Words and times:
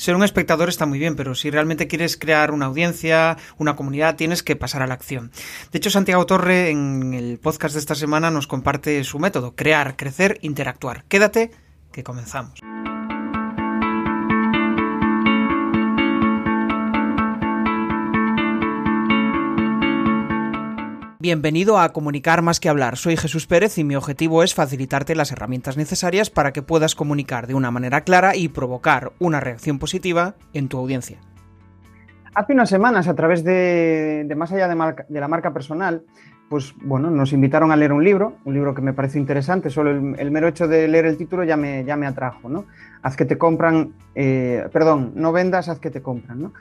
ser 0.00 0.16
un 0.16 0.24
espectador 0.24 0.70
está 0.70 0.86
muy 0.86 0.98
bien, 0.98 1.14
pero 1.14 1.34
si 1.34 1.50
realmente 1.50 1.86
quieres 1.86 2.16
crear 2.16 2.52
una 2.52 2.66
audiencia, 2.66 3.36
una 3.58 3.76
comunidad, 3.76 4.16
tienes 4.16 4.42
que 4.42 4.56
pasar 4.56 4.82
a 4.82 4.86
la 4.86 4.94
acción. 4.94 5.30
De 5.70 5.76
hecho, 5.76 5.90
Santiago 5.90 6.24
Torre 6.24 6.70
en 6.70 7.12
el 7.12 7.38
podcast 7.38 7.74
de 7.74 7.80
esta 7.80 7.94
semana 7.94 8.30
nos 8.30 8.46
comparte 8.46 9.04
su 9.04 9.18
método, 9.18 9.54
crear, 9.54 9.96
crecer, 9.96 10.38
interactuar. 10.40 11.04
Quédate, 11.04 11.50
que 11.92 12.02
comenzamos. 12.02 12.60
Bienvenido 21.22 21.78
a 21.78 21.90
Comunicar 21.90 22.40
más 22.40 22.60
que 22.60 22.70
hablar. 22.70 22.96
Soy 22.96 23.14
Jesús 23.14 23.46
Pérez 23.46 23.76
y 23.76 23.84
mi 23.84 23.94
objetivo 23.94 24.42
es 24.42 24.54
facilitarte 24.54 25.14
las 25.14 25.32
herramientas 25.32 25.76
necesarias 25.76 26.30
para 26.30 26.54
que 26.54 26.62
puedas 26.62 26.94
comunicar 26.94 27.46
de 27.46 27.52
una 27.52 27.70
manera 27.70 28.04
clara 28.04 28.36
y 28.36 28.48
provocar 28.48 29.12
una 29.18 29.38
reacción 29.38 29.78
positiva 29.78 30.36
en 30.54 30.68
tu 30.68 30.78
audiencia. 30.78 31.18
Hace 32.34 32.54
unas 32.54 32.70
semanas, 32.70 33.06
a 33.06 33.14
través 33.14 33.44
de, 33.44 34.26
Más 34.34 34.50
allá 34.50 34.66
de, 34.66 35.20
la 35.20 35.28
marca 35.28 35.52
personal, 35.52 36.04
pues 36.50 36.74
bueno, 36.82 37.10
nos 37.10 37.32
invitaron 37.32 37.70
a 37.70 37.76
leer 37.76 37.92
un 37.92 38.02
libro, 38.02 38.34
un 38.44 38.54
libro 38.54 38.74
que 38.74 38.82
me 38.82 38.92
pareció 38.92 39.20
interesante, 39.20 39.70
solo 39.70 39.92
el, 39.92 40.30
mero 40.32 40.48
hecho 40.48 40.66
de 40.66 40.88
leer 40.88 41.06
el 41.06 41.16
título 41.16 41.44
ya 41.44 41.56
me, 41.56 41.84
ya 41.84 41.96
me 41.96 42.08
atrajo, 42.08 42.48
¿no? 42.48 42.64
Haz 43.02 43.16
que 43.16 43.24
te 43.24 43.38
compran, 43.38 43.92
eh, 44.16 44.68
perdón, 44.72 45.12
no 45.14 45.30
vendas, 45.30 45.68
haz 45.68 45.78
que 45.78 45.90
te 45.90 46.02
compran, 46.02 46.42
¿no? 46.42 46.52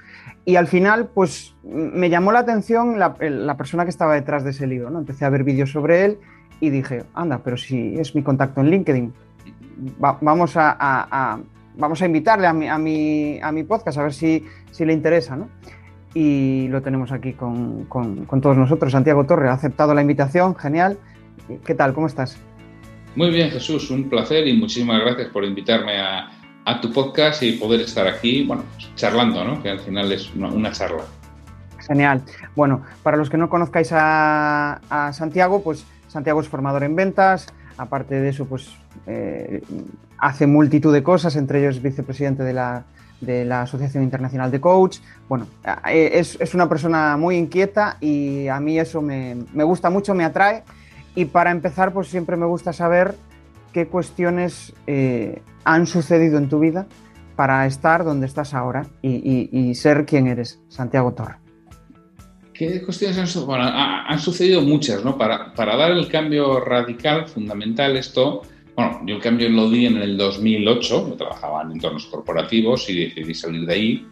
Y 0.46 0.58
al 0.58 0.68
final, 0.68 1.10
pues 1.12 1.56
me 1.64 2.12
llamó 2.12 2.32
la 2.32 2.38
atención 2.38 3.00
la, 3.00 3.16
persona 3.58 3.84
que 3.84 3.90
estaba 3.90 4.14
detrás 4.14 4.44
de 4.44 4.52
ese 4.52 4.68
libro, 4.68 4.92
¿no? 4.92 5.00
Empecé 5.00 5.26
a 5.26 5.30
ver 5.30 5.44
vídeos 5.44 5.72
sobre 5.72 6.06
él 6.06 6.20
y 6.60 6.70
dije, 6.70 7.06
anda, 7.16 7.40
pero 7.44 7.58
si 7.58 7.96
es 8.00 8.14
mi 8.14 8.22
contacto 8.22 8.62
en 8.62 8.70
LinkedIn, 8.70 9.12
vamos 9.98 10.54
a, 10.56 11.40
vamos 11.76 12.02
a 12.04 12.06
invitarle 12.06 12.46
a 12.46 12.54
mi, 12.54 12.68
a 12.68 12.78
mi, 12.78 13.40
a 13.42 13.52
mi 13.52 13.64
podcast 13.64 13.98
a 13.98 14.04
ver 14.04 14.14
si, 14.14 14.46
si 14.70 14.86
le 14.86 14.94
interesa, 14.94 15.36
¿no? 15.36 15.50
Y 16.14 16.68
lo 16.70 16.82
tenemos 16.82 17.12
aquí 17.12 17.34
con, 17.34 17.86
con, 17.86 18.26
con 18.26 18.42
todos 18.42 18.58
nosotros. 18.58 18.92
Santiago 18.92 19.26
Torre 19.26 19.50
ha 19.50 19.54
aceptado 19.54 19.94
la 19.94 20.02
invitación, 20.02 20.56
genial. 20.56 20.98
¿Qué 21.66 21.76
tal? 21.76 21.94
¿Cómo 21.94 22.08
estás? 22.08 22.38
Muy 23.16 23.32
bien, 23.32 23.50
Jesús, 23.52 23.90
un 23.92 24.10
placer 24.10 24.48
y 24.48 24.58
muchísimas 24.58 25.02
gracias 25.02 25.30
por 25.30 25.44
invitarme 25.44 26.00
a, 26.00 26.30
a 26.70 26.80
tu 26.80 26.92
podcast 26.92 27.42
y 27.42 27.54
poder 27.54 27.82
estar 27.82 28.08
aquí, 28.08 28.44
bueno, 28.44 28.64
charlando, 28.96 29.44
¿no? 29.44 29.62
Que 29.62 29.70
al 29.70 29.80
final 29.80 30.12
es 30.12 30.32
una, 30.36 30.72
charla. 30.72 31.04
Genial. 31.80 32.22
Bueno, 32.56 32.84
para 33.02 33.18
los 33.18 33.30
que 33.30 33.38
no 33.38 33.50
conozcáis 33.50 33.90
a, 33.92 34.80
Santiago, 35.14 35.64
pues 35.64 35.86
Santiago 36.08 36.42
es 36.42 36.48
formador 36.48 36.84
en 36.84 36.96
ventas, 36.96 37.48
aparte 37.78 38.20
de 38.20 38.30
eso, 38.30 38.46
pues 38.46 38.70
eh, 39.08 39.64
hace 40.20 40.46
multitud 40.46 40.94
de 40.94 41.02
cosas, 41.02 41.36
entre 41.36 41.62
ellos 41.62 41.82
vicepresidente 41.82 42.44
de 42.44 42.54
la, 42.54 42.84
de 43.22 43.46
la 43.46 43.64
Asociación 43.64 44.04
Internacional 44.04 44.52
de 44.52 44.62
Coach. 44.62 45.00
Bueno, 45.28 45.48
eh, 45.88 46.12
es, 46.14 46.38
es, 46.40 46.54
una 46.54 46.70
persona 46.70 47.18
muy 47.18 47.36
inquieta 47.36 47.98
y 48.00 48.48
a 48.48 48.60
mí 48.60 48.80
eso 48.80 49.02
me, 49.02 49.36
me, 49.54 49.64
gusta 49.64 49.90
mucho, 49.90 50.14
me 50.14 50.24
atrae. 50.24 50.64
Y 51.16 51.26
para 51.26 51.52
empezar, 51.52 51.94
pues 51.94 52.08
siempre 52.08 52.38
me 52.38 52.46
gusta 52.46 52.74
saber 52.74 53.16
qué 53.74 53.88
cuestiones 53.88 54.74
eh, 54.88 55.42
han 55.64 55.88
sucedido 55.88 56.38
en 56.38 56.50
tu 56.50 56.60
vida 56.60 56.88
para 57.36 57.66
estar 57.66 58.04
donde 58.04 58.26
estás 58.26 58.54
ahora 58.54 58.88
y, 59.02 59.74
ser 59.76 60.06
quien 60.06 60.28
eres, 60.28 60.60
Santiago 60.68 61.14
Torre. 61.14 61.36
¿Qué 62.54 62.82
cuestiones 62.84 63.18
han 63.18 63.28
sucedido? 63.28 63.48
Bueno, 63.48 63.64
han 63.66 64.20
sucedido 64.20 64.62
muchas, 64.62 65.06
¿no? 65.06 65.18
Para, 65.18 65.54
para, 65.54 65.78
dar 65.78 65.92
el 65.92 66.10
cambio 66.10 66.60
radical, 66.60 67.30
fundamental, 67.30 67.96
esto, 67.96 68.42
bueno, 68.80 69.02
yo 69.06 69.16
el 69.16 69.22
cambio 69.22 69.50
lo 69.50 69.70
di 69.70 69.88
en 69.88 69.98
el 69.98 70.16
2008, 70.16 71.10
yo 71.10 71.16
trabajaba 71.16 71.64
en 71.64 71.74
entornos 71.74 72.06
corporativos 72.06 72.90
y 72.90 73.08
decidí 73.08 73.34
salir 73.34 73.66
de 73.66 73.74
ahí. 73.74 74.08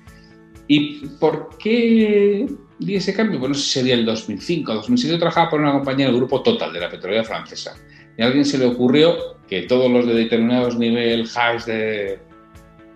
¿Y 0.68 1.08
por 1.22 1.58
qué 1.58 2.46
di 2.78 2.96
ese 2.96 3.14
cambio? 3.14 3.40
Bueno, 3.40 3.56
sería 3.56 3.94
el 3.94 4.04
2005, 4.04 4.74
2006, 4.74 5.14
yo 5.14 5.20
trabajaba 5.20 5.52
por 5.52 5.62
una 5.62 5.72
compañía 5.72 6.08
del 6.08 6.18
grupo 6.18 6.42
Total, 6.42 6.74
de 6.74 6.82
la 6.82 6.90
petrolera 6.90 7.24
francesa. 7.24 7.78
Y 8.18 8.22
a 8.22 8.26
alguien 8.26 8.44
se 8.44 8.58
le 8.58 8.66
ocurrió 8.66 9.38
que 9.48 9.62
todos 9.62 9.90
los 9.90 10.06
de 10.06 10.16
determinados 10.16 10.78
niveles 10.78 11.34
highs 11.34 11.66
de, 11.66 12.20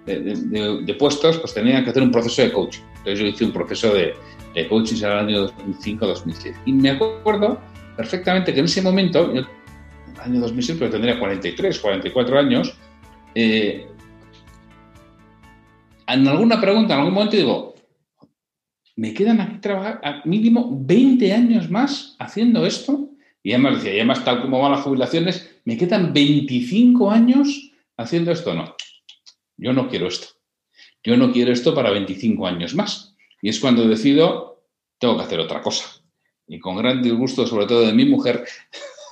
de, 0.06 0.96
puestos 1.00 1.38
pues 1.38 1.54
tenían 1.54 1.86
que 1.86 1.92
hacer 1.92 2.04
un 2.04 2.12
proceso 2.12 2.42
de 2.42 2.52
coaching. 2.52 2.82
Entonces 2.98 3.20
yo 3.20 3.26
hice 3.28 3.46
un 3.46 3.54
proceso 3.54 3.94
de, 3.94 4.14
de 4.56 4.68
coaching 4.68 4.98
en 4.98 5.06
el 5.06 5.18
año 5.18 5.48
2005-2006. 5.48 6.54
Y 6.66 6.74
me 6.74 6.90
acuerdo 6.90 7.62
perfectamente 7.96 8.54
que 8.54 8.60
en 8.60 8.66
ese 8.66 8.82
momento, 8.82 9.32
en 9.32 9.38
el 9.38 9.48
año 10.22 10.40
2006, 10.40 10.78
pero 10.80 10.92
tendría 10.92 11.20
43, 11.20 11.80
44 11.80 12.40
años, 12.40 12.74
eh, 13.36 13.88
en 16.08 16.28
alguna 16.28 16.60
pregunta, 16.60 16.94
en 16.94 17.00
algún 17.00 17.14
momento 17.14 17.38
digo, 17.38 17.76
me 18.96 19.14
quedan 19.14 19.40
aquí 19.40 19.60
trabajar 19.60 20.22
mínimo 20.26 20.70
20 20.72 21.34
años 21.34 21.70
más 21.70 22.16
haciendo 22.20 22.66
esto. 22.66 23.10
Y 23.44 23.54
además 23.54 23.78
decía, 23.78 23.94
y 23.94 24.00
además 24.00 24.24
tal 24.24 24.42
como 24.42 24.60
van 24.60 24.74
las 24.74 24.82
jubilaciones, 24.82 25.60
me 25.66 25.78
quedan 25.78 26.14
25 26.14 27.10
años 27.10 27.72
haciendo 27.98 28.32
esto. 28.32 28.54
No, 28.54 28.76
yo 29.58 29.74
no 29.74 29.88
quiero 29.88 30.08
esto. 30.08 30.28
Yo 31.04 31.18
no 31.18 31.32
quiero 31.32 31.52
esto 31.52 31.74
para 31.74 31.90
25 31.90 32.46
años 32.46 32.76
más. 32.76 33.16
Y 33.42 33.50
es 33.50 33.60
cuando 33.60 33.88
decido, 33.88 34.66
tengo 35.00 35.18
que 35.18 35.24
hacer 35.24 35.40
otra 35.40 35.62
cosa. 35.62 35.86
Y 36.46 36.60
con 36.60 36.76
gran 36.76 37.02
disgusto, 37.02 37.48
sobre 37.48 37.66
todo 37.66 37.88
de 37.88 37.94
mi 37.94 38.06
mujer, 38.06 38.44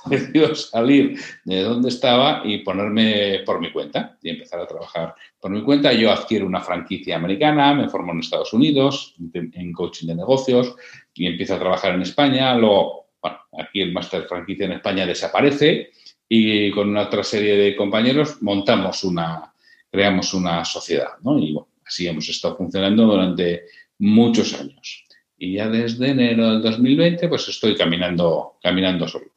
decido 0.06 0.54
salir 0.54 1.18
de 1.44 1.62
donde 1.62 1.88
estaba 1.88 2.42
y 2.44 2.58
ponerme 2.58 3.40
por 3.44 3.60
mi 3.60 3.72
cuenta 3.72 4.16
y 4.22 4.30
empezar 4.30 4.60
a 4.60 4.66
trabajar 4.66 5.14
por 5.40 5.50
mi 5.50 5.62
cuenta. 5.62 5.92
Yo 5.92 6.10
adquiero 6.10 6.46
una 6.46 6.60
franquicia 6.60 7.16
americana, 7.16 7.74
me 7.74 7.88
formo 7.88 8.12
en 8.12 8.20
Estados 8.20 8.52
Unidos 8.52 9.14
en 9.32 9.72
coaching 9.72 10.08
de 10.08 10.14
negocios 10.14 10.74
y 11.14 11.26
empiezo 11.26 11.54
a 11.54 11.58
trabajar 11.58 11.94
en 11.94 12.02
España. 12.02 12.54
Luego, 12.54 13.10
bueno, 13.20 13.38
aquí 13.58 13.80
el 13.80 13.92
máster 13.92 14.22
franquicia 14.24 14.66
en 14.66 14.72
España 14.72 15.06
desaparece 15.06 15.90
y 16.28 16.70
con 16.70 16.88
una 16.88 17.02
otra 17.02 17.24
serie 17.24 17.56
de 17.56 17.76
compañeros 17.76 18.40
montamos 18.40 19.02
una, 19.04 19.52
creamos 19.90 20.32
una 20.32 20.64
sociedad, 20.64 21.18
¿no? 21.22 21.38
Y 21.38 21.52
bueno, 21.52 21.68
así 21.84 22.06
hemos 22.06 22.28
estado 22.28 22.56
funcionando 22.56 23.04
durante 23.04 23.64
muchos 23.98 24.54
años. 24.54 25.04
Y 25.36 25.54
ya 25.54 25.68
desde 25.68 26.10
enero 26.10 26.52
del 26.52 26.62
2020, 26.62 27.28
pues 27.28 27.48
estoy 27.48 27.74
caminando, 27.74 28.58
caminando 28.62 29.08
solo. 29.08 29.29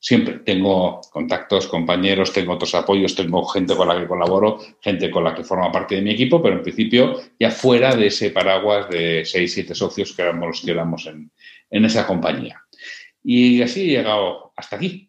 Siempre 0.00 0.38
tengo 0.38 1.00
contactos, 1.10 1.66
compañeros, 1.66 2.32
tengo 2.32 2.52
otros 2.52 2.74
apoyos, 2.74 3.16
tengo 3.16 3.44
gente 3.46 3.74
con 3.74 3.88
la 3.88 3.98
que 3.98 4.06
colaboro, 4.06 4.58
gente 4.80 5.10
con 5.10 5.24
la 5.24 5.34
que 5.34 5.42
forma 5.42 5.72
parte 5.72 5.96
de 5.96 6.02
mi 6.02 6.12
equipo, 6.12 6.40
pero 6.40 6.56
en 6.56 6.62
principio 6.62 7.16
ya 7.38 7.50
fuera 7.50 7.96
de 7.96 8.06
ese 8.06 8.30
paraguas 8.30 8.88
de 8.88 9.24
seis, 9.24 9.52
siete 9.52 9.74
socios 9.74 10.12
que 10.12 10.22
éramos 10.22 10.46
los 10.46 10.60
que 10.60 10.70
éramos 10.70 11.06
en, 11.06 11.32
en 11.70 11.84
esa 11.84 12.06
compañía. 12.06 12.62
Y 13.22 13.60
así 13.62 13.82
he 13.82 13.96
llegado 13.98 14.52
hasta 14.56 14.76
aquí. 14.76 15.08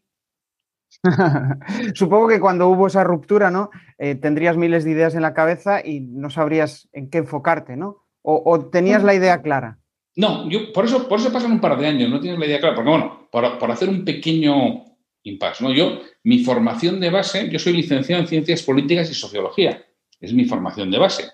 Supongo 1.95 2.27
que 2.27 2.39
cuando 2.39 2.67
hubo 2.67 2.87
esa 2.87 3.03
ruptura, 3.03 3.51
¿no? 3.51 3.69
Eh, 3.97 4.15
tendrías 4.15 4.57
miles 4.57 4.83
de 4.83 4.91
ideas 4.91 5.15
en 5.15 5.21
la 5.21 5.33
cabeza 5.33 5.85
y 5.85 6.01
no 6.01 6.29
sabrías 6.29 6.89
en 6.91 7.09
qué 7.09 7.19
enfocarte, 7.19 7.77
¿no? 7.77 8.05
O, 8.21 8.69
tenías 8.69 9.03
la 9.03 9.15
idea 9.15 9.41
clara. 9.41 9.78
No, 10.19 10.49
yo 10.49 10.73
por 10.73 10.83
eso, 10.83 11.07
por 11.07 11.17
eso 11.17 11.31
pasan 11.31 11.53
un 11.53 11.61
par 11.61 11.79
de 11.79 11.87
años, 11.87 12.09
no 12.09 12.19
tienes 12.19 12.37
la 12.37 12.45
idea 12.45 12.59
clara, 12.59 12.75
porque 12.75 12.89
bueno, 12.89 13.29
por, 13.31 13.71
hacer 13.71 13.87
un 13.87 14.03
pequeño 14.03 14.83
impasse, 15.23 15.63
¿no? 15.63 15.71
Yo, 15.71 16.01
mi 16.23 16.39
formación 16.39 16.99
de 16.99 17.09
base, 17.09 17.49
yo 17.49 17.57
soy 17.57 17.71
licenciado 17.71 18.21
en 18.21 18.27
Ciencias 18.27 18.61
Políticas 18.63 19.09
y 19.09 19.13
Sociología, 19.13 19.81
es 20.19 20.33
mi 20.33 20.43
formación 20.43 20.91
de 20.91 20.97
base, 20.97 21.29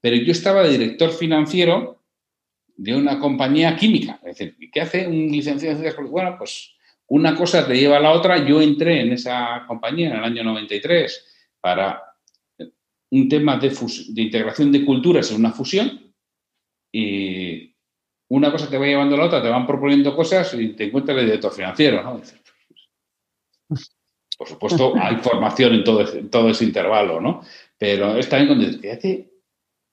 pero 0.00 0.14
yo 0.14 0.30
estaba 0.30 0.62
de 0.62 0.70
director 0.70 1.10
financiero 1.10 2.04
de 2.76 2.94
una 2.94 3.18
compañía 3.18 3.74
química, 3.74 4.20
es 4.22 4.38
decir, 4.38 4.70
¿qué 4.72 4.80
hace 4.80 5.08
un 5.08 5.26
licenciado 5.32 5.72
en 5.72 5.78
Ciencias 5.78 5.94
Políticas? 5.96 6.12
Bueno, 6.12 6.36
pues 6.38 6.76
una 7.08 7.34
cosa 7.34 7.66
te 7.66 7.76
lleva 7.76 7.96
a 7.96 8.00
la 8.00 8.12
otra. 8.12 8.46
Yo 8.46 8.62
entré 8.62 9.00
en 9.00 9.12
esa 9.12 9.64
compañía 9.66 10.10
en 10.10 10.18
el 10.18 10.24
año 10.24 10.44
93 10.44 11.26
para 11.60 12.00
un 13.10 13.28
tema 13.28 13.56
de, 13.56 13.72
integración 14.14 14.70
de 14.70 14.84
culturas 14.84 15.32
en 15.32 15.38
una 15.38 15.50
fusión 15.50 16.14
y 16.92 17.29
una 18.40 18.52
cosa 18.52 18.68
te 18.68 18.78
va 18.78 18.86
llevando 18.86 19.14
a 19.14 19.18
la 19.18 19.24
otra, 19.26 19.42
te 19.42 19.48
van 19.48 19.66
proponiendo 19.66 20.14
cosas 20.16 20.52
y 20.54 20.68
te 20.68 20.84
encuentras 20.84 21.18
el 21.18 21.26
director 21.26 21.52
financiero, 21.52 22.02
¿no? 22.02 22.20
Por 24.36 24.48
supuesto, 24.48 24.94
hay 25.00 25.16
formación 25.16 25.74
en 25.74 25.84
todo, 25.84 26.04
todo 26.28 26.50
ese 26.50 26.64
intervalo, 26.64 27.20
¿no? 27.20 27.42
Pero 27.78 28.16
es 28.16 28.28
también 28.28 28.58
cuando 28.58 28.90
hace 28.90 29.30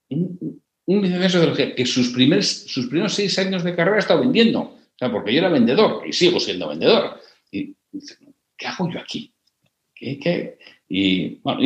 un, 0.09 0.61
un 0.85 1.01
licenciado 1.01 1.53
que 1.53 1.85
sus, 1.85 2.07
sus 2.07 2.87
primeros 2.87 3.13
seis 3.13 3.39
años 3.39 3.63
de 3.63 3.75
carrera 3.75 3.97
ha 3.97 3.99
estado 3.99 4.21
vendiendo 4.21 4.77
porque 5.11 5.33
yo 5.33 5.39
era 5.39 5.49
vendedor 5.49 6.03
y 6.07 6.13
sigo 6.13 6.39
siendo 6.39 6.69
vendedor. 6.69 7.19
Y, 7.51 7.75
¿qué 8.57 8.67
hago 8.67 8.89
yo 8.89 8.99
aquí? 8.99 9.31
¿Qué, 9.93 10.57
Y, 10.89 11.35
bueno, 11.41 11.61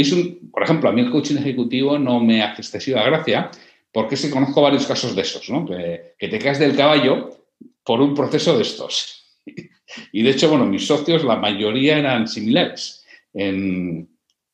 por 0.51 0.63
ejemplo, 0.63 0.89
a 0.89 0.92
mí 0.92 1.01
el 1.01 1.12
coaching 1.12 1.38
ejecutivo 1.38 1.98
no 1.98 2.19
me 2.19 2.42
hace 2.42 2.62
excesiva 2.62 3.04
gracia 3.04 3.51
porque 3.91 4.15
sí 4.15 4.29
conozco 4.29 4.61
varios 4.61 4.85
casos 4.85 5.15
de 5.15 5.21
estos, 5.21 5.49
¿no? 5.49 5.65
Que, 5.65 6.15
te 6.17 6.39
caes 6.39 6.59
del 6.59 6.75
caballo 6.75 7.29
por 7.83 8.01
un 8.01 8.13
proceso 8.13 8.55
de 8.55 8.63
estos. 8.63 9.17
Y 10.13 10.23
de 10.23 10.29
hecho, 10.29 10.47
bueno, 10.47 10.65
mis 10.65 10.88
socios, 10.88 11.25
la 11.25 11.35
mayoría 11.35 11.97
eran 11.97 12.25
similares 12.25 13.05
en, 13.33 14.07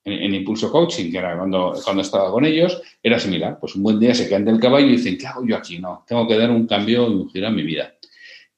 en, 0.04 0.34
Impulso 0.34 0.72
Coaching, 0.72 1.12
que 1.12 1.20
era 1.20 1.38
cuando, 1.38 1.80
cuando 1.84 2.02
estaba 2.02 2.32
con 2.32 2.44
ellos, 2.44 2.82
era 3.04 3.20
similar. 3.20 3.60
Pues 3.60 3.76
un 3.76 3.84
buen 3.84 4.00
día 4.00 4.16
se 4.16 4.28
caen 4.28 4.46
del 4.46 4.60
caballo 4.60 4.88
y 4.88 4.94
dicen, 4.94 5.16
¿qué 5.16 5.28
hago 5.28 5.46
yo 5.46 5.56
aquí? 5.56 5.78
No, 5.78 6.04
tengo 6.08 6.28
que 6.28 6.40
dar 6.40 6.50
un 6.50 6.66
cambio 6.66 7.08
y 7.08 7.14
un 7.14 7.30
giro 7.30 7.50
en 7.50 7.56
mi 7.56 7.62
vida. 7.62 7.94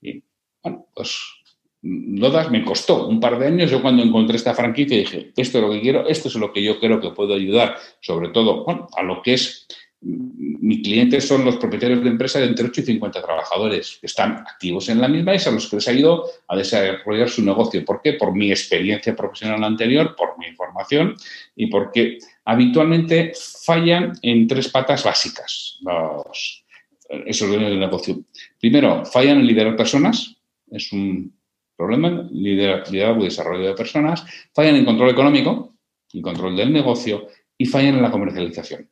Y 0.01 0.23
bueno, 0.63 0.87
pues 0.95 1.19
lo 1.81 2.29
das, 2.29 2.51
me 2.51 2.63
costó 2.63 3.07
un 3.07 3.19
par 3.19 3.39
de 3.39 3.47
años. 3.47 3.71
Yo 3.71 3.81
cuando 3.81 4.03
encontré 4.03 4.35
esta 4.37 4.53
franquicia 4.53 4.97
dije, 4.97 5.31
esto 5.35 5.57
es 5.57 5.63
lo 5.63 5.71
que 5.71 5.81
quiero, 5.81 6.07
esto 6.07 6.27
es 6.27 6.35
lo 6.35 6.51
que 6.51 6.63
yo 6.63 6.79
creo 6.79 6.99
que 6.99 7.11
puedo 7.11 7.33
ayudar, 7.33 7.77
sobre 8.01 8.29
todo 8.29 8.65
a 8.95 9.03
lo 9.03 9.21
que 9.21 9.33
es 9.33 9.67
mi 10.01 10.81
cliente 10.81 11.19
son 11.19 11.43
los 11.43 11.57
propietarios 11.57 12.01
de 12.03 12.09
empresas 12.09 12.41
de 12.41 12.47
entre 12.47 12.65
8 12.65 12.81
y 12.81 12.85
50 12.85 13.21
trabajadores 13.21 13.97
que 13.99 14.07
están 14.07 14.33
activos 14.37 14.87
en 14.89 15.01
la 15.01 15.07
misma 15.07 15.35
y 15.35 15.37
a 15.37 15.51
los 15.51 15.67
que 15.67 15.75
les 15.75 15.87
ha 15.87 15.93
ido 15.93 16.25
a 16.47 16.55
desarrollar 16.55 17.29
su 17.29 17.43
negocio. 17.43 17.83
¿Por 17.83 18.01
qué? 18.01 18.13
Por 18.13 18.33
mi 18.33 18.49
experiencia 18.51 19.15
profesional 19.15 19.63
anterior, 19.63 20.15
por 20.15 20.37
mi 20.37 20.47
información 20.47 21.15
y 21.55 21.67
porque 21.67 22.19
habitualmente 22.45 23.33
fallan 23.65 24.13
en 24.21 24.47
tres 24.47 24.69
patas 24.69 25.03
básicas 25.03 25.79
esos 27.25 27.47
dueños 27.47 27.69
del 27.69 27.79
negocio. 27.79 28.19
Primero, 28.59 29.05
fallan 29.05 29.39
en 29.39 29.47
liderar 29.47 29.75
personas, 29.75 30.35
es 30.69 30.91
un 30.91 31.35
problema, 31.75 32.27
liderazgo 32.31 33.21
y 33.21 33.25
desarrollo 33.25 33.67
de 33.67 33.73
personas, 33.73 34.23
fallan 34.53 34.75
en 34.75 34.85
control 34.85 35.09
económico 35.09 35.75
y 36.13 36.21
control 36.21 36.55
del 36.55 36.71
negocio 36.71 37.27
y 37.57 37.65
fallan 37.65 37.95
en 37.95 38.01
la 38.01 38.11
comercialización. 38.11 38.89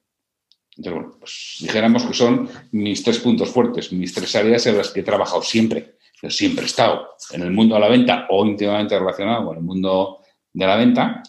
Entonces, 0.78 0.94
bueno, 0.94 1.18
pues 1.20 1.58
dijéramos 1.60 2.06
que 2.06 2.14
son 2.14 2.50
mis 2.72 3.04
tres 3.04 3.20
puntos 3.20 3.50
fuertes, 3.50 3.92
mis 3.92 4.14
tres 4.14 4.36
áreas 4.36 4.66
en 4.68 4.78
las 4.78 4.90
que 4.92 5.00
he 5.00 5.04
trabajado 5.04 5.42
siempre. 5.42 5.98
Yo 6.22 6.30
siempre 6.30 6.64
he 6.64 6.68
estado 6.68 7.10
en 7.32 7.42
el 7.42 7.52
mundo 7.52 7.76
de 7.76 7.82
la 7.82 7.90
venta 7.90 8.28
o 8.30 8.46
íntimamente 8.46 8.98
relacionado 8.98 9.48
con 9.48 9.58
el 9.58 9.64
mundo 9.64 10.20
de 10.54 10.66
la 10.66 10.76
venta, 10.76 11.24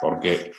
porque 0.00 0.52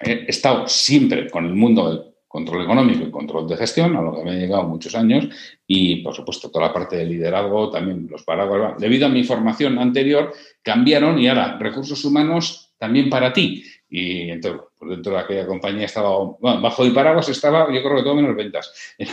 he 0.00 0.24
estado 0.28 0.66
siempre 0.68 1.28
con 1.30 1.46
el 1.46 1.54
mundo 1.54 1.90
del 1.90 2.04
control 2.26 2.64
económico 2.64 3.04
y 3.04 3.10
control 3.10 3.48
de 3.48 3.56
gestión, 3.56 3.96
a 3.96 4.02
lo 4.02 4.14
que 4.14 4.22
me 4.22 4.36
he 4.36 4.40
llegado 4.40 4.64
muchos 4.64 4.94
años, 4.94 5.28
y 5.66 6.02
por 6.02 6.14
supuesto 6.14 6.50
toda 6.50 6.66
la 6.66 6.72
parte 6.72 6.96
de 6.96 7.06
liderazgo, 7.06 7.70
también 7.70 8.06
los 8.10 8.22
paraguas. 8.22 8.78
Debido 8.78 9.06
a 9.06 9.10
mi 9.10 9.24
formación 9.24 9.78
anterior, 9.78 10.32
cambiaron 10.62 11.18
y 11.18 11.28
ahora 11.28 11.56
recursos 11.58 12.04
humanos 12.04 12.74
también 12.78 13.08
para 13.08 13.32
ti. 13.32 13.64
Y 13.90 14.30
entonces, 14.30 14.62
pues 14.78 14.90
dentro 14.90 15.12
de 15.12 15.18
aquella 15.18 15.46
compañía 15.46 15.86
estaba, 15.86 16.10
bueno, 16.38 16.60
bajo 16.60 16.84
el 16.84 16.92
paraguas 16.92 17.28
estaba, 17.28 17.72
yo 17.72 17.82
creo 17.82 17.96
que 17.96 18.02
todo 18.02 18.14
menos 18.14 18.36
ventas. 18.36 18.72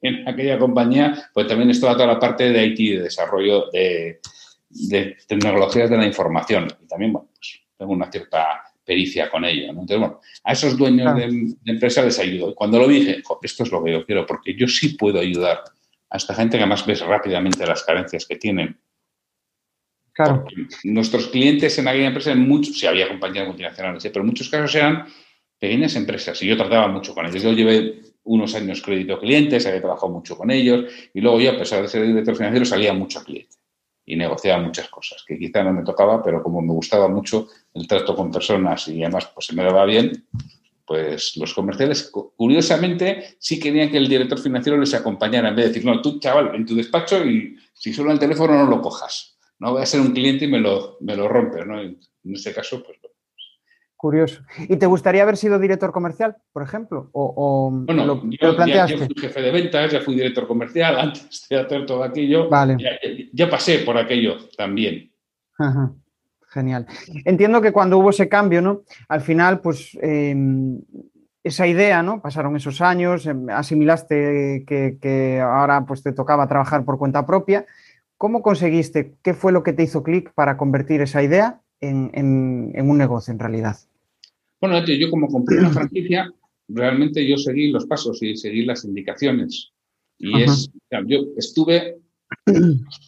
En, 0.00 0.28
aquella 0.28 0.60
compañía, 0.60 1.28
pues 1.34 1.48
también 1.48 1.70
estaba 1.70 1.94
toda 1.94 2.06
la 2.06 2.20
parte 2.20 2.52
de 2.52 2.66
IT, 2.66 2.98
de 2.98 3.02
desarrollo 3.02 3.68
de, 3.72 4.20
tecnologías 5.26 5.90
de 5.90 5.96
la 5.96 6.06
información. 6.06 6.68
Y 6.80 6.86
también, 6.86 7.12
bueno, 7.12 7.28
pues 7.34 7.62
tengo 7.76 7.94
una 7.94 8.08
cierta 8.08 8.62
pericia 8.84 9.28
con 9.28 9.44
ello. 9.44 9.70
Entonces, 9.70 9.98
bueno, 9.98 10.20
a 10.44 10.52
esos 10.52 10.76
dueños 10.76 11.16
de, 11.16 11.26
de, 11.26 11.72
empresa 11.72 12.04
les 12.04 12.16
ayudo. 12.20 12.50
Y 12.50 12.54
cuando 12.54 12.78
lo 12.78 12.86
dije, 12.86 13.22
esto 13.42 13.62
es 13.64 13.72
lo 13.72 13.82
que 13.82 13.90
yo 13.90 14.06
quiero, 14.06 14.24
porque 14.24 14.54
yo 14.54 14.68
sí 14.68 14.90
puedo 14.90 15.18
ayudar 15.18 15.64
a 16.10 16.16
esta 16.16 16.32
gente 16.32 16.56
que 16.56 16.62
además 16.62 16.86
ves 16.86 17.00
rápidamente 17.00 17.66
las 17.66 17.82
carencias 17.82 18.24
que 18.24 18.36
tienen 18.36 18.78
Nuestros 20.84 21.28
clientes 21.28 21.78
en 21.78 21.86
aquella 21.86 22.08
empresa, 22.08 22.34
muchos, 22.34 22.76
sí 22.76 22.86
había 22.86 23.08
compañías 23.08 23.46
multinacionales, 23.46 24.02
pero 24.02 24.20
en 24.20 24.26
muchos 24.26 24.48
casos 24.48 24.74
eran 24.74 25.06
pequeñas 25.58 25.94
empresas 25.94 26.42
y 26.42 26.48
yo 26.48 26.56
trataba 26.56 26.88
mucho 26.88 27.14
con 27.14 27.26
ellos. 27.26 27.42
Yo 27.42 27.52
llevé 27.52 28.00
unos 28.24 28.54
años 28.54 28.82
crédito 28.82 29.18
clientes, 29.18 29.64
había 29.66 29.80
trabajado 29.80 30.08
mucho 30.08 30.36
con 30.36 30.50
ellos 30.50 30.92
y 31.14 31.20
luego 31.20 31.40
yo, 31.40 31.52
a 31.52 31.58
pesar 31.58 31.82
de 31.82 31.88
ser 31.88 32.04
director 32.04 32.34
financiero, 32.34 32.64
salía 32.64 32.92
mucho 32.92 33.20
a 33.20 33.24
cliente 33.24 33.56
y 34.04 34.16
negociaba 34.16 34.60
muchas 34.60 34.88
cosas 34.88 35.22
que 35.26 35.38
quizá 35.38 35.62
no 35.62 35.72
me 35.72 35.84
tocaba, 35.84 36.22
pero 36.22 36.42
como 36.42 36.62
me 36.62 36.72
gustaba 36.72 37.08
mucho 37.08 37.46
el 37.74 37.86
trato 37.86 38.16
con 38.16 38.32
personas 38.32 38.88
y 38.88 39.02
además 39.02 39.30
pues 39.32 39.46
se 39.46 39.54
me 39.54 39.62
daba 39.62 39.84
bien, 39.84 40.26
pues 40.84 41.36
los 41.36 41.54
comerciales, 41.54 42.10
curiosamente, 42.36 43.36
sí 43.38 43.60
querían 43.60 43.90
que 43.90 43.98
el 43.98 44.08
director 44.08 44.40
financiero 44.40 44.78
les 44.78 44.94
acompañara 44.94 45.50
en 45.50 45.56
vez 45.56 45.66
de 45.66 45.68
decir, 45.72 45.84
no, 45.84 46.00
tú, 46.00 46.18
chaval, 46.18 46.54
en 46.54 46.64
tu 46.64 46.74
despacho 46.74 47.24
y 47.24 47.56
si 47.72 47.92
suena 47.92 48.12
el 48.12 48.18
teléfono 48.18 48.54
no 48.54 48.64
lo 48.64 48.80
cojas 48.80 49.37
no 49.58 49.72
voy 49.72 49.82
a 49.82 49.86
ser 49.86 50.00
un 50.00 50.12
cliente 50.12 50.44
y 50.44 50.48
me 50.48 50.60
lo, 50.60 50.96
me 51.00 51.16
lo 51.16 51.28
rompe, 51.28 51.64
¿no? 51.64 51.80
En, 51.80 51.98
este 52.24 52.52
caso, 52.52 52.82
pues... 52.82 52.98
Curioso. 53.96 54.42
¿Y 54.68 54.76
te 54.76 54.86
gustaría 54.86 55.24
haber 55.24 55.36
sido 55.36 55.58
director 55.58 55.90
comercial, 55.90 56.36
por 56.52 56.62
ejemplo? 56.62 57.10
¿O, 57.12 57.68
bueno, 57.72 58.06
lo, 58.06 58.22
yo, 58.30 58.64
ya, 58.64 58.86
fui 58.86 59.08
jefe 59.18 59.42
de 59.42 59.50
ventas, 59.50 59.90
ya 59.90 60.00
fui 60.00 60.14
director 60.14 60.46
comercial, 60.46 60.96
antes 61.00 61.48
de 61.50 61.58
hacer 61.58 61.84
todo 61.84 62.04
aquello, 62.04 62.48
vale. 62.48 62.76
ya, 63.32 63.50
pasé 63.50 63.80
por 63.80 63.98
aquello 63.98 64.36
también. 64.56 65.10
Genial. 66.50 66.86
Entiendo 67.24 67.60
que 67.60 67.72
cuando 67.72 67.98
hubo 67.98 68.10
ese 68.10 68.28
cambio, 68.28 68.62
¿no? 68.62 68.82
Al 69.08 69.20
final, 69.20 69.60
pues 69.60 69.98
em, 70.00 70.80
esa 71.42 71.66
idea, 71.66 72.00
¿no? 72.00 72.22
Pasaron 72.22 72.54
esos 72.54 72.80
años, 72.80 73.26
em, 73.26 73.50
asimilaste 73.50 74.64
que, 74.64 74.98
que, 75.00 75.40
ahora 75.40 75.84
pues 75.84 76.04
te 76.04 76.12
tocaba 76.12 76.46
trabajar 76.46 76.84
por 76.84 76.98
cuenta 76.98 77.26
propia 77.26 77.66
¿Cómo 78.18 78.42
conseguiste, 78.42 79.14
qué 79.22 79.32
fue 79.32 79.52
lo 79.52 79.62
que 79.62 79.72
te 79.72 79.84
hizo 79.84 80.02
clic 80.02 80.32
para 80.34 80.56
convertir 80.56 81.00
esa 81.00 81.22
idea 81.22 81.62
en, 81.80 82.10
un 82.14 82.98
negocio 82.98 83.32
en 83.32 83.38
realidad? 83.38 83.76
Bueno, 84.60 84.84
yo 84.84 85.08
como 85.08 85.28
compré 85.28 85.58
una 85.58 85.70
franquicia, 85.70 86.28
realmente 86.66 87.26
yo 87.26 87.36
seguí 87.38 87.70
los 87.70 87.86
pasos 87.86 88.20
y 88.20 88.36
seguí 88.36 88.64
las 88.64 88.84
indicaciones. 88.84 89.70
Y 90.18 90.42
es, 90.42 90.68
yo 91.06 91.18
estuve, 91.36 91.98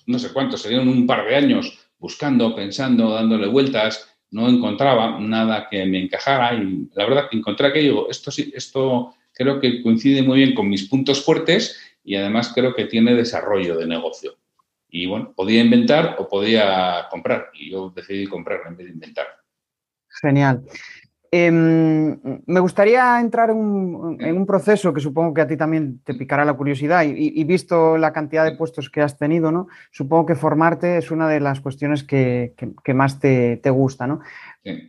no 0.07 0.19
sé 0.21 0.33
cuántos, 0.33 0.63
serían 0.63 0.87
un 0.87 1.09
par 1.09 1.27
de 1.27 1.35
años 1.35 1.77
buscando, 1.99 2.55
pensando, 2.55 3.11
dándole 3.11 3.49
vueltas, 3.49 4.09
no 4.31 4.49
encontraba 4.49 5.19
nada 5.19 5.67
que 5.69 5.85
me 5.87 6.05
encajara 6.05 6.55
y 6.55 6.89
la 6.95 7.05
verdad 7.05 7.29
que 7.29 7.37
encontré 7.37 7.67
aquello, 7.67 8.09
esto 8.09 8.31
sí, 8.31 8.53
esto 8.55 9.13
creo 9.33 9.59
que 9.59 9.83
coincide 9.83 10.23
muy 10.23 10.39
bien 10.39 10.55
con 10.55 10.69
mis 10.69 10.89
puntos 10.89 11.25
fuertes 11.25 11.77
y 12.05 12.15
además 12.15 12.53
creo 12.55 12.77
que 12.77 12.85
tiene 12.85 13.15
desarrollo 13.17 13.77
de 13.77 13.89
negocio. 13.89 14.37
Y 14.91 15.07
bueno, 15.07 15.33
podía 15.35 15.63
inventar 15.63 16.17
o 16.19 16.29
podía 16.29 17.07
comprar. 17.11 17.51
Y 17.55 17.71
yo 17.71 17.91
decidí 17.91 18.27
comprar 18.27 18.61
en 18.67 18.77
vez 18.77 18.87
de 18.87 18.93
inventar. 18.93 19.27
Genial. 20.09 20.65
Em, 21.33 22.19
me 22.47 22.59
gustaría 22.59 23.21
entrar 23.21 23.51
en 23.51 23.57
un, 23.57 24.47
proceso 24.47 24.93
que 24.93 25.01
supongo 25.01 25.33
que 25.33 25.43
a 25.43 25.47
ti 25.47 25.57
también 25.57 26.01
te 26.03 26.15
picará 26.15 26.45
la 26.45 26.55
curiosidad 26.55 27.05
y, 27.07 27.45
visto 27.45 27.97
la 27.97 28.13
cantidad 28.13 28.45
de 28.45 28.57
puestos 28.57 28.91
que 28.91 29.01
has 29.01 29.17
tenido, 29.17 29.53
¿no? 29.53 29.69
Supongo 29.93 30.27
que 30.27 30.35
formarte 30.35 30.99
es 30.99 31.13
una 31.13 31.29
de 31.29 31.39
las 31.39 31.61
cuestiones 31.61 32.03
que, 32.03 32.53
más 32.95 33.21
te, 33.21 33.61
gusta, 33.71 34.09
¿no? 34.09 34.21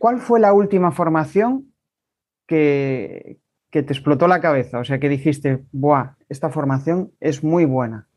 ¿Cuál 0.00 0.18
fue 0.18 0.40
la 0.40 0.52
última 0.52 0.90
formación 0.90 1.72
que, 2.48 3.38
que, 3.70 3.84
te 3.84 3.92
explotó 3.92 4.26
la 4.26 4.40
cabeza? 4.40 4.80
O 4.80 4.84
sea, 4.84 4.98
que 4.98 5.08
dijiste, 5.08 5.62
¡buah! 5.70 6.16
Esta 6.28 6.50
formación 6.50 7.12
es 7.20 7.44
muy 7.44 7.66
buena 7.66 8.08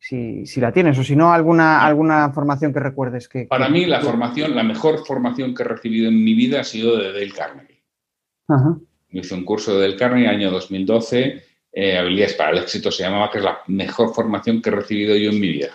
si, 0.00 0.60
la 0.60 0.72
tienes, 0.72 0.98
o 0.98 1.04
si 1.04 1.14
no, 1.14 1.30
alguna, 1.30 1.84
alguna 1.84 2.32
formación 2.32 2.72
que 2.72 2.80
recuerdes 2.80 3.28
que... 3.28 3.44
Para 3.44 3.68
mí, 3.68 3.84
la 3.84 4.00
formación, 4.00 4.56
la 4.56 4.62
mejor 4.62 5.04
formación 5.04 5.54
que 5.54 5.62
he 5.62 5.66
recibido 5.66 6.08
en 6.08 6.24
mi 6.24 6.34
vida 6.34 6.60
ha 6.60 6.64
sido 6.64 6.96
de 6.96 7.12
Dale 7.12 7.30
Carnegie. 7.30 7.82
Me 9.10 9.20
hice 9.20 9.34
un 9.34 9.44
curso 9.44 9.74
de 9.74 9.82
Dale 9.82 9.96
Carnegie 9.96 10.28
año 10.28 10.50
2012, 10.50 11.44
eh, 11.72 11.98
Habilidades 11.98 12.34
para 12.34 12.50
el 12.50 12.58
éxito 12.58 12.90
se 12.90 13.02
llamaba, 13.02 13.30
que 13.30 13.38
es 13.38 13.44
la 13.44 13.58
mejor 13.66 14.14
formación 14.14 14.62
que 14.62 14.70
he 14.70 14.72
recibido 14.72 15.14
yo 15.16 15.30
en 15.30 15.40
mi 15.40 15.48
vida. 15.48 15.70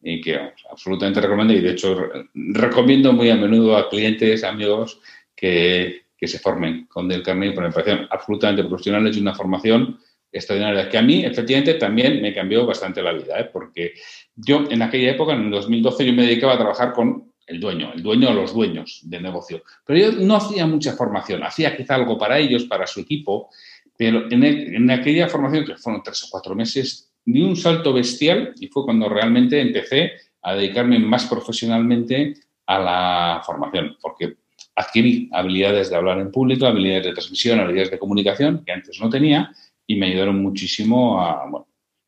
Y 0.00 0.22
que 0.22 0.40
absolutamente 0.70 1.20
recomiendo, 1.20 1.52
y 1.52 1.60
de 1.60 1.72
hecho 1.72 2.08
recomiendo 2.32 3.12
muy 3.12 3.28
a 3.28 3.36
menudo 3.36 3.76
a 3.76 3.90
clientes, 3.90 4.44
amigos, 4.44 4.98
que, 5.36 6.06
que 6.16 6.26
se 6.26 6.38
formen 6.38 6.86
con 6.86 7.06
Dale 7.06 7.22
Carnegie, 7.22 7.54
porque 7.54 7.68
me 7.68 7.74
parece 7.74 8.06
absolutamente 8.10 8.64
profesional, 8.64 9.06
es 9.06 9.18
una 9.18 9.34
formación 9.34 9.98
extraordinaria, 10.32 10.88
que 10.88 10.98
a 10.98 11.02
mí 11.02 11.24
efectivamente 11.24 11.74
también 11.74 12.22
me 12.22 12.32
cambió 12.32 12.66
bastante 12.66 13.02
la 13.02 13.12
vida, 13.12 13.40
¿eh? 13.40 13.50
porque 13.52 13.94
yo 14.36 14.64
en 14.70 14.82
aquella 14.82 15.10
época, 15.10 15.32
en 15.34 15.46
el 15.46 15.50
2012, 15.50 16.06
yo 16.06 16.12
me 16.12 16.22
dedicaba 16.22 16.54
a 16.54 16.58
trabajar 16.58 16.92
con 16.92 17.32
el 17.46 17.58
dueño, 17.58 17.92
el 17.92 18.02
dueño 18.02 18.30
o 18.30 18.32
los 18.32 18.54
dueños 18.54 19.00
de 19.02 19.20
negocio, 19.20 19.62
pero 19.84 19.98
yo 19.98 20.12
no 20.12 20.36
hacía 20.36 20.66
mucha 20.66 20.92
formación, 20.92 21.42
hacía 21.42 21.76
quizá 21.76 21.96
algo 21.96 22.16
para 22.16 22.38
ellos, 22.38 22.64
para 22.64 22.86
su 22.86 23.00
equipo, 23.00 23.48
pero 23.96 24.30
en, 24.30 24.44
en 24.44 24.90
aquella 24.90 25.28
formación, 25.28 25.64
que 25.64 25.76
fueron 25.76 26.02
tres 26.02 26.22
o 26.24 26.28
cuatro 26.30 26.54
meses, 26.54 27.12
di 27.24 27.42
un 27.42 27.56
salto 27.56 27.92
bestial 27.92 28.54
y 28.58 28.68
fue 28.68 28.84
cuando 28.84 29.08
realmente 29.08 29.60
empecé 29.60 30.12
a 30.42 30.54
dedicarme 30.54 30.98
más 30.98 31.26
profesionalmente 31.26 32.34
a 32.66 32.78
la 32.78 33.42
formación, 33.44 33.96
porque 34.00 34.36
adquirí 34.76 35.28
habilidades 35.32 35.90
de 35.90 35.96
hablar 35.96 36.18
en 36.20 36.30
público, 36.30 36.66
habilidades 36.66 37.06
de 37.06 37.12
transmisión, 37.12 37.60
habilidades 37.60 37.90
de 37.90 37.98
comunicación 37.98 38.62
que 38.64 38.72
antes 38.72 39.00
no 39.00 39.10
tenía 39.10 39.50
y 39.90 39.96
me 39.96 40.06
ayudaron 40.06 40.40
muchísimo 40.40 41.20
a, 41.20 41.50
bueno, 41.50 41.66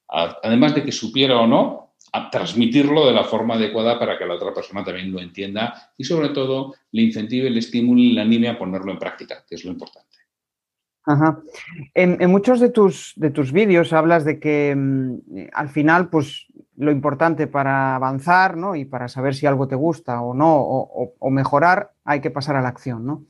además 0.09 0.73
de 0.77 0.85
que 0.85 0.93
supiera 0.93 1.41
o 1.41 1.49
no, 1.49 1.95
a 2.12 2.31
transmitirlo 2.31 3.07
de 3.07 3.12
la 3.12 3.25
forma 3.25 3.55
adecuada 3.55 3.99
para 3.99 4.17
que 4.17 4.25
la 4.25 4.35
otra 4.35 4.55
persona 4.55 4.85
también 4.85 5.11
lo 5.11 5.19
entienda 5.19 5.91
y 5.99 6.05
sobre 6.05 6.29
todo 6.29 6.77
le 6.93 7.03
incentive, 7.03 7.51
le 7.51 7.59
estimule 7.59 8.03
y 8.03 8.12
le 8.12 8.21
anime 8.21 8.49
a 8.49 8.57
ponerlo 8.57 8.93
en 8.93 9.01
práctica, 9.01 9.45
que 9.49 9.57
es 9.57 9.65
lo 9.65 9.73
importante. 9.73 10.17
Ajá. 11.05 11.43
En, 11.93 12.31
muchos 12.31 12.61
de 12.61 12.71
tus, 12.71 13.15
de 13.17 13.31
tus 13.31 13.51
vídeos 13.51 13.93
hablas 13.93 14.25
de 14.25 14.39
que 14.39 14.73
mm, 14.77 15.49
al 15.53 15.69
final, 15.69 16.09
pues 16.09 16.47
lo 16.83 16.91
importante 16.91 17.47
para 17.47 17.95
avanzar 17.95 18.57
¿no? 18.57 18.75
y 18.75 18.85
para 18.85 19.09
saber 19.09 19.35
si 19.35 19.47
algo 19.47 19.69
te 19.69 19.77
gusta 19.77 20.21
o 20.21 20.35
no, 20.35 20.57
o, 20.59 21.31
mejorar, 21.31 21.93
hay 22.05 22.21
que 22.21 22.31
pasar 22.31 22.57
a 22.57 22.61
la 22.61 22.69
acción. 22.69 23.07
¿no? 23.07 23.25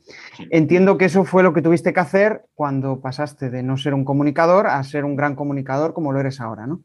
Entiendo 0.49 0.97
que 0.97 1.05
eso 1.05 1.23
fue 1.23 1.43
lo 1.43 1.53
que 1.53 1.61
tuviste 1.61 1.93
que 1.93 1.99
hacer 1.99 2.45
cuando 2.55 2.99
pasaste 2.99 3.49
de 3.49 3.61
no 3.61 3.77
ser 3.77 3.93
un 3.93 4.05
comunicador 4.05 4.67
a 4.67 4.83
ser 4.83 5.05
un 5.05 5.15
gran 5.15 5.35
comunicador 5.35 5.93
como 5.93 6.11
lo 6.11 6.19
eres 6.19 6.41
ahora, 6.41 6.65
¿no? 6.67 6.81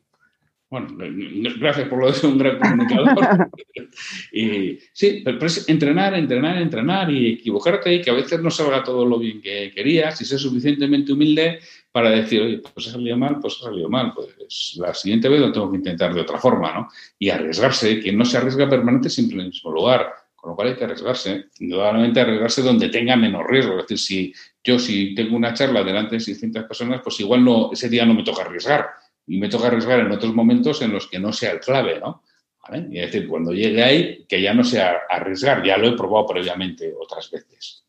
Bueno, 0.71 0.89
gracias 1.59 1.89
por 1.89 1.99
lo 1.99 2.09
de 2.09 2.13
ser 2.13 2.29
un 2.29 2.37
gran 2.37 2.59
comunicador. 2.59 3.49
y, 4.33 4.79
sí, 4.93 5.23
pero 5.25 5.47
es 5.47 5.67
entrenar, 5.67 6.13
entrenar, 6.13 6.59
entrenar 6.59 7.11
y 7.11 7.33
equivocarte 7.33 7.95
y 7.95 8.03
que 8.03 8.11
a 8.11 8.15
veces 8.15 8.43
no 8.43 8.51
salga 8.51 8.85
todo 8.85 9.07
lo 9.07 9.19
bien 9.19 9.41
que 9.41 9.73
querías 9.75 10.21
y 10.21 10.27
ser 10.27 10.39
suficientemente 10.39 11.15
humilde 11.15 11.61
para 11.91 12.11
decir, 12.11 12.43
oye, 12.43 12.63
pues 12.75 12.89
ha 12.89 12.93
salido 12.93 13.17
mal, 13.17 13.39
pues 13.41 13.59
ha 13.61 13.65
salido 13.65 13.89
mal, 13.89 14.13
pues 14.15 14.75
la 14.77 14.95
siguiente 14.95 15.29
vez 15.29 15.41
lo 15.41 15.53
tengo 15.53 15.71
que 15.71 15.79
intentar 15.79 16.15
de 16.15 16.21
otra 16.21 16.39
forma, 16.39 16.73
¿no? 16.73 16.89
Y 17.19 17.31
arriesgarse, 17.31 18.01
quien 18.01 18.17
no 18.19 18.25
se 18.25 18.37
arriesga 18.37 18.69
permanente 18.69 19.11
siempre 19.11 19.37
en 19.37 19.43
el 19.43 19.47
mismo 19.49 19.71
lugar, 19.71 20.13
con 20.35 20.51
lo 20.51 20.57
cual 20.57 20.69
hay 20.69 20.77
que 20.77 20.85
arriesgarse, 20.85 21.47
indudablemente 21.59 22.21
arriesgarse 22.21 22.63
donde 22.63 22.89
tenga 22.89 23.17
menos 23.17 23.43
riesgo, 23.47 23.79
es 23.79 23.89
decir, 23.89 23.99
si 23.99 24.35
yo 24.63 24.79
si 24.79 25.15
tengo 25.15 25.37
una 25.37 25.55
charla 25.55 25.83
delante 25.83 26.17
de 26.17 26.21
600 26.21 26.65
personas, 26.65 27.01
pues 27.03 27.19
igual 27.21 27.45
no, 27.45 27.71
ese 27.73 27.89
día 27.89 28.05
no 28.05 28.15
me 28.15 28.23
toca 28.23 28.43
arriesgar, 28.43 28.87
y 29.27 29.39
me 29.39 29.49
toca 29.49 29.67
arriesgar 29.67 30.01
en 30.01 30.11
otros 30.13 30.35
momentos 30.35 30.81
en 30.83 30.93
los 30.93 31.07
que 31.07 31.19
no 31.19 31.33
sea 31.33 31.53
el 31.53 31.61
clave, 31.61 32.01
¿no? 32.01 32.23
Y 32.91 32.99
es 32.99 33.13
decir, 33.13 33.29
cuando 33.29 33.53
llegue 33.53 33.83
ahí, 33.83 34.27
que 34.29 34.43
ya 34.43 34.53
no 34.53 34.63
sea 34.63 35.03
arriesgar, 35.09 35.65
ya 35.65 35.79
lo 35.79 35.89
he 35.89 35.97
probado 35.97 36.27
previamente 36.27 36.95
otras 36.99 37.31
veces. 37.31 37.85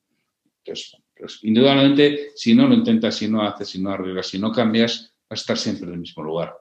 Entonces, 0.63 0.97
pues, 1.19 1.39
indudablemente, 1.43 2.29
si 2.35 2.55
no 2.55 2.67
lo 2.67 2.73
intentas, 2.73 3.15
si 3.15 3.27
no 3.27 3.41
haces, 3.41 3.67
si 3.67 3.81
no 3.81 3.91
arriesgas, 3.91 4.27
si 4.27 4.39
no 4.39 4.51
cambias, 4.51 5.13
vas 5.29 5.39
a 5.39 5.41
estar 5.41 5.57
siempre 5.57 5.87
en 5.87 5.93
el 5.93 5.99
mismo 5.99 6.23
lugar. 6.23 6.55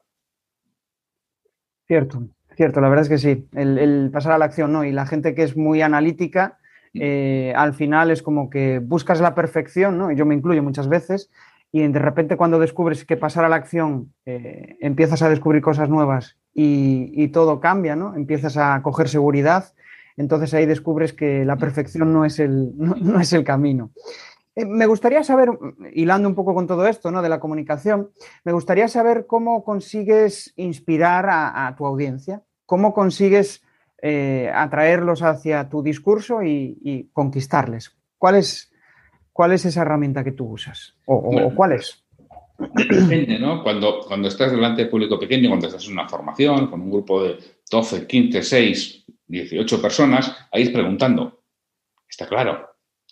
Cierto, 1.86 2.28
cierto, 2.56 2.80
la 2.80 2.88
verdad 2.88 3.04
es 3.04 3.08
que 3.08 3.18
sí. 3.18 3.48
El, 3.54 4.10
pasar 4.12 4.32
a 4.32 4.38
la 4.38 4.46
acción, 4.46 4.72
¿no? 4.72 4.84
Y 4.84 4.92
la 4.92 5.06
gente 5.06 5.34
que 5.34 5.44
es 5.44 5.56
muy 5.56 5.80
analítica, 5.80 6.58
mm. 6.92 6.98
eh, 7.00 7.52
al 7.56 7.72
final 7.74 8.10
es 8.10 8.22
como 8.22 8.50
que 8.50 8.80
buscas 8.80 9.20
la 9.20 9.34
perfección, 9.34 9.96
¿no? 9.96 10.10
Y 10.10 10.16
yo 10.16 10.26
me 10.26 10.34
incluyo 10.34 10.62
muchas 10.62 10.88
veces, 10.88 11.30
y 11.70 11.86
de 11.86 11.98
repente 11.98 12.36
cuando 12.36 12.58
descubres 12.58 13.04
que 13.04 13.16
pasar 13.16 13.44
a 13.44 13.48
la 13.48 13.56
acción 13.56 14.12
eh, 14.24 14.76
empiezas 14.80 15.22
a 15.22 15.28
descubrir 15.28 15.62
cosas 15.62 15.88
nuevas 15.88 16.36
y, 16.54 17.28
todo 17.28 17.60
cambia, 17.60 17.94
¿no? 17.94 18.16
Empiezas 18.16 18.56
a 18.56 18.82
coger 18.82 19.08
seguridad, 19.08 19.72
entonces 20.16 20.52
ahí 20.54 20.66
descubres 20.66 21.12
que 21.12 21.44
la 21.44 21.56
perfección 21.56 22.12
no 22.12 22.24
es 22.24 22.40
el, 22.40 22.72
no 22.76 23.20
es 23.20 23.32
el 23.32 23.44
camino. 23.44 23.92
Eh, 24.58 24.64
me 24.64 24.86
gustaría 24.86 25.22
saber, 25.22 25.50
hilando 25.94 26.28
un 26.28 26.34
poco 26.34 26.52
con 26.52 26.66
todo 26.66 26.86
esto, 26.88 27.12
¿no? 27.12 27.22
De 27.22 27.28
la 27.28 27.38
comunicación, 27.38 28.10
me 28.44 28.52
gustaría 28.52 28.88
saber 28.88 29.26
cómo 29.26 29.62
consigues 29.62 30.52
inspirar 30.56 31.26
a, 31.30 31.72
tu 31.78 31.86
audiencia, 31.86 32.42
cómo 32.66 32.92
consigues 32.92 33.62
eh, 34.02 34.50
atraerlos 34.52 35.22
hacia 35.22 35.68
tu 35.68 35.82
discurso 35.82 36.42
y, 36.42 37.08
conquistarles. 37.12 37.96
¿Cuál 38.16 38.34
es, 38.34 38.72
¿Cuál 39.32 39.52
es, 39.52 39.64
esa 39.64 39.82
herramienta 39.82 40.24
que 40.24 40.32
tú 40.32 40.46
usas? 40.46 40.96
¿O, 41.06 41.52
cuál 41.54 41.72
es? 41.74 42.04
Depende, 42.58 43.38
¿no? 43.38 43.62
Cuando, 43.62 44.00
cuando 44.00 44.26
estás 44.26 44.50
delante 44.50 44.84
de 44.84 44.90
público 44.90 45.20
pequeño, 45.20 45.50
cuando 45.50 45.68
estás 45.68 45.86
en 45.86 45.92
una 45.92 46.08
formación 46.08 46.66
con 46.66 46.80
un 46.80 46.90
grupo 46.90 47.22
de 47.22 47.38
12, 47.70 48.08
15, 48.08 48.42
6, 48.42 49.04
18 49.28 49.80
personas, 49.80 50.36
ahí 50.50 50.62
es 50.64 50.70
preguntando. 50.70 51.44
Está 52.08 52.26
claro. 52.26 52.67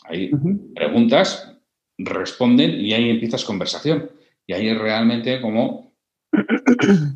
Hay 0.09 0.31
preguntas, 0.75 1.57
responden 1.99 2.81
y 2.81 2.93
ahí 2.93 3.11
empiezas 3.11 3.45
conversación. 3.45 4.11
Y 4.47 4.53
ahí 4.53 4.69
es 4.69 4.79
realmente 4.79 5.41
como 5.41 5.93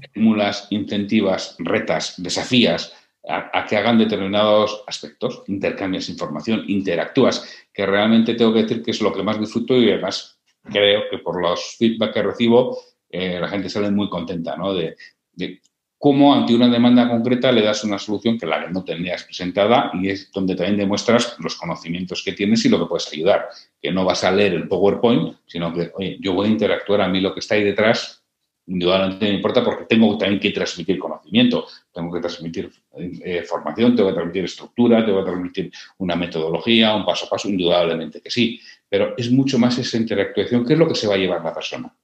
estimulas, 0.02 0.66
incentivas, 0.70 1.56
retas, 1.59 2.14
desafías 2.23 2.92
a, 3.28 3.66
que 3.66 3.76
hagan 3.76 3.99
determinados 3.99 4.82
aspectos, 4.87 5.42
intercambias 5.47 6.09
información, 6.09 6.64
interactúas, 6.68 7.66
que 7.73 7.87
realmente 7.87 8.35
tengo 8.35 8.52
que 8.52 8.62
decir 8.62 8.82
que 8.82 8.90
es 8.90 9.00
lo 9.00 9.12
que 9.12 9.23
más 9.23 9.38
disfruto 9.38 9.76
y 9.76 9.90
además 9.90 10.40
creo 10.64 11.02
que 11.11 11.18
por 11.18 11.40
los 11.40 11.76
feedback 11.78 12.14
que 12.14 12.23
recibo 12.23 12.78
eh, 13.09 13.38
la 13.38 13.49
gente 13.49 13.68
sale 13.68 13.90
muy 13.90 14.09
contenta 14.09 14.56
¿no? 14.56 14.73
de, 14.73 14.97
de 15.32 15.61
cómo 16.00 16.35
ante 16.35 16.54
una 16.54 16.71
demanda 16.71 17.07
concreta 17.07 17.52
le 17.52 17.61
das 17.61 17.85
una 17.85 17.99
solución 17.99 18.38
que 18.38 18.47
la 18.47 18.64
que 18.64 18.73
no 18.73 18.83
tenías 18.83 19.23
presentada 19.25 19.90
y 19.92 20.09
es 20.09 20.33
donde 20.33 20.57
también 20.57 20.78
demuestras 20.78 21.37
los 21.40 21.57
conocimientos 21.57 22.23
que 22.25 22.33
tienes 22.33 22.64
y 22.64 22.71
lo 22.71 22.78
que 22.78 22.87
puedes 22.87 23.12
ayudar. 23.12 23.49
Que 23.83 23.92
no 23.92 24.07
vas 24.07 24.25
a 24.25 24.33
leer 24.33 24.54
el 24.54 24.66
PowerPoint, 24.66 25.37
sino 25.45 25.75
que, 25.75 25.90
oye, 25.95 26.16
yo 26.19 26.33
voy 26.33 26.49
a 26.49 26.52
interactuar 26.52 27.02
a 27.02 27.09
mí 27.09 27.21
lo 27.21 27.35
que 27.35 27.40
está 27.40 27.54
ahí 27.54 27.64
detrás, 27.64 28.25
indudablemente 28.66 29.26
me 29.26 29.35
importa 29.35 29.62
porque 29.62 29.85
tengo 29.85 30.16
también 30.16 30.40
que 30.40 30.52
transmitir 30.52 30.99
conocimiento, 30.99 31.66
tengo 31.92 32.11
que 32.14 32.21
transmitir 32.21 32.73
eh, 32.97 33.42
formación, 33.42 33.95
tengo 33.95 34.09
que 34.09 34.14
transmitir 34.14 34.45
estructura, 34.45 35.04
tengo 35.04 35.19
que 35.19 35.30
transmitir 35.30 35.71
una 35.99 36.16
metodología, 36.16 36.97
un 36.97 37.04
paso 37.04 37.26
a 37.26 37.28
paso, 37.28 37.47
indudablemente 37.47 38.23
que 38.23 38.30
sí. 38.30 38.59
Pero 38.88 39.14
es 39.19 39.30
mucho 39.30 39.59
más 39.59 39.76
esa 39.76 39.99
interactuación, 39.99 40.64
que 40.64 40.73
es 40.73 40.78
lo 40.78 40.88
que 40.88 40.95
se 40.95 41.07
va 41.07 41.16
a 41.16 41.19
llevar 41.19 41.45
la 41.45 41.52
persona 41.52 41.95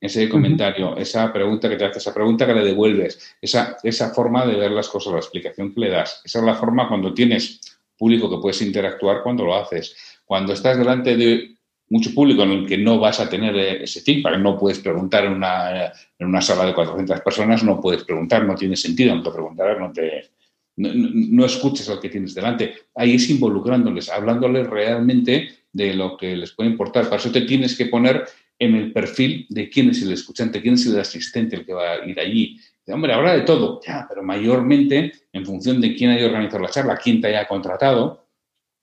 ese 0.00 0.28
comentario, 0.28 0.96
esa 0.96 1.32
pregunta 1.32 1.68
que 1.68 1.76
te 1.76 1.84
hace, 1.84 1.98
esa 1.98 2.14
pregunta 2.14 2.46
que 2.46 2.54
le 2.54 2.64
devuelves, 2.64 3.36
esa, 3.40 3.76
esa 3.82 4.10
forma 4.14 4.46
de 4.46 4.56
ver 4.56 4.70
las 4.70 4.88
cosas, 4.88 5.12
la 5.12 5.18
explicación 5.18 5.74
que 5.74 5.80
le 5.80 5.90
das. 5.90 6.22
Esa 6.24 6.38
es 6.38 6.44
la 6.44 6.54
forma 6.54 6.88
cuando 6.88 7.12
tienes 7.12 7.60
público 7.98 8.30
que 8.30 8.38
puedes 8.40 8.62
interactuar 8.62 9.22
cuando 9.22 9.44
lo 9.44 9.54
haces. 9.54 9.94
Cuando 10.24 10.54
estás 10.54 10.78
delante 10.78 11.16
de 11.16 11.54
mucho 11.90 12.14
público 12.14 12.44
en 12.44 12.52
el 12.52 12.66
que 12.66 12.78
no 12.78 12.98
vas 12.98 13.20
a 13.20 13.28
tener 13.28 13.54
ese 13.56 14.00
feedback, 14.00 14.38
no 14.38 14.56
puedes 14.56 14.78
preguntar 14.78 15.24
en 15.26 15.32
una, 15.32 15.92
en 16.18 16.26
una 16.26 16.40
sala 16.40 16.64
de 16.64 16.74
400 16.74 17.20
personas, 17.20 17.62
no 17.62 17.80
puedes 17.80 18.04
preguntar, 18.04 18.44
no 18.44 18.54
tiene 18.54 18.76
sentido, 18.76 19.14
no 19.14 19.22
te 19.22 19.30
preguntarás, 19.30 19.78
no 19.78 19.92
te... 19.92 20.30
No, 20.76 21.44
escuches 21.44 21.90
al 21.90 22.00
que 22.00 22.08
tienes 22.08 22.34
delante. 22.34 22.74
Ahí 22.94 23.16
es 23.16 23.28
involucrándoles, 23.28 24.08
hablándoles 24.08 24.66
realmente 24.66 25.50
de 25.70 25.92
lo 25.92 26.16
que 26.16 26.34
les 26.34 26.52
puede 26.52 26.70
importar. 26.70 27.04
Para 27.04 27.16
eso 27.16 27.30
te 27.30 27.42
tienes 27.42 27.76
que 27.76 27.86
poner 27.86 28.24
en 28.60 28.74
el 28.74 28.92
perfil 28.92 29.46
de 29.48 29.70
quién 29.70 29.88
es 29.88 30.02
el 30.02 30.12
escuchante, 30.12 30.60
quién 30.60 30.74
es 30.74 30.86
el 30.86 31.00
asistente 31.00 31.56
el 31.56 31.64
que 31.64 31.72
va 31.72 31.92
a 31.94 32.06
ir 32.06 32.20
allí. 32.20 32.60
hombre, 32.88 33.14
habla 33.14 33.32
de 33.32 33.40
todo, 33.40 33.80
ya, 33.84 34.04
pero 34.06 34.22
mayormente 34.22 35.12
en 35.32 35.46
función 35.46 35.80
de 35.80 35.94
quién 35.94 36.10
haya 36.10 36.26
organizado 36.26 36.62
la 36.62 36.68
charla, 36.68 36.96
quién 36.98 37.20
te 37.22 37.28
haya 37.28 37.48
contratado, 37.48 38.26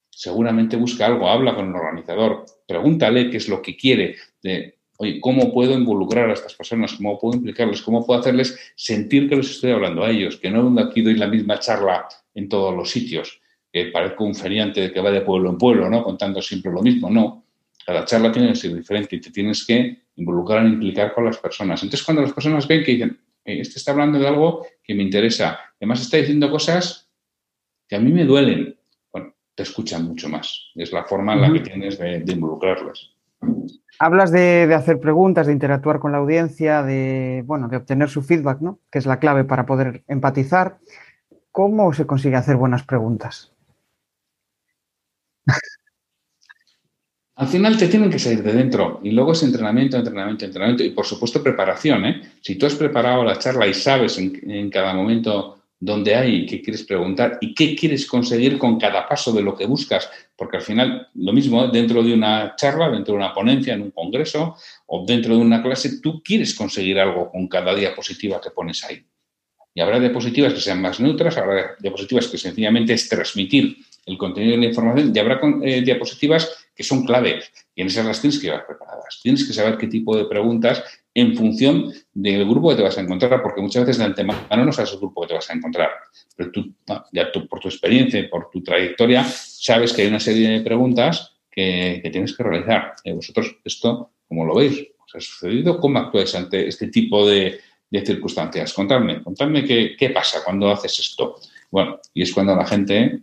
seguramente 0.09 0.75
busca 0.77 1.05
algo, 1.05 1.29
habla 1.29 1.53
con 1.53 1.69
el 1.69 1.75
organizador, 1.75 2.45
pregúntale 2.67 3.29
qué 3.29 3.37
es 3.37 3.47
lo 3.47 3.61
que 3.61 3.77
quiere, 3.77 4.15
de, 4.41 4.79
oye, 4.97 5.19
¿cómo 5.21 5.53
puedo 5.53 5.73
involucrar 5.73 6.31
a 6.31 6.33
estas 6.33 6.55
personas? 6.55 6.93
¿Cómo 6.93 7.19
puedo 7.19 7.35
implicarles? 7.35 7.83
¿Cómo 7.83 8.03
puedo 8.03 8.19
hacerles 8.19 8.57
sentir 8.75 9.29
que 9.29 9.35
les 9.35 9.51
estoy 9.51 9.71
hablando 9.71 10.03
a 10.03 10.09
ellos? 10.09 10.37
Que 10.37 10.49
no 10.49 10.73
aquí 10.81 11.03
doy 11.03 11.15
la 11.15 11.27
misma 11.27 11.59
charla 11.59 12.07
en 12.33 12.49
todos 12.49 12.75
los 12.75 12.89
sitios, 12.89 13.39
que 13.71 13.85
parezco 13.85 14.23
un 14.23 14.33
feriante 14.33 14.91
que 14.91 15.01
va 15.01 15.11
de 15.11 15.21
pueblo 15.21 15.51
en 15.51 15.59
pueblo, 15.59 15.87
¿no? 15.87 16.03
Contando 16.03 16.41
siempre 16.41 16.71
lo 16.71 16.81
mismo, 16.81 17.11
no 17.11 17.46
cada 17.87 18.03
charla 18.03 18.33
tiene 18.33 18.49
que 18.49 18.55
ser 18.55 18.75
diferente 18.75 19.15
y 19.15 19.21
te 19.21 19.31
tienes 19.31 19.65
que 19.65 20.07
involucrar 20.17 20.65
e 20.65 20.67
implicar 20.67 21.13
con 21.13 21.23
las 21.23 21.37
personas. 21.37 21.81
Entonces, 21.81 22.05
cuando 22.05 22.21
las 22.21 22.33
personas 22.33 22.67
ven 22.67 22.83
que 22.83 22.91
dicen, 22.91 23.17
eh, 23.45 23.61
este 23.61 23.79
está 23.79 23.91
hablando 23.91 24.19
de 24.19 24.27
algo 24.27 24.67
que 24.83 24.93
me 24.93 25.03
interesa, 25.03 25.57
además 25.79 26.01
está 26.01 26.17
diciendo 26.17 26.51
cosas 26.51 27.09
que 27.87 27.95
a 27.95 27.99
mí 28.01 28.11
me 28.11 28.25
duelen, 28.25 28.77
bueno, 29.09 29.33
te 29.55 29.63
escuchan 29.63 30.03
mucho 30.03 30.27
más. 30.27 30.69
Es 30.75 30.91
la 30.91 31.05
forma 31.05 31.33
en 31.33 31.41
la 31.41 31.53
que 31.53 31.61
tienes 31.61 31.97
de, 31.97 32.25
involucrarlas. 32.27 33.11
Hablas 33.99 34.33
de, 34.33 34.69
hacer 34.75 34.99
preguntas, 34.99 35.47
de 35.47 35.53
interactuar 35.53 35.99
con 35.99 36.11
la 36.11 36.17
audiencia, 36.17 36.83
de, 36.83 37.41
bueno, 37.45 37.69
de 37.69 37.77
obtener 37.77 38.09
su 38.09 38.21
feedback, 38.21 38.59
¿no? 38.59 38.81
Que 38.91 38.99
es 38.99 39.05
la 39.05 39.19
clave 39.19 39.45
para 39.45 39.65
poder 39.65 40.03
empatizar. 40.09 40.79
¿Cómo 41.53 41.93
se 41.93 42.05
consigue 42.05 42.35
hacer 42.35 42.57
buenas 42.57 42.83
preguntas? 42.83 43.53
Al 47.37 47.47
final 47.47 47.77
te 47.77 47.87
tienen 47.87 48.09
que 48.09 48.17
salir 48.17 48.41
de 48.41 48.51
dentro 48.51 48.99
y 49.03 49.11
luego 49.11 49.33
es 49.33 49.43
entrenamiento, 49.43 49.95
entrenamiento, 49.95 50.43
entrenamiento 50.43 50.83
y 50.83 50.89
por 50.89 51.05
supuesto 51.05 51.43
preparación. 51.43 52.03
¿eh? 52.05 52.21
Si 52.41 52.55
tú 52.55 52.65
has 52.65 52.73
preparado 52.73 53.23
la 53.23 53.37
charla 53.37 53.67
y 53.67 53.75
sabes 53.75 54.17
en, 54.17 54.71
cada 54.71 54.95
momento 54.95 55.59
dónde 55.79 56.15
hay 56.15 56.35
y 56.35 56.45
qué 56.47 56.63
quieres 56.63 56.81
preguntar 56.81 57.37
y 57.39 57.53
qué 57.53 57.75
quieres 57.75 58.07
conseguir 58.07 58.57
con 58.57 58.79
cada 58.79 59.07
paso 59.07 59.31
de 59.31 59.43
lo 59.43 59.55
que 59.55 59.67
buscas, 59.67 60.09
porque 60.35 60.57
al 60.57 60.63
final 60.63 61.09
lo 61.13 61.31
mismo 61.31 61.63
¿eh? 61.63 61.69
dentro 61.71 62.01
de 62.01 62.15
una 62.15 62.55
charla, 62.55 62.89
dentro 62.89 63.13
de 63.13 63.19
una 63.19 63.35
ponencia, 63.35 63.75
en 63.75 63.83
un 63.83 63.91
congreso 63.91 64.55
o 64.87 65.05
dentro 65.05 65.35
de 65.35 65.41
una 65.41 65.61
clase, 65.61 66.01
tú 66.01 66.23
quieres 66.23 66.55
conseguir 66.55 66.99
algo 66.99 67.29
con 67.29 67.47
cada 67.47 67.75
diapositiva 67.75 68.41
que 68.41 68.49
pones 68.49 68.83
ahí. 68.83 69.05
Y 69.75 69.81
habrá 69.81 69.99
diapositivas 69.99 70.55
que 70.55 70.59
sean 70.59 70.81
más 70.81 70.99
neutras, 70.99 71.37
habrá 71.37 71.75
diapositivas 71.79 72.29
que 72.29 72.39
sencillamente 72.39 72.93
es 72.93 73.07
transmitir 73.07 73.77
el 74.07 74.17
contenido 74.17 74.53
de 74.53 74.61
la 74.61 74.65
información 74.69 75.11
y 75.13 75.19
habrá 75.19 75.39
eh, 75.61 75.81
diapositivas 75.81 76.66
que 76.77 76.83
son 76.83 77.03
claves 77.03 77.51
y 77.75 77.81
en 77.81 77.87
esas 77.87 78.05
las 78.05 78.21
tienes 78.21 78.39
que 78.39 78.47
llevar 78.47 78.67
preparadas. 78.67 79.19
Tienes 79.21 79.45
que 79.45 79.53
saber 79.53 79.77
qué 79.77 79.87
tipo 79.87 80.15
de 80.15 80.25
preguntas 80.25 80.83
en 81.13 81.35
función 81.35 81.91
del 82.13 82.47
grupo 82.47 82.69
que 82.69 82.75
te 82.75 82.83
vas 82.83 82.97
a 82.97 83.01
encontrar, 83.01 83.41
porque 83.41 83.61
muchas 83.61 83.83
veces 83.83 83.97
de 83.97 84.05
antemano 84.05 84.65
no 84.65 84.71
sabes 84.71 84.93
el 84.93 84.99
grupo 84.99 85.21
que 85.21 85.29
te 85.29 85.33
vas 85.33 85.49
a 85.49 85.53
encontrar. 85.53 85.89
Pero 86.35 86.51
tú, 86.51 86.73
ya 87.11 87.31
por 87.49 87.59
tu 87.59 87.67
experiencia, 87.67 88.29
por 88.29 88.51
tu 88.51 88.61
trayectoria, 88.61 89.23
sabes 89.23 89.91
que 89.91 90.03
hay 90.03 90.07
una 90.09 90.19
serie 90.19 90.49
de 90.49 90.61
preguntas 90.61 91.35
que, 91.49 92.07
tienes 92.11 92.37
que 92.37 92.43
realizar. 92.43 92.93
Eh, 93.03 93.13
vosotros, 93.13 93.57
esto, 93.65 94.11
¿cómo 94.27 94.45
lo 94.45 94.55
veis? 94.55 94.87
¿Os 95.03 95.15
ha 95.15 95.19
sucedido? 95.19 95.79
¿Cómo 95.79 95.97
actuáis 95.97 96.35
ante 96.35 96.67
este 96.67 96.87
tipo 96.89 97.27
de, 97.27 97.59
de 97.89 98.05
circunstancias. 98.05 98.73
Contadme, 98.73 99.23
contadme 99.23 99.63
qué, 99.63 99.95
qué, 99.97 100.09
pasa 100.09 100.43
cuando 100.43 100.69
haces 100.69 100.99
esto. 100.99 101.39
Bueno, 101.71 101.99
y 102.13 102.21
es 102.21 102.33
cuando 102.33 102.55
la 102.55 102.65
gente 102.65 103.21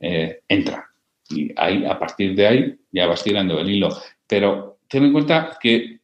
eh, 0.00 0.40
entra. 0.48 0.90
Y 1.30 1.52
ahí, 1.56 1.84
a 1.84 1.98
partir 1.98 2.34
de 2.34 2.46
ahí, 2.46 2.78
ya 2.92 3.06
vas 3.06 3.22
tirando 3.22 3.58
el 3.58 3.68
hilo. 3.68 3.88
Pero 4.26 4.78
ten 4.88 5.04
en 5.04 5.12
cuenta 5.12 5.58
que, 5.60 6.00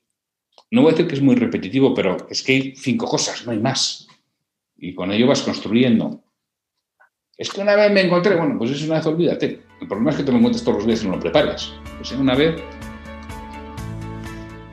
no 0.71 0.83
voy 0.83 0.91
a 0.91 0.93
decir 0.93 1.07
que 1.07 1.14
es 1.14 1.23
muy 1.23 1.35
repetitivo, 1.35 1.95
pero 1.95 2.17
es 2.29 2.43
que 2.43 2.52
hay 2.52 2.76
cinco 2.76 3.07
cosas, 3.07 3.45
no 3.47 3.52
hay 3.52 3.59
más. 3.59 4.07
Y 4.76 4.95
con 4.95 5.12
ello 5.12 5.26
vas 5.26 5.43
construyendo. 5.43 6.23
Es 7.37 7.50
que 7.50 7.61
una 7.61 7.75
vez 7.76 7.91
me 7.93 8.02
encontré, 8.02 8.37
bueno, 8.37 8.57
pues 8.59 8.71
es 8.71 8.83
una 8.83 8.97
vez 8.97 9.07
olvídate. 9.07 9.62
El 9.81 9.88
problema 9.88 10.11
es 10.11 10.17
que 10.17 10.23
te 10.23 10.33
lo 10.33 10.38
encuentres 10.38 10.64
todos 10.64 10.79
los 10.79 10.87
días 10.87 11.02
y 11.02 11.07
no 11.07 11.17
lo 11.17 11.21
prepares. 11.21 11.73
Pues 11.97 12.12
una 12.12 12.35
vez 12.35 12.61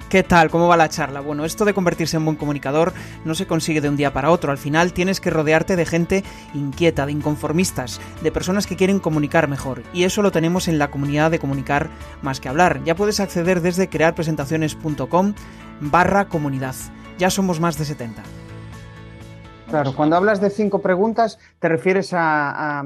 ¿Qué 0.09 0.23
tal? 0.23 0.49
¿Cómo 0.49 0.67
va 0.67 0.75
la 0.75 0.89
charla? 0.89 1.19
Bueno, 1.19 1.45
esto 1.45 1.65
de 1.65 1.75
convertirse 1.75 2.17
en 2.17 2.25
buen 2.25 2.35
comunicador 2.35 2.93
no 3.25 3.35
se 3.35 3.45
consigue 3.45 3.79
de 3.79 3.89
un 3.89 3.95
día 3.95 4.11
para 4.11 4.31
otro. 4.31 4.51
Al 4.51 4.57
final 4.57 4.91
tienes 4.91 5.21
que 5.21 5.29
rodearte 5.29 5.75
de 5.75 5.85
gente 5.85 6.23
inquieta, 6.55 7.05
de 7.05 7.11
inconformistas, 7.11 8.01
de 8.23 8.31
personas 8.31 8.65
que 8.65 8.75
quieren 8.75 8.97
comunicar 8.97 9.47
mejor. 9.47 9.83
Y 9.93 10.05
eso 10.05 10.23
lo 10.23 10.31
tenemos 10.31 10.67
en 10.67 10.79
la 10.79 10.89
comunidad 10.89 11.29
de 11.29 11.37
comunicar 11.37 11.91
más 12.23 12.39
que 12.39 12.49
hablar. 12.49 12.83
Ya 12.85 12.95
puedes 12.95 13.19
acceder 13.19 13.61
desde 13.61 13.87
crearpresentaciones.com 13.87 15.35
barra 15.79 16.27
comunidad. 16.27 16.73
Ya 17.19 17.29
somos 17.29 17.59
más 17.59 17.77
de 17.77 17.85
70. 17.85 18.23
Claro, 19.69 19.93
cuando 19.95 20.15
hablas 20.15 20.41
de 20.41 20.49
cinco 20.49 20.81
preguntas, 20.81 21.37
¿te 21.59 21.69
refieres 21.69 22.09
a, 22.13 22.83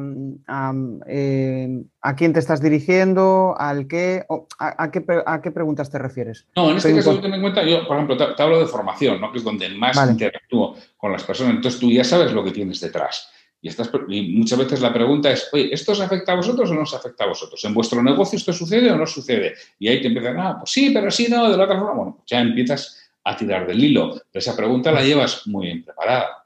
eh, 1.08 1.84
a, 2.02 2.16
quién 2.16 2.34
te 2.34 2.40
estás 2.40 2.62
dirigiendo, 2.62 3.56
al 3.58 3.88
qué, 3.88 4.26
a, 4.60 4.92
qué, 4.92 5.04
a 5.26 5.42
qué 5.42 5.52
preguntas 5.52 5.90
te 5.90 5.98
refieres? 5.98 6.46
No, 6.56 6.72
en 6.72 6.78
este 6.78 6.94
caso, 6.96 7.20
ten 7.20 7.34
en 7.34 7.42
cuenta, 7.42 7.64
yo, 7.64 7.88
por 7.88 7.96
ejemplo, 7.96 8.18
te, 8.18 8.42
hablo 8.42 8.60
de 8.60 8.66
formación, 8.66 9.22
¿no? 9.22 9.32
que 9.32 9.38
es 9.38 9.44
donde 9.44 9.70
más 9.70 9.98
interactúo 10.10 10.76
con 10.98 11.12
las 11.12 11.24
personas. 11.24 11.56
Entonces 11.56 11.80
tú 11.80 11.90
ya 11.90 12.04
sabes 12.04 12.34
lo 12.34 12.44
que 12.44 12.52
tienes 12.52 12.80
detrás. 12.82 13.30
Y, 13.62 13.70
estás, 13.70 13.90
y 14.10 14.36
muchas 14.36 14.60
veces 14.60 14.82
la 14.82 14.92
pregunta 14.92 15.32
es, 15.32 15.50
oye, 15.54 15.70
¿esto 15.74 15.94
os 15.94 16.02
afecta 16.02 16.34
a 16.34 16.36
vosotros 16.36 16.70
o 16.70 16.74
no 16.74 16.82
os 16.82 16.94
afecta 16.94 17.24
a 17.24 17.28
vosotros? 17.28 17.64
¿En 17.64 17.74
vuestro 17.74 18.04
negocio 18.04 18.36
esto 18.36 18.52
sucede 18.52 18.92
o 18.92 18.98
no 18.98 19.08
sucede? 19.08 19.54
Y 19.80 19.88
ahí 19.88 20.02
te 20.02 20.08
empiezan, 20.08 20.38
ah, 20.38 20.58
pues 20.60 20.72
sí, 20.72 20.92
pero 20.94 21.10
sí, 21.10 21.28
no, 21.30 21.50
de 21.50 21.56
la 21.56 21.64
otra 21.64 21.80
forma. 21.80 21.94
Bueno, 21.94 22.16
pues 22.18 22.26
ya 22.28 22.42
empiezas 22.42 23.10
a 23.24 23.38
tirar 23.38 23.66
del 23.66 23.82
hilo. 23.82 24.10
Pero 24.10 24.40
esa 24.42 24.56
pregunta 24.56 24.92
la 24.92 25.02
llevas 25.02 25.48
muy 25.48 25.68
bien 25.68 25.86
preparada. 25.86 26.43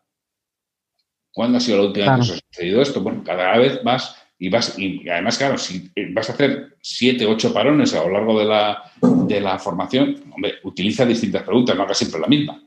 ¿Cuándo 1.37 1.59
ha 1.59 1.61
sido 1.61 1.77
la 1.77 1.83
última 1.83 2.17
vez 2.17 2.25
que 2.25 2.31
os 2.33 2.39
ha 2.39 2.47
sucedido 2.51 2.81
esto? 2.81 3.01
Bueno, 3.01 3.21
cada 3.23 3.55
vez 3.59 3.83
más 3.83 4.15
y 4.39 4.49
vas, 4.49 4.73
y 4.79 5.07
además, 5.07 5.37
claro, 5.37 5.59
si 5.59 5.91
vas 6.11 6.31
a 6.31 6.33
hacer 6.33 6.77
siete, 6.81 7.27
ocho 7.27 7.53
parones 7.53 7.93
a 7.93 8.03
lo 8.03 8.09
largo 8.09 8.39
de 8.39 8.45
la, 8.45 8.91
de 9.27 9.39
la 9.39 9.59
formación, 9.59 10.15
hombre, 10.33 10.55
utiliza 10.63 11.05
distintas 11.05 11.43
preguntas, 11.43 11.75
no 11.75 11.83
hagas 11.83 11.99
siempre 11.99 12.21
la 12.21 12.25
misma. 12.25 12.59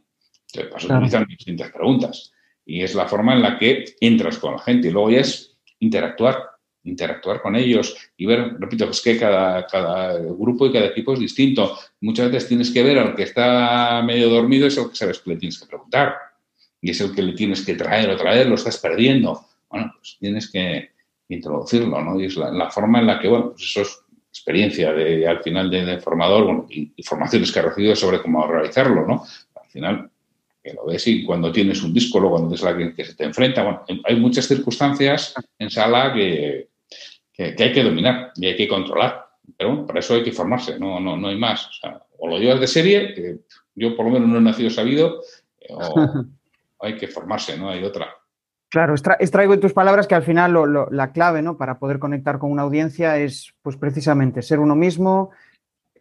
Entonces, 0.47 0.73
vas 0.73 0.85
a 0.89 0.97
utilizar 0.99 1.27
distintas 1.27 1.73
preguntas. 1.73 2.33
Y 2.65 2.85
es 2.85 2.95
la 2.95 3.09
forma 3.09 3.35
en 3.35 3.43
la 3.43 3.59
que 3.59 3.87
entras 4.01 4.39
con 4.39 4.53
la 4.53 4.61
gente. 4.61 4.87
Y 4.87 4.93
luego 4.93 5.11
ya 5.11 5.19
es 5.19 5.59
interactuar, 5.81 6.41
interactuar 6.85 7.43
con 7.43 7.57
ellos 7.57 7.97
y 8.17 8.25
ver, 8.25 8.55
repito, 8.57 8.89
es 8.89 9.01
que 9.01 9.19
cada, 9.19 9.67
cada 9.67 10.17
grupo 10.17 10.67
y 10.67 10.73
cada 10.73 10.87
equipo 10.87 11.15
es 11.15 11.19
distinto. 11.19 11.77
Muchas 12.03 12.31
veces 12.31 12.49
tienes 12.49 12.71
que 12.71 12.85
ver 12.85 13.01
al 13.01 13.17
que 13.17 13.25
está 13.25 14.01
medio 14.07 14.29
dormido, 14.29 14.69
es 14.69 14.79
el 14.79 14.91
que 14.91 14.95
sabes 14.95 15.19
que 15.19 15.31
le 15.31 15.37
tienes 15.39 15.59
que 15.59 15.67
preguntar 15.67 16.30
y 16.81 16.91
es 16.91 17.01
el 17.01 17.15
que 17.15 17.23
le 17.23 17.33
tienes 17.33 17.65
que 17.65 17.75
traer 17.75 18.11
o 18.11 18.17
traer, 18.17 18.47
lo 18.47 18.55
estás 18.55 18.79
perdiendo. 18.79 19.45
Bueno, 19.69 19.93
pues 19.97 20.17
tienes 20.19 20.51
que 20.51 20.91
introducirlo, 21.29 22.03
¿no? 22.03 22.21
Y 22.21 22.27
es 22.27 22.37
la, 22.37 22.71
forma 22.71 23.01
en 23.01 23.07
la 23.07 23.21
que, 23.21 23.29
bueno, 23.29 23.51
pues 23.51 23.65
eso 23.65 23.83
es 23.83 24.01
experiencia 24.31 24.93
de, 24.93 25.27
al 25.27 25.43
final 25.43 25.71
de, 25.71 25.99
formador, 25.99 26.45
bueno, 26.45 26.67
que 26.67 26.93
ha 26.97 27.63
recibido 27.63 27.97
sobre 27.97 28.23
cómo 28.23 28.47
realizarlo, 28.47 29.07
¿no? 29.07 29.25
Al 29.55 29.69
final, 29.69 30.11
que 30.63 30.73
lo 30.73 30.87
ves 30.87 31.07
y 31.07 31.25
cuando 31.25 31.53
tienes 31.53 31.83
un 31.83 31.93
disco, 31.93 32.21
cuando 32.29 32.55
es 32.55 32.63
la 32.63 32.77
que, 32.77 33.05
se 33.05 33.15
te 33.15 33.25
enfrenta, 33.25 33.63
bueno, 33.63 33.85
hay 34.05 34.17
muchas 34.17 34.47
circunstancias 34.47 35.35
en 35.59 35.71
sala 35.71 36.13
que, 36.15 36.69
que, 37.33 37.55
hay 37.59 37.73
que 37.73 37.85
dominar 37.85 38.33
y 38.37 38.47
hay 38.47 38.57
que 38.57 38.69
controlar. 38.69 39.27
Pero 39.57 39.71
bueno, 39.71 39.87
para 39.87 40.01
eso 40.01 40.15
hay 40.15 40.23
que 40.23 40.33
formarse, 40.33 40.79
no, 40.79 41.01
no, 41.01 41.17
no 41.17 41.29
hay 41.29 41.37
más. 41.37 41.69
O, 41.83 42.27
o 42.27 42.29
lo 42.29 42.39
llevas 42.39 42.61
de 42.61 42.67
serie, 42.67 43.15
que 43.15 43.39
yo 43.75 43.97
por 43.97 44.07
lo 44.07 44.13
menos 44.13 44.29
no 44.29 44.39
he 44.39 44.43
nacido 44.43 44.71
sabido, 44.71 45.23
o, 45.71 45.95
hay 46.81 46.97
que 46.97 47.09
formarse, 47.09 47.57
no 47.59 47.69
hay 47.69 47.85
otra. 47.85 48.09
Claro, 48.71 48.95
extraigo 48.95 49.53
en 49.53 49.61
tus 49.61 49.73
palabras 49.73 50.07
que 50.07 50.15
al 50.15 50.23
final 50.23 50.55
la 50.93 51.13
clave 51.13 51.43
¿no? 51.43 51.57
para 51.57 51.81
poder 51.81 51.99
conectar 51.99 52.39
con 52.39 52.53
una 52.53 52.63
audiencia 52.63 53.19
es 53.19 53.53
pues 53.63 53.77
precisamente 53.77 54.43
ser 54.43 54.61
uno 54.61 54.77
mismo, 54.77 55.31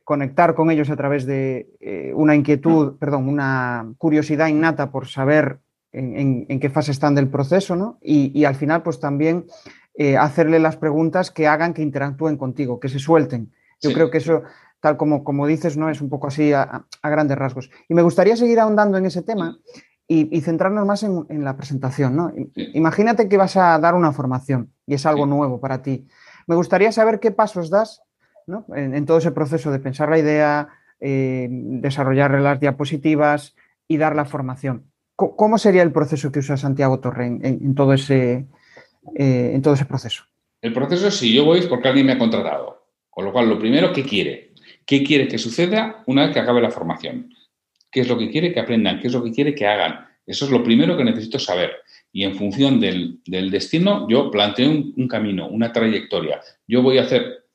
conectar 0.04 0.54
con 0.54 0.69
ellos 0.69 0.91
a 0.91 0.95
través 0.95 1.25
de 1.25 1.67
eh, 1.80 2.12
una 2.13 2.36
inquietud, 2.36 2.97
perdón, 2.99 3.27
una 3.27 3.91
curiosidad 3.97 4.47
innata 4.47 4.91
por 4.91 5.08
saber 5.08 5.60
en, 5.91 6.60
qué 6.60 6.69
fase 6.69 6.91
están 6.91 7.15
del 7.15 7.30
proceso, 7.30 7.75
¿no? 7.75 7.97
Y, 8.04 8.45
al 8.45 8.54
final, 8.54 8.84
pues 8.84 8.99
también 8.99 9.47
eh, 9.95 10.17
hacerle 10.17 10.60
las 10.60 10.77
preguntas 10.77 11.32
que 11.32 11.47
hagan 11.47 11.73
que 11.73 11.82
interactúen 11.82 12.38
contigo, 12.38 12.80
que 12.80 12.89
se 12.89 12.99
suelten. 12.99 13.51
Yo 13.82 13.91
creo 13.93 14.12
que 14.12 14.19
eso, 14.19 14.43
tal 14.80 14.97
como, 14.97 15.23
como 15.23 15.47
dices, 15.47 15.77
¿no? 15.77 15.89
Es 15.89 16.01
un 16.01 16.10
poco 16.10 16.27
así 16.27 16.54
a, 16.54 16.86
a, 17.01 17.10
grandes 17.10 17.38
rasgos. 17.38 17.71
Y 17.88 17.95
me 17.95 18.04
gustaría 18.04 18.36
seguir 18.36 18.60
ahondando 18.60 18.99
en 18.99 19.08
ese 19.08 19.23
tema 19.23 19.58
y, 20.12 20.41
centrarnos 20.41 20.88
más 20.88 21.04
en, 21.04 21.43
la 21.43 21.56
presentación. 21.56 22.15
¿no? 22.15 22.34
Imagínate 22.56 23.30
que 23.30 23.38
vas 23.38 23.56
a 23.56 23.78
dar 23.78 23.93
una 23.93 24.12
formación 24.12 24.74
y 24.88 24.95
es 24.95 25.06
algo 25.06 25.28
nuevo 25.28 25.62
para 25.62 25.84
ti. 25.84 26.08
Me 26.48 26.56
gustaría 26.56 26.91
saber 26.91 27.19
qué 27.19 27.30
pasos 27.30 27.69
das 27.69 28.02
en, 28.76 29.06
todo 29.06 29.19
ese 29.19 29.32
proceso 29.32 29.72
de 29.72 29.78
pensar 29.78 30.10
la 30.10 30.17
idea, 30.17 30.69
eh, 31.00 31.48
desarrollar 31.52 32.32
las 32.41 32.60
diapositivas 32.60 33.56
y 33.88 33.98
dar 33.98 34.15
la 34.15 34.26
formación. 34.26 34.86
¿Cómo 35.15 35.60
sería 35.60 35.84
el 35.84 35.91
proceso 35.91 36.32
que 36.32 36.39
usa 36.39 36.58
Santiago 36.58 37.00
Torre 37.00 37.28
en, 37.28 37.76
todo, 37.76 37.93
ese, 37.93 38.48
eh, 39.15 39.52
en 39.54 39.62
todo 39.62 39.76
ese 39.76 39.86
proceso? 39.86 40.24
El 40.62 40.74
proceso 40.74 41.10
es 41.10 41.17
si 41.17 41.36
yo 41.36 41.45
voy 41.45 41.60
es 41.60 41.67
porque 41.67 41.89
alguien 41.89 42.08
me 42.08 42.13
ha 42.13 42.17
contratado. 42.17 42.88
Con 43.10 43.26
lo 43.26 43.34
cual, 43.34 43.50
lo 43.50 43.60
primero, 43.60 43.91
¿qué 43.91 44.04
quiere? 44.04 44.54
¿Qué 44.86 45.04
quiere 45.04 45.28
que 45.28 45.38
suceda 45.38 46.04
una 46.08 46.24
vez 46.24 46.34
que 46.34 46.39
acabe 46.39 46.62
la 46.62 46.72
formación? 46.72 47.34
Qué 47.91 48.02
es 48.02 48.08
lo 48.08 48.17
que 48.17 48.30
quiere 48.30 48.54
que 48.54 48.60
aprendan, 48.60 48.99
qué 48.99 49.08
es 49.08 49.13
lo 49.13 49.23
que 49.23 49.32
quiere 49.32 49.56
que 49.56 49.65
hagan. 49.67 50.08
Eso 50.25 50.45
es 50.45 50.52
lo 50.52 50.63
primero 50.63 50.95
que 50.95 51.04
necesito 51.04 51.39
saber. 51.39 51.78
Y 52.12 52.23
en 52.23 52.36
función 52.36 52.80
del, 52.80 53.19
destino, 53.25 54.08
yo 54.10 54.30
planteo 54.32 54.69
un, 54.69 55.08
camino, 55.08 55.47
una 55.47 55.71
trayectoria. 55.71 56.39
Yo 56.67 56.82
voy 56.82 56.97
a 56.97 57.04
hacer, 57.04 57.45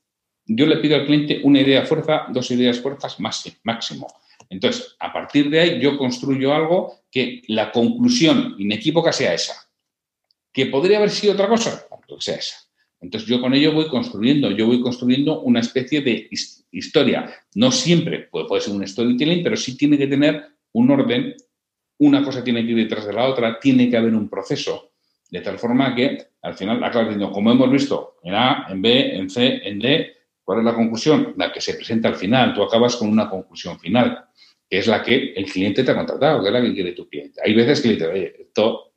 yo 0.47 0.67
le 0.67 0.79
pido 0.79 0.97
al 0.97 1.07
cliente 1.07 1.41
una 1.45 1.61
idea 1.61 1.87
fuerza, 1.87 2.27
dos 2.31 2.51
ideas 2.51 2.81
fuerzas 2.81 3.19
máximo. 3.21 4.07
Entonces, 4.51 4.97
a 4.99 5.13
partir 5.13 5.51
de 5.51 5.61
ahí, 5.61 5.81
yo 5.81 5.97
construyo 5.97 6.55
algo 6.55 7.01
que 7.11 7.43
la 7.49 7.71
conclusión 7.73 8.55
inequívoca 8.59 9.13
sea 9.13 9.35
esa. 9.35 9.55
¿Que 10.53 10.67
podría 10.67 10.99
haber 10.99 11.11
sido 11.11 11.33
otra 11.33 11.49
cosa? 11.49 11.87
Que 12.07 12.15
sea 12.21 12.37
esa. 12.37 12.57
Entonces, 13.05 13.29
yo 13.29 13.39
con 13.39 13.53
ello 13.53 13.73
voy 13.73 13.87
construyendo, 13.89 14.51
yo 14.51 14.67
voy 14.67 14.81
construyendo 14.81 15.43
una 15.43 15.61
especie 15.61 16.01
de 16.01 16.27
historia. 16.71 17.31
No 17.55 17.71
siempre 17.71 18.29
puede, 18.31 18.63
ser 18.63 18.73
un 18.73 18.87
storytelling, 18.87 19.45
pero 19.45 19.57
sí 19.57 19.77
tiene 19.77 19.99
que 19.99 20.07
tener 20.07 20.43
un 20.73 20.91
orden. 20.91 21.35
Una 21.99 22.25
cosa 22.25 22.43
tiene 22.43 22.65
que 22.65 22.73
ir 22.73 22.77
detrás 22.77 23.07
de 23.07 23.13
la 23.13 23.29
otra, 23.29 23.61
tiene 23.61 23.91
que 23.91 23.99
haber 23.99 24.15
un 24.15 24.31
proceso. 24.31 24.93
De 25.31 25.43
tal 25.43 25.59
forma 25.59 25.95
que 25.95 26.29
al 26.41 26.55
final 26.55 26.83
acabas 26.83 27.09
diciendo, 27.09 27.31
como 27.31 27.53
hemos 27.53 27.71
visto 27.71 28.17
en 28.23 28.35
A, 28.35 28.67
en 28.71 28.81
B, 28.81 29.17
en 29.17 29.29
C, 29.29 29.61
en 29.63 29.79
D, 29.79 30.13
¿cuál 30.43 30.61
es 30.61 30.65
la 30.65 30.75
conclusión? 30.75 31.35
La 31.37 31.53
que 31.53 31.61
se 31.61 31.75
presenta 31.75 32.09
al 32.09 32.17
final. 32.17 32.55
Tú 32.55 32.63
acabas 32.63 32.97
con 32.97 33.11
una 33.11 33.29
conclusión 33.29 33.79
final, 33.79 34.25
que 34.69 34.79
es 34.79 34.87
la 34.87 35.03
que 35.03 35.35
el 35.37 35.45
cliente 35.45 35.85
te 35.85 35.91
ha 35.91 35.97
contratado, 35.97 36.41
que 36.41 36.47
es 36.47 36.53
la 36.55 36.63
que 36.63 36.73
quiere 36.73 36.93
tu 36.93 37.07
cliente. 37.07 37.43
Hay 37.45 37.53
veces 37.53 37.83
que 37.83 37.89
le 37.89 37.95
dices, 37.95 38.09
oye, 38.11 38.35
esto 38.41 38.95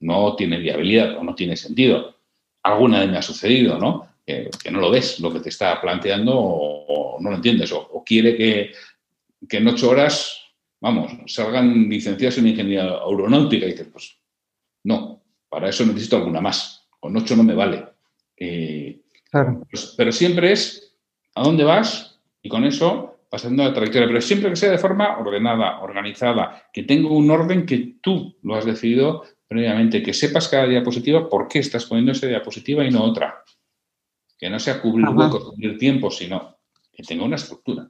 no 0.00 0.36
tiene 0.36 0.58
viabilidad 0.58 1.16
o 1.16 1.24
no 1.24 1.34
tiene 1.34 1.56
sentido. 1.56 2.15
Alguna 2.66 3.00
vez 3.00 3.10
me 3.10 3.18
ha 3.18 3.22
sucedido, 3.22 3.78
¿no? 3.78 4.16
que, 4.26 4.70
no 4.70 4.80
lo 4.80 4.90
ves, 4.90 5.20
lo 5.20 5.32
que 5.32 5.40
te 5.40 5.50
está 5.50 5.80
planteando 5.80 6.32
o, 6.36 7.18
no 7.20 7.30
lo 7.30 7.36
entiendes, 7.36 7.72
o, 7.72 8.02
quiere 8.04 8.36
que, 8.36 8.72
en 9.56 9.68
ocho 9.68 9.90
horas, 9.90 10.40
vamos, 10.80 11.12
salgan 11.26 11.88
licenciados 11.88 12.38
en 12.38 12.48
ingeniería 12.48 12.84
aeronáutica 12.84 13.66
y 13.66 13.70
dices, 13.70 13.88
pues 13.92 14.18
no, 14.84 15.22
para 15.48 15.68
eso 15.68 15.86
necesito 15.86 16.16
alguna 16.16 16.40
más, 16.40 16.88
con 16.98 17.16
ocho 17.16 17.36
no 17.36 17.44
me 17.44 17.54
vale. 17.54 17.84
Eh, 18.36 19.00
pues, 19.70 19.94
pero 19.96 20.12
siempre 20.12 20.52
es 20.52 20.96
a 21.34 21.42
dónde 21.42 21.64
vas 21.64 22.20
y 22.42 22.48
con 22.48 22.64
eso 22.64 23.20
pasando 23.30 23.64
la 23.64 23.72
trayectoria, 23.72 24.08
pero 24.08 24.20
siempre 24.20 24.50
que 24.50 24.56
sea 24.56 24.70
de 24.70 24.78
forma 24.78 25.18
ordenada, 25.18 25.80
organizada, 25.80 26.68
que 26.72 26.82
tenga 26.82 27.10
un 27.10 27.30
orden 27.30 27.66
que 27.66 27.96
tú 28.00 28.36
lo 28.42 28.54
has 28.54 28.64
decidido 28.64 29.24
previamente, 29.48 30.02
que 30.02 30.12
sepas 30.12 30.48
cada 30.48 30.66
diapositiva 30.66 31.28
por 31.28 31.48
qué 31.48 31.60
estás 31.60 31.86
poniendo 31.86 32.12
esa 32.12 32.26
diapositiva 32.26 32.84
y 32.84 32.90
no 32.90 33.04
otra 33.04 33.42
que 34.38 34.50
no 34.50 34.58
sea 34.58 34.80
cubrir 34.80 35.08
huecos, 35.08 35.44
cubrir 35.44 35.78
tiempo, 35.78 36.10
sino 36.10 36.58
que 36.92 37.02
tenga 37.02 37.24
una 37.24 37.36
estructura. 37.36 37.88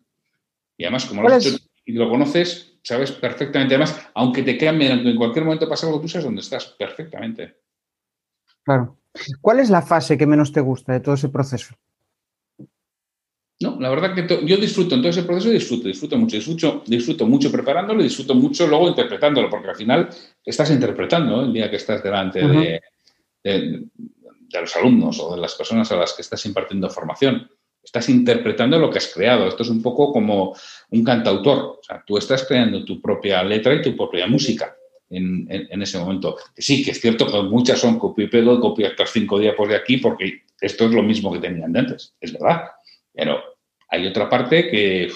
Y 0.76 0.84
además, 0.84 1.06
como 1.06 1.22
lo 1.22 1.28
has 1.28 1.46
hecho 1.46 1.58
y 1.84 1.92
lo 1.92 2.08
conoces, 2.08 2.78
sabes 2.82 3.12
perfectamente, 3.12 3.74
además, 3.74 4.08
aunque 4.14 4.42
te 4.42 4.56
cambien, 4.56 4.92
aunque 4.92 5.10
en 5.10 5.16
cualquier 5.16 5.44
momento 5.44 5.68
pase 5.68 5.86
algo, 5.86 6.00
tú 6.00 6.08
sabes 6.08 6.24
dónde 6.24 6.40
estás 6.40 6.66
perfectamente. 6.78 7.56
Claro. 8.62 8.98
¿Cuál 9.40 9.60
es 9.60 9.70
la 9.70 9.82
fase 9.82 10.18
que 10.18 10.26
menos 10.26 10.52
te 10.52 10.60
gusta 10.60 10.92
de 10.92 11.00
todo 11.00 11.14
ese 11.14 11.28
proceso? 11.28 11.74
No, 13.58 13.78
la 13.80 13.88
verdad 13.88 14.14
que 14.14 14.46
yo 14.46 14.56
disfruto 14.58 14.94
en 14.94 15.00
todo 15.00 15.10
ese 15.10 15.22
proceso, 15.22 15.50
disfruto, 15.50 15.88
disfruto 15.88 16.18
mucho, 16.18 16.36
disfruto, 16.36 16.82
disfruto 16.86 17.26
mucho 17.26 17.50
preparándolo 17.50 18.00
y 18.00 18.04
disfruto 18.04 18.34
mucho 18.34 18.66
luego 18.66 18.88
interpretándolo, 18.88 19.48
porque 19.48 19.70
al 19.70 19.76
final 19.76 20.10
estás 20.44 20.70
interpretando 20.70 21.40
el 21.42 21.52
día 21.54 21.70
que 21.70 21.76
estás 21.76 22.02
delante 22.02 22.46
de, 22.46 22.82
de, 23.42 23.88
los 24.60 24.76
alumnos 24.76 25.18
o 25.20 25.34
de 25.34 25.40
las 25.40 25.54
personas 25.54 25.90
a 25.90 25.96
las 25.96 26.12
que 26.12 26.20
estás 26.20 26.44
impartiendo 26.44 26.90
formación. 26.90 27.50
Estás 27.82 28.08
interpretando 28.10 28.78
lo 28.78 28.90
que 28.90 28.98
has 28.98 29.06
creado. 29.14 29.46
Esto 29.46 29.62
es 29.62 29.70
un 29.70 29.80
poco 29.80 30.12
como 30.12 30.54
un 30.90 31.04
cantautor. 31.04 31.58
O 31.58 31.80
sea, 31.82 32.02
tú 32.06 32.18
estás 32.18 32.44
creando 32.44 32.84
tu 32.84 33.00
propia 33.00 33.42
letra 33.42 33.74
y 33.74 33.80
tu 33.80 33.96
propia 33.96 34.26
música. 34.26 34.76
En, 35.08 35.48
ese 35.80 35.98
momento. 35.98 36.36
Sí, 36.56 36.84
que 36.84 36.90
es 36.90 37.00
cierto 37.00 37.30
que 37.30 37.42
muchas 37.42 37.78
son 37.78 37.96
copio 37.96 38.24
y 38.24 38.28
pego, 38.28 38.58
copio 38.60 38.88
hasta 38.88 39.06
cinco 39.06 39.38
días 39.38 39.54
de 39.56 39.76
aquí, 39.76 39.98
porque 39.98 40.42
esto 40.60 40.86
es 40.86 40.90
lo 40.90 41.02
mismo 41.02 41.32
que 41.32 41.38
tenían 41.38 41.72
de 41.72 41.78
antes, 41.78 42.14
es 42.20 42.32
verdad. 42.32 42.64
Pero 43.16 43.42
hay 43.88 44.06
otra 44.06 44.28
parte 44.28 44.68
que 44.68 45.10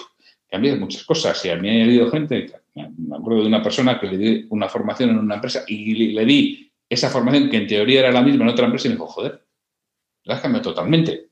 cambia 0.48 0.74
muchas 0.76 1.04
cosas. 1.04 1.44
Y 1.44 1.50
a 1.50 1.56
mí 1.56 1.68
ha 1.68 1.84
habido 1.84 2.10
gente, 2.10 2.50
me 2.74 3.16
acuerdo 3.16 3.42
de 3.42 3.48
una 3.48 3.62
persona 3.62 4.00
que 4.00 4.06
le 4.06 4.16
di 4.16 4.46
una 4.48 4.68
formación 4.68 5.10
en 5.10 5.18
una 5.18 5.36
empresa 5.36 5.64
y 5.66 6.12
le 6.12 6.24
di 6.24 6.72
esa 6.88 7.10
formación 7.10 7.50
que 7.50 7.58
en 7.58 7.66
teoría 7.66 8.00
era 8.00 8.10
la 8.10 8.22
misma 8.22 8.44
en 8.44 8.50
otra 8.50 8.64
empresa 8.64 8.88
y 8.88 8.90
me 8.90 8.96
dijo, 8.96 9.06
joder, 9.06 9.44
la 10.24 10.34
has 10.34 10.40
cambiado 10.40 10.70
totalmente. 10.70 11.28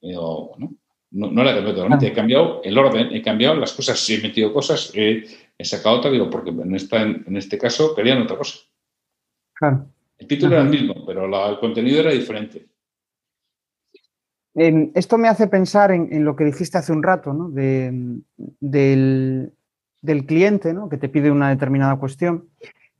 Y 0.00 0.10
digo, 0.10 0.50
bueno, 0.50 0.74
no, 1.10 1.30
no 1.30 1.44
la 1.44 1.50
he 1.50 1.54
cambiado 1.54 1.74
totalmente, 1.74 2.06
he 2.06 2.12
cambiado 2.12 2.60
el 2.62 2.78
orden, 2.78 3.14
he 3.14 3.20
cambiado 3.20 3.56
las 3.56 3.72
cosas, 3.72 4.08
he 4.08 4.20
metido 4.20 4.52
cosas, 4.52 4.92
he, 4.94 5.24
sacado 5.60 5.96
otra, 5.96 6.10
digo, 6.10 6.30
porque 6.30 6.50
en, 6.50 6.74
esta, 6.76 7.02
en 7.02 7.36
este 7.36 7.58
caso 7.58 7.94
querían 7.94 8.22
otra 8.22 8.38
cosa. 8.38 8.60
Claro. 9.54 9.86
El 10.16 10.26
título 10.26 10.54
era 10.54 10.62
el 10.62 10.70
mismo, 10.70 11.04
pero 11.04 11.26
el 11.26 11.58
contenido 11.58 12.00
era 12.00 12.12
diferente 12.12 12.68
esto 14.58 15.18
me 15.18 15.28
hace 15.28 15.46
pensar 15.46 15.92
en, 15.92 16.24
lo 16.24 16.34
que 16.34 16.44
dijiste 16.44 16.78
hace 16.78 16.92
un 16.92 17.02
rato, 17.02 17.32
¿no? 17.32 17.48
del, 17.50 18.24
cliente, 20.26 20.74
¿no? 20.74 20.88
Que 20.88 20.96
te 20.96 21.08
pide 21.08 21.30
una 21.30 21.50
determinada 21.50 21.96
cuestión. 21.96 22.48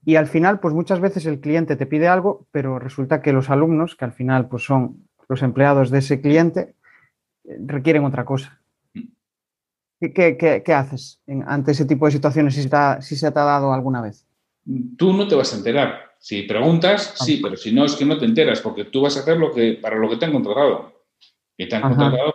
Y 0.04 0.16
al 0.16 0.28
final, 0.28 0.60
pues 0.60 0.72
muchas 0.72 1.00
veces 1.00 1.26
el 1.26 1.40
cliente 1.40 1.76
te 1.76 1.86
pide 1.86 2.06
algo, 2.06 2.46
pero 2.52 2.78
resulta 2.78 3.20
que 3.22 3.32
los 3.32 3.50
alumnos, 3.50 3.96
que 3.96 4.04
al 4.04 4.12
final 4.12 4.48
pues 4.48 4.62
son 4.62 5.04
los 5.28 5.42
empleados 5.42 5.90
de 5.90 5.98
ese 5.98 6.20
cliente, 6.20 6.74
eh, 7.44 7.58
requieren 7.66 8.04
otra 8.04 8.24
cosa. 8.24 8.60
¿Qué, 10.00 10.62
haces 10.74 11.20
ante 11.46 11.72
ese 11.72 11.84
tipo 11.84 12.06
de 12.06 12.12
situaciones 12.12 12.54
si, 12.54 12.62
si 12.62 13.16
se 13.16 13.32
te 13.32 13.38
ha 13.38 13.44
dado 13.44 13.72
alguna 13.72 14.00
vez? 14.00 14.24
Tú 14.96 15.12
no 15.12 15.26
te 15.26 15.34
vas 15.34 15.52
a 15.52 15.56
enterar. 15.56 15.94
Si 16.20 16.42
preguntas, 16.42 17.14
sí, 17.18 17.40
pero 17.42 17.56
si 17.56 17.72
no, 17.72 17.84
es 17.84 17.96
que 17.96 18.04
no 18.04 18.16
te 18.16 18.24
enteras, 18.24 18.60
porque 18.60 18.84
tú 18.84 19.02
vas 19.02 19.16
a 19.16 19.20
hacer 19.20 19.36
lo 19.38 19.52
que, 19.52 19.78
para 19.82 19.96
lo 19.96 20.08
que 20.08 20.16
te 20.16 20.24
han 20.24 20.32
contratado 20.32 20.97
que 21.58 21.66
te 21.66 21.76
han 21.76 21.82
contratado 21.82 22.34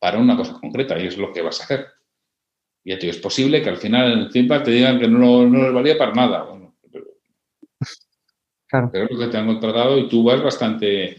para, 0.00 0.18
una 0.18 0.36
cosa 0.36 0.58
concreta 0.58 0.98
y 0.98 1.06
es 1.06 1.18
lo 1.18 1.30
que 1.32 1.42
vas 1.42 1.60
a 1.60 1.64
hacer. 1.64 1.86
Y 2.82 2.92
a 2.92 2.98
ti 2.98 3.08
es 3.08 3.18
posible 3.18 3.62
que 3.62 3.68
al 3.68 3.76
final 3.76 4.12
en 4.12 4.18
el 4.20 4.30
feedback 4.30 4.64
te 4.64 4.70
digan 4.70 4.98
que 4.98 5.08
no, 5.08 5.44
no 5.46 5.64
les 5.64 5.74
valía 5.74 5.98
para 5.98 6.12
nada. 6.12 6.46
pero, 8.92 9.04
es 9.04 9.10
lo 9.10 9.18
que 9.18 9.26
te 9.26 9.36
han 9.36 9.46
contratado 9.46 9.98
y 9.98 10.08
tú 10.08 10.24
vas 10.24 10.42
bastante 10.42 11.18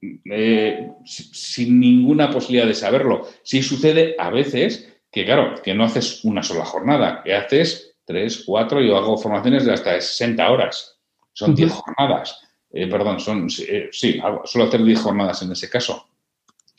eh, 0.00 0.92
sin 1.04 1.80
ninguna 1.80 2.30
posibilidad 2.30 2.66
de 2.66 2.74
saberlo. 2.74 3.26
Sí 3.42 3.62
sucede 3.62 4.14
a 4.18 4.30
veces 4.30 5.00
que, 5.10 5.24
claro, 5.24 5.60
que 5.62 5.74
no 5.74 5.84
haces 5.84 6.24
una 6.24 6.44
sola 6.44 6.64
jornada, 6.64 7.22
que 7.24 7.34
haces 7.34 7.96
tres, 8.04 8.44
cuatro, 8.46 8.80
yo 8.80 8.96
hago 8.96 9.18
formaciones 9.18 9.64
de 9.64 9.72
hasta 9.72 10.00
60 10.00 10.48
horas. 10.48 11.00
Son 11.32 11.54
10 11.54 11.72
jornadas. 11.72 12.40
Eh, 12.70 12.86
perdón, 12.86 13.18
son, 13.18 13.48
eh, 13.68 13.88
sí, 13.90 14.20
suelo 14.44 14.68
hacer 14.68 14.84
10 14.84 15.00
jornadas 15.00 15.42
en 15.42 15.52
ese 15.52 15.68
caso. 15.68 16.06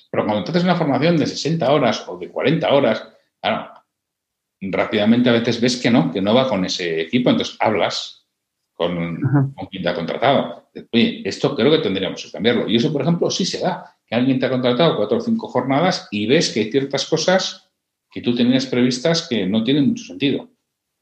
Pero 0.09 0.25
cuando 0.25 0.49
haces 0.49 0.63
una 0.63 0.75
formación 0.75 1.17
de 1.17 1.27
60 1.27 1.71
horas 1.71 2.05
o 2.07 2.17
de 2.17 2.29
40 2.29 2.73
horas, 2.73 3.07
claro, 3.41 3.71
rápidamente 4.61 5.29
a 5.29 5.33
veces 5.33 5.61
ves 5.61 5.77
que 5.77 5.91
no, 5.91 6.11
que 6.11 6.21
no 6.21 6.33
va 6.33 6.47
con 6.47 6.65
ese 6.65 7.01
equipo, 7.01 7.29
entonces 7.29 7.57
hablas 7.59 8.25
con, 8.73 9.19
quien 9.69 9.83
te 9.83 9.89
ha 9.89 9.95
contratado. 9.95 10.69
Oye, 10.91 11.21
esto 11.25 11.55
creo 11.55 11.71
que 11.71 11.79
tendríamos 11.79 12.23
que 12.23 12.31
cambiarlo. 12.31 12.69
Y 12.69 12.75
eso, 12.75 12.93
por 12.93 13.01
ejemplo, 13.01 13.29
sí 13.31 13.45
se 13.45 13.59
da, 13.59 13.97
que 14.05 14.15
alguien 14.15 14.39
te 14.39 14.45
ha 14.45 14.49
contratado 14.49 14.95
cuatro 14.95 15.17
o 15.17 15.21
cinco 15.21 15.47
jornadas 15.47 16.07
y 16.11 16.27
ves 16.27 16.51
que 16.53 16.61
hay 16.61 16.71
ciertas 16.71 17.05
cosas 17.05 17.69
que 18.09 18.21
tú 18.21 18.35
tenías 18.35 18.65
previstas 18.67 19.27
que 19.27 19.45
no 19.45 19.63
tienen 19.63 19.89
mucho 19.89 20.05
sentido. 20.05 20.49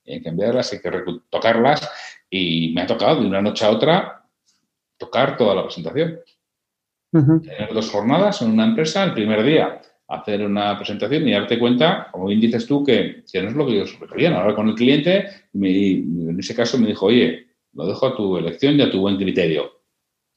Hay 0.07 0.19
que 0.19 0.23
cambiarlas, 0.23 0.71
hay 0.71 0.79
que 0.79 0.91
tocarlas 1.29 1.89
y 2.29 2.73
me 2.73 2.81
ha 2.81 2.87
tocado 2.87 3.21
de 3.21 3.27
una 3.27 3.41
noche 3.41 3.65
a 3.65 3.71
otra 3.71 4.25
tocar 4.97 5.37
toda 5.37 5.55
la 5.55 5.63
presentación. 5.63 6.19
Tener 7.23 7.73
dos 7.73 7.89
jornadas 7.89 8.41
en 8.41 8.51
una 8.51 8.65
empresa, 8.65 9.03
el 9.03 9.13
primer 9.13 9.43
día 9.43 9.81
hacer 10.07 10.45
una 10.45 10.77
presentación 10.77 11.27
y 11.27 11.31
darte 11.31 11.57
cuenta, 11.57 12.09
como 12.11 12.27
bien 12.27 12.39
dices 12.39 12.65
tú, 12.67 12.83
que, 12.83 13.23
no 13.33 13.49
es 13.49 13.55
lo 13.55 13.65
que 13.65 13.73
ellos 13.73 13.99
requerían. 13.99 14.33
Ahora 14.33 14.55
con 14.55 14.69
el 14.69 14.75
cliente, 14.75 15.25
en 15.53 16.39
ese 16.39 16.55
caso 16.55 16.77
me 16.77 16.87
dijo, 16.87 17.07
oye, 17.07 17.47
lo 17.73 17.87
dejo 17.87 18.07
a 18.07 18.15
tu 18.15 18.37
elección 18.37 18.75
y 18.75 18.81
a 18.83 18.91
tu 18.91 18.99
buen 18.99 19.17
criterio. 19.17 19.81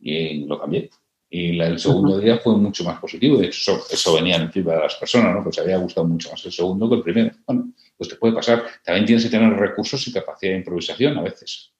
Y 0.01 0.45
lo 0.47 0.59
cambié. 0.59 0.91
Y 1.31 1.61
el 1.61 1.79
segundo 1.79 2.19
día 2.19 2.39
fue 2.39 2.57
mucho 2.57 2.85
más 2.85 2.99
positivo. 2.99 3.39
De 3.39 3.47
hecho, 3.47 3.79
eso, 3.91 4.15
venía 4.15 4.37
en 4.37 4.43
el 4.43 4.53
feedback 4.53 4.77
de 4.77 4.83
las 4.85 4.95
personas, 4.95 5.35
¿no? 5.35 5.45
Pues 5.45 5.59
había 5.59 5.77
gustado 5.77 6.07
mucho 6.07 6.31
más 6.31 6.45
el 6.47 6.53
segundo 6.53 6.89
que 6.89 6.95
el 6.97 7.03
primero. 7.03 7.31
Bueno, 7.47 7.73
pues 7.97 8.09
te 8.09 8.17
puede 8.17 8.33
pasar. 8.33 8.65
También 8.83 9.05
tienes 9.05 9.25
que 9.25 9.31
tener 9.31 9.53
recursos 9.53 10.07
y 10.09 10.13
capacidad 10.13 10.53
de 10.53 10.59
improvisación 10.59 11.19
a 11.19 11.23
veces. 11.23 11.75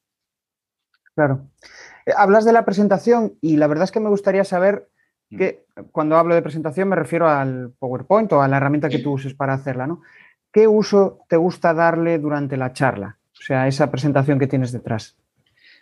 Claro. 1.15 1.49
Eh, 2.09 2.13
hablas 2.17 2.45
de 2.45 2.53
la 2.53 2.65
presentación 2.65 3.35
y 3.41 3.57
la 3.57 3.67
verdad 3.67 3.85
es 3.85 3.93
que 3.93 4.01
me 4.01 4.09
gustaría 4.09 4.45
saber 4.45 4.89
mm. 5.31 5.37
que 5.37 5.65
cuando 5.93 6.17
hablo 6.17 6.35
de 6.35 6.43
presentación 6.43 6.89
me 6.89 6.97
refiero 6.97 7.29
al 7.29 7.73
PowerPoint 7.79 8.33
o 8.33 8.43
a 8.43 8.49
la 8.49 8.57
herramienta 8.57 8.89
que 8.89 8.99
tú 8.99 9.13
uses 9.13 9.35
para 9.35 9.55
hacerla, 9.55 9.87
¿no? 9.87 10.03
¿Qué 10.51 10.67
uso 10.67 11.21
te 11.29 11.37
gusta 11.37 11.75
darle 11.75 12.19
durante 12.19 12.57
la 12.57 12.73
charla? 12.73 13.19
O 13.39 13.43
sea, 13.43 13.69
esa 13.69 13.91
presentación 13.91 14.39
que 14.39 14.47
tienes 14.47 14.73
detrás. 14.73 15.17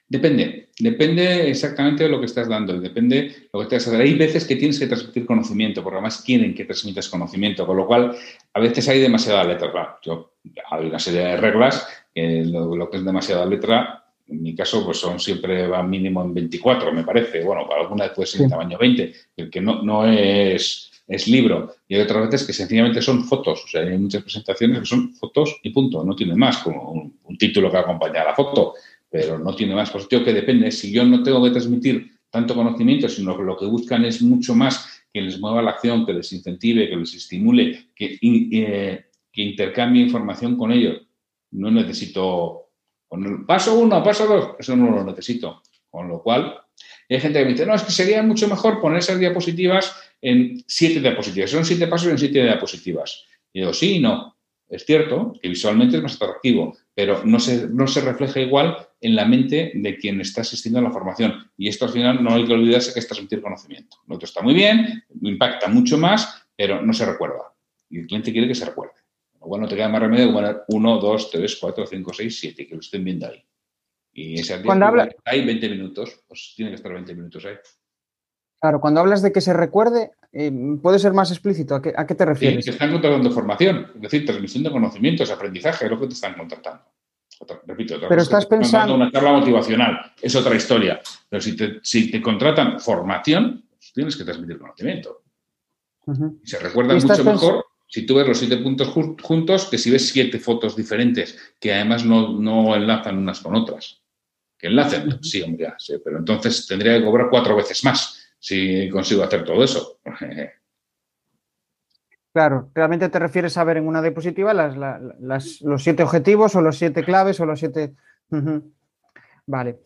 Depende, 0.09 0.69
depende 0.79 1.51
exactamente 1.51 2.05
de 2.05 2.11
lo 2.11 2.21
que 2.21 2.27
estás 2.27 2.49
dando, 2.49 2.79
depende 2.79 3.17
de 3.23 3.49
lo 3.53 3.61
que 3.61 3.67
te 3.67 3.77
estás 3.77 3.95
Hay 3.95 4.15
veces 4.15 4.45
que 4.45 4.55
tienes 4.55 4.79
que 4.79 4.87
transmitir 4.87 5.27
conocimiento, 5.27 5.83
porque 5.83 5.97
además 5.97 6.23
quieren 6.25 6.55
que 6.55 6.65
transmitas 6.65 7.09
conocimiento, 7.09 7.67
con 7.67 7.77
lo 7.77 7.87
cual 7.87 8.15
a 8.53 8.61
veces 8.61 8.89
hay 8.89 9.01
demasiada 9.01 9.43
letra. 9.45 9.99
yo, 10.03 10.35
hay 10.71 10.87
una 10.87 10.99
serie 10.99 11.21
de 11.21 11.37
reglas, 11.39 11.89
que 12.15 12.45
lo 12.45 12.89
que 12.89 12.99
es 12.99 13.05
demasiada 13.05 13.47
letra 13.47 14.06
en 14.29 14.43
mi 14.43 14.55
caso, 14.55 14.85
pues 14.85 14.99
son 14.99 15.21
siempre 15.21 15.69
va 15.69 15.83
mínimo 15.83 16.23
en 16.23 16.35
24, 16.35 16.93
me 16.93 17.05
parece. 17.05 17.45
Bueno, 17.45 17.67
para 17.69 17.83
algunas 17.83 18.11
puede 18.11 18.27
ser 18.27 18.43
en 18.43 18.51
tamaño 18.51 18.77
20, 18.79 19.13
el 19.37 19.51
que 19.51 19.61
no, 19.61 19.83
no 19.83 20.07
es, 20.07 20.91
es 21.07 21.29
libro. 21.29 21.75
Y 21.87 21.95
hay 21.95 22.03
otras 22.03 22.27
veces 22.27 22.47
que 22.47 22.53
sencillamente 22.53 23.01
son 23.01 23.25
fotos. 23.25 23.65
O 23.65 23.69
sea, 23.69 23.83
hay 23.83 23.97
muchas 23.99 24.23
presentaciones 24.23 24.81
que 24.81 24.87
son 24.87 25.15
fotos 25.15 25.61
y 25.63 25.71
punto. 25.71 26.03
No 26.05 26.17
tiene 26.17 26.35
más, 26.35 26.59
como 26.59 26.91
un, 26.93 27.39
título 27.39 27.71
que 27.71 27.77
acompaña 27.77 28.23
a 28.23 28.27
la 28.27 28.35
foto, 28.35 28.75
pero 29.09 29.39
no 29.39 29.55
tiene 29.55 29.75
más. 29.75 29.91
Pues 29.91 30.07
que 30.07 30.19
depende. 30.19 30.73
Si 30.73 30.91
yo 30.91 31.05
no 31.05 31.23
tengo 31.23 31.45
que 31.45 31.51
transmitir 31.51 32.11
tanto 32.31 32.55
conocimiento, 32.55 33.09
sino 33.09 33.37
que 33.37 33.45
lo 33.45 33.57
que 33.57 33.67
buscan 33.67 34.05
es 34.05 34.23
mucho 34.23 34.55
más 34.55 35.05
que 35.13 35.21
les 35.21 35.39
mueva 35.39 35.63
la 35.63 35.73
acción, 35.73 36.05
que 36.05 36.15
les 36.15 36.33
incentive, 36.33 36.89
que 36.89 36.97
les 36.97 37.15
estimule, 37.15 37.91
que, 37.95 38.19
eh, 38.21 39.05
que 39.33 39.43
intercambie 39.43 40.03
información 40.03 40.57
con 40.57 40.73
ellos. 40.73 41.03
No 41.53 41.71
necesito 41.71 42.66
paso 43.47 43.79
uno, 43.79 44.03
paso 44.03 44.27
dos, 44.27 44.57
eso 44.59 44.77
no 44.77 44.91
lo 44.91 45.05
necesito. 45.05 45.63
Con 45.91 46.09
lo 46.09 46.23
cual, 46.23 46.59
hay 47.09 47.21
gente 47.21 47.39
que 47.39 47.45
me 47.45 47.53
dice, 47.53 47.67
no, 47.67 47.75
es 47.75 47.83
que 47.83 47.93
sería 47.93 48.23
mucho 48.23 48.49
mejor 48.49 48.81
poner 48.81 48.99
esas 48.99 49.19
diapositivas 49.19 49.95
en 50.21 50.63
siete 50.67 51.01
diapositivas. 51.01 51.51
Son 51.51 51.65
siete 51.65 51.87
pasos 51.87 52.09
en 52.09 52.19
siete 52.19 52.43
diapositivas. 52.43 53.25
Y 53.53 53.61
digo, 53.61 53.73
sí 53.73 53.97
y 53.97 54.01
no. 54.01 54.37
Es 54.69 54.85
cierto 54.85 55.35
que 55.41 55.49
visualmente 55.49 55.97
es 55.97 56.03
más 56.03 56.17
atractivo, 56.17 56.77
pero 56.93 57.23
no 57.25 57.39
se, 57.39 57.69
no 57.69 57.87
se 57.87 58.01
refleja 58.01 58.41
igual 58.41 58.77
en 59.01 59.15
la 59.15 59.25
mente 59.25 59.71
de 59.75 59.97
quien 59.97 60.21
está 60.21 60.41
asistiendo 60.41 60.81
a 60.81 60.83
la 60.83 60.91
formación. 60.91 61.51
Y 61.57 61.69
esto 61.69 61.85
al 61.85 61.93
final 61.93 62.23
no 62.23 62.35
hay 62.35 62.45
que 62.45 62.53
olvidarse 62.53 62.93
que 62.93 62.99
es 62.99 63.07
transmitir 63.07 63.41
conocimiento. 63.41 63.99
Lo 64.09 64.17
otro 64.17 64.27
está 64.27 64.43
muy 64.43 64.55
bien, 64.55 65.05
impacta 65.23 65.69
mucho 65.69 65.97
más, 65.99 66.43
pero 66.57 66.83
no 66.83 66.93
se 66.93 67.07
recuerda. 67.07 67.55
Y 67.89 68.01
el 68.01 68.07
cliente 68.07 68.33
quiere 68.33 68.49
que 68.49 68.57
se 68.57 68.65
recuerde. 68.65 68.96
Bueno, 69.47 69.69
te 69.69 69.77
queda 69.77 69.89
más 69.89 70.01
remedio 70.01 70.29
que 70.29 70.33
poner 70.33 70.63
1, 70.69 70.99
2, 70.99 71.31
3, 71.31 71.57
4, 71.61 71.87
5, 71.87 72.13
6, 72.13 72.41
7, 72.41 72.67
que 72.67 72.75
lo 72.75 72.81
estén 72.81 73.05
viendo 73.05 73.27
ahí. 73.27 73.43
Y 74.13 74.41
ese 74.41 74.63
cuando 74.63 74.87
habla... 74.87 75.09
hay 75.25 75.45
20 75.45 75.69
minutos, 75.69 76.25
pues 76.27 76.55
tiene 76.57 76.71
que 76.71 76.77
estar 76.77 76.93
20 76.93 77.15
minutos 77.15 77.45
ahí. 77.45 77.57
Claro, 78.61 78.81
cuando 78.81 79.01
hablas 79.01 79.23
de 79.23 79.31
que 79.31 79.41
se 79.41 79.53
recuerde, 79.53 80.13
eh, 80.33 80.51
puede 80.83 80.99
ser 80.99 81.13
más 81.13 81.31
explícito. 81.31 81.75
¿A 81.75 81.83
qué, 81.83 81.93
a 81.95 82.07
qué 82.07 82.15
te 82.15 82.25
refieres? 82.25 82.65
Sí, 82.65 82.71
que 82.71 82.75
están 82.75 82.91
contratando 82.91 83.31
formación, 83.31 83.93
es 83.95 84.01
decir, 84.01 84.25
transmisión 84.25 84.65
de 84.65 84.71
conocimientos, 84.71 85.31
aprendizaje, 85.31 85.85
es 85.85 85.91
lo 85.91 86.01
que 86.01 86.07
te 86.07 86.15
están 86.15 86.35
contratando. 86.35 86.85
repito, 87.67 88.01
pero 88.09 88.23
estás 88.23 88.47
pensando. 88.47 88.95
Una 88.95 89.13
charla 89.13 89.33
motivacional 89.33 90.15
es 90.21 90.35
otra 90.35 90.57
historia. 90.57 91.01
Pero 91.29 91.43
si 91.43 91.55
te, 91.55 91.81
si 91.83 92.11
te 92.11 92.23
contratan 92.23 92.81
formación, 92.81 93.67
pues 93.71 93.93
tienes 93.93 94.17
que 94.17 94.25
transmitir 94.25 94.59
conocimiento. 94.59 95.23
Y 96.43 96.49
se 96.49 96.59
recuerda 96.59 96.95
mucho 96.95 97.25
mejor 97.25 97.67
si 97.97 98.05
tú 98.05 98.17
ves 98.17 98.29
los 98.29 98.39
siete 98.39 98.59
puntos 98.59 98.89
juntos, 98.89 99.71
que 99.71 99.79
si 99.79 99.91
ves 99.91 100.11
siete 100.11 100.39
fotos 100.39 100.77
diferentes 100.77 101.55
que 101.59 101.73
además 101.73 102.05
no, 102.05 102.77
enlazan 102.77 103.17
unas 103.17 103.41
con 103.41 103.55
otras. 103.55 104.03
Que 104.59 104.67
enlacen, 104.67 105.23
sí, 105.23 105.41
hombre, 105.41 105.73
sí, 105.79 105.95
pero 106.05 106.19
entonces 106.19 106.67
tendría 106.67 106.99
que 106.99 107.05
cobrar 107.07 107.29
cuatro 107.31 107.57
veces 107.57 107.83
más 107.85 108.35
si 108.39 108.91
consigo 108.91 109.23
hacer 109.23 109.45
todo 109.45 109.65
eso. 109.65 109.99
Claro, 112.35 112.69
realmente 112.75 113.09
te 113.09 113.19
refieres 113.19 113.57
a 113.57 113.65
ver 113.65 113.79
en 113.79 113.89
una 113.89 114.03
diapositiva 114.03 114.53
las, 114.53 115.63
los 115.63 115.83
siete 115.83 116.03
objetivos 116.03 116.55
o 116.55 116.61
los 116.61 116.77
siete 116.77 117.03
claves 117.03 117.41
o 117.41 117.47
los 117.47 117.59
siete... 117.59 117.95
Vale. 119.47 119.79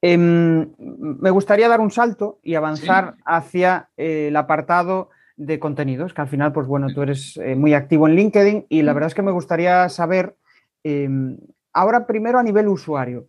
Em, 0.00 0.72
me 0.78 1.28
gustaría 1.28 1.68
dar 1.68 1.80
un 1.82 1.90
salto 1.90 2.38
y 2.42 2.54
avanzar 2.54 3.16
hacia 3.26 3.90
eh, 3.98 4.28
el 4.28 4.36
apartado 4.36 5.10
de 5.38 5.60
contenidos, 5.60 6.12
que 6.12 6.20
al 6.20 6.28
final, 6.28 6.52
pues 6.52 6.66
bueno, 6.66 6.88
tú 6.92 7.00
eres 7.00 7.36
eh, 7.36 7.54
muy 7.54 7.72
activo 7.72 8.08
en 8.08 8.16
LinkedIn 8.16 8.66
y 8.68 8.82
la 8.82 8.92
verdad 8.92 9.06
es 9.06 9.14
que 9.14 9.22
me 9.22 9.30
gustaría 9.30 9.88
saber, 9.88 10.36
em, 10.82 11.38
ahora 11.72 12.06
primero 12.06 12.38
a 12.38 12.42
nivel 12.42 12.66
usuario, 12.66 13.28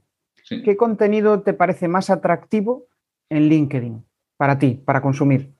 ¿qué 0.49 0.75
contenido 0.75 1.41
te 1.41 1.53
parece 1.53 1.87
más 1.87 2.09
atractivo 2.09 2.87
en 3.29 3.47
LinkedIn 3.47 4.03
para 4.37 4.57
ti, 4.57 4.81
para 4.83 5.01
consumir? 5.01 5.53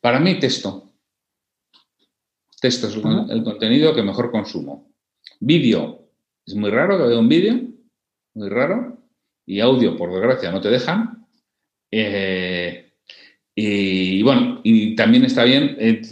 Para 0.00 0.20
mí, 0.20 0.38
texto. 0.38 0.92
Texto 2.60 2.86
es 2.86 2.94
el, 2.94 3.42
contenido 3.42 3.92
que 3.92 4.04
mejor 4.04 4.30
consumo. 4.30 4.92
Vídeo, 5.40 6.06
es 6.46 6.54
muy 6.54 6.70
raro 6.70 6.96
que 6.96 7.08
vea 7.08 7.18
un 7.18 7.28
vídeo, 7.28 7.60
muy 8.34 8.48
raro. 8.48 8.98
Y 9.44 9.58
audio, 9.58 9.96
por 9.96 10.12
desgracia, 10.12 10.52
no 10.52 10.60
te 10.60 10.70
dejan. 10.70 11.26
Eh, 11.90 12.91
y, 13.54 14.22
bueno, 14.22 14.60
y 14.62 14.94
también 14.96 15.24
está 15.24 15.44
bien 15.44 15.76
eh, 15.78 16.02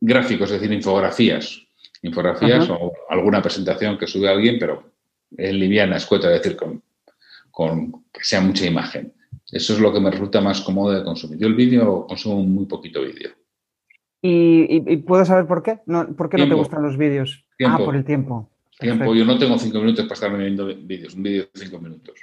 gráficos, 0.00 0.50
es 0.50 0.60
decir, 0.60 0.74
infografías. 0.74 1.60
Infografías 2.02 2.68
o 2.68 2.92
alguna 3.08 3.40
presentación 3.40 3.96
que 3.96 4.06
sube 4.06 4.28
alguien, 4.28 4.58
pero 4.58 4.92
es 5.36 5.52
liviana, 5.52 5.96
escueta, 5.96 6.32
es 6.32 6.42
decir, 6.42 6.56
con, 6.56 6.82
con 7.50 8.04
que 8.12 8.24
sea 8.24 8.40
mucha 8.40 8.66
imagen. 8.66 9.12
Eso 9.50 9.74
es 9.74 9.80
lo 9.80 9.92
que 9.92 10.00
me 10.00 10.10
resulta 10.10 10.40
más 10.40 10.62
cómodo 10.62 10.92
de 10.92 11.04
consumir. 11.04 11.38
Yo 11.38 11.46
el 11.46 11.54
vídeo 11.54 12.06
consumo 12.06 12.42
muy 12.42 12.64
poquito 12.64 13.02
vídeo. 13.02 13.30
¿Y, 14.22 14.96
puedo 14.98 15.24
saber 15.24 15.46
por 15.46 15.62
qué? 15.62 15.80
¿Por 16.16 16.28
qué 16.28 16.38
no 16.38 16.48
te 16.48 16.54
gustan 16.54 16.82
los 16.82 16.96
vídeos? 16.96 17.44
Ah, 17.64 17.78
por 17.78 17.94
el 17.94 18.04
tiempo. 18.04 18.50
Tiempo. 18.78 19.14
Yo 19.14 19.24
no 19.24 19.38
tengo 19.38 19.58
cinco 19.58 19.78
minutos 19.78 20.04
para 20.04 20.14
estarme 20.14 20.38
viendo 20.38 20.66
vídeos. 20.66 21.14
Un 21.14 21.22
vídeo 21.22 21.42
de 21.42 21.60
cinco 21.60 21.78
minutos. 21.78 22.18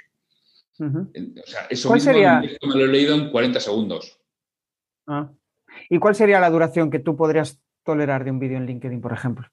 O 0.78 1.46
sea, 1.46 1.66
eso 1.68 1.88
¿Cuál 1.88 2.00
sería? 2.00 2.40
me 2.40 2.74
lo 2.74 2.84
he 2.84 2.88
leído 2.88 3.14
en 3.14 3.30
40 3.30 3.60
segundos. 3.60 4.19
Ah. 5.10 5.30
¿Y 5.88 5.98
cuál 5.98 6.14
sería 6.14 6.40
la 6.40 6.50
duración 6.50 6.90
que 6.90 6.98
tú 6.98 7.16
podrías 7.16 7.60
tolerar 7.84 8.24
de 8.24 8.30
un 8.30 8.38
vídeo 8.38 8.56
en 8.56 8.66
LinkedIn, 8.66 9.00
por 9.00 9.12
ejemplo? 9.12 9.48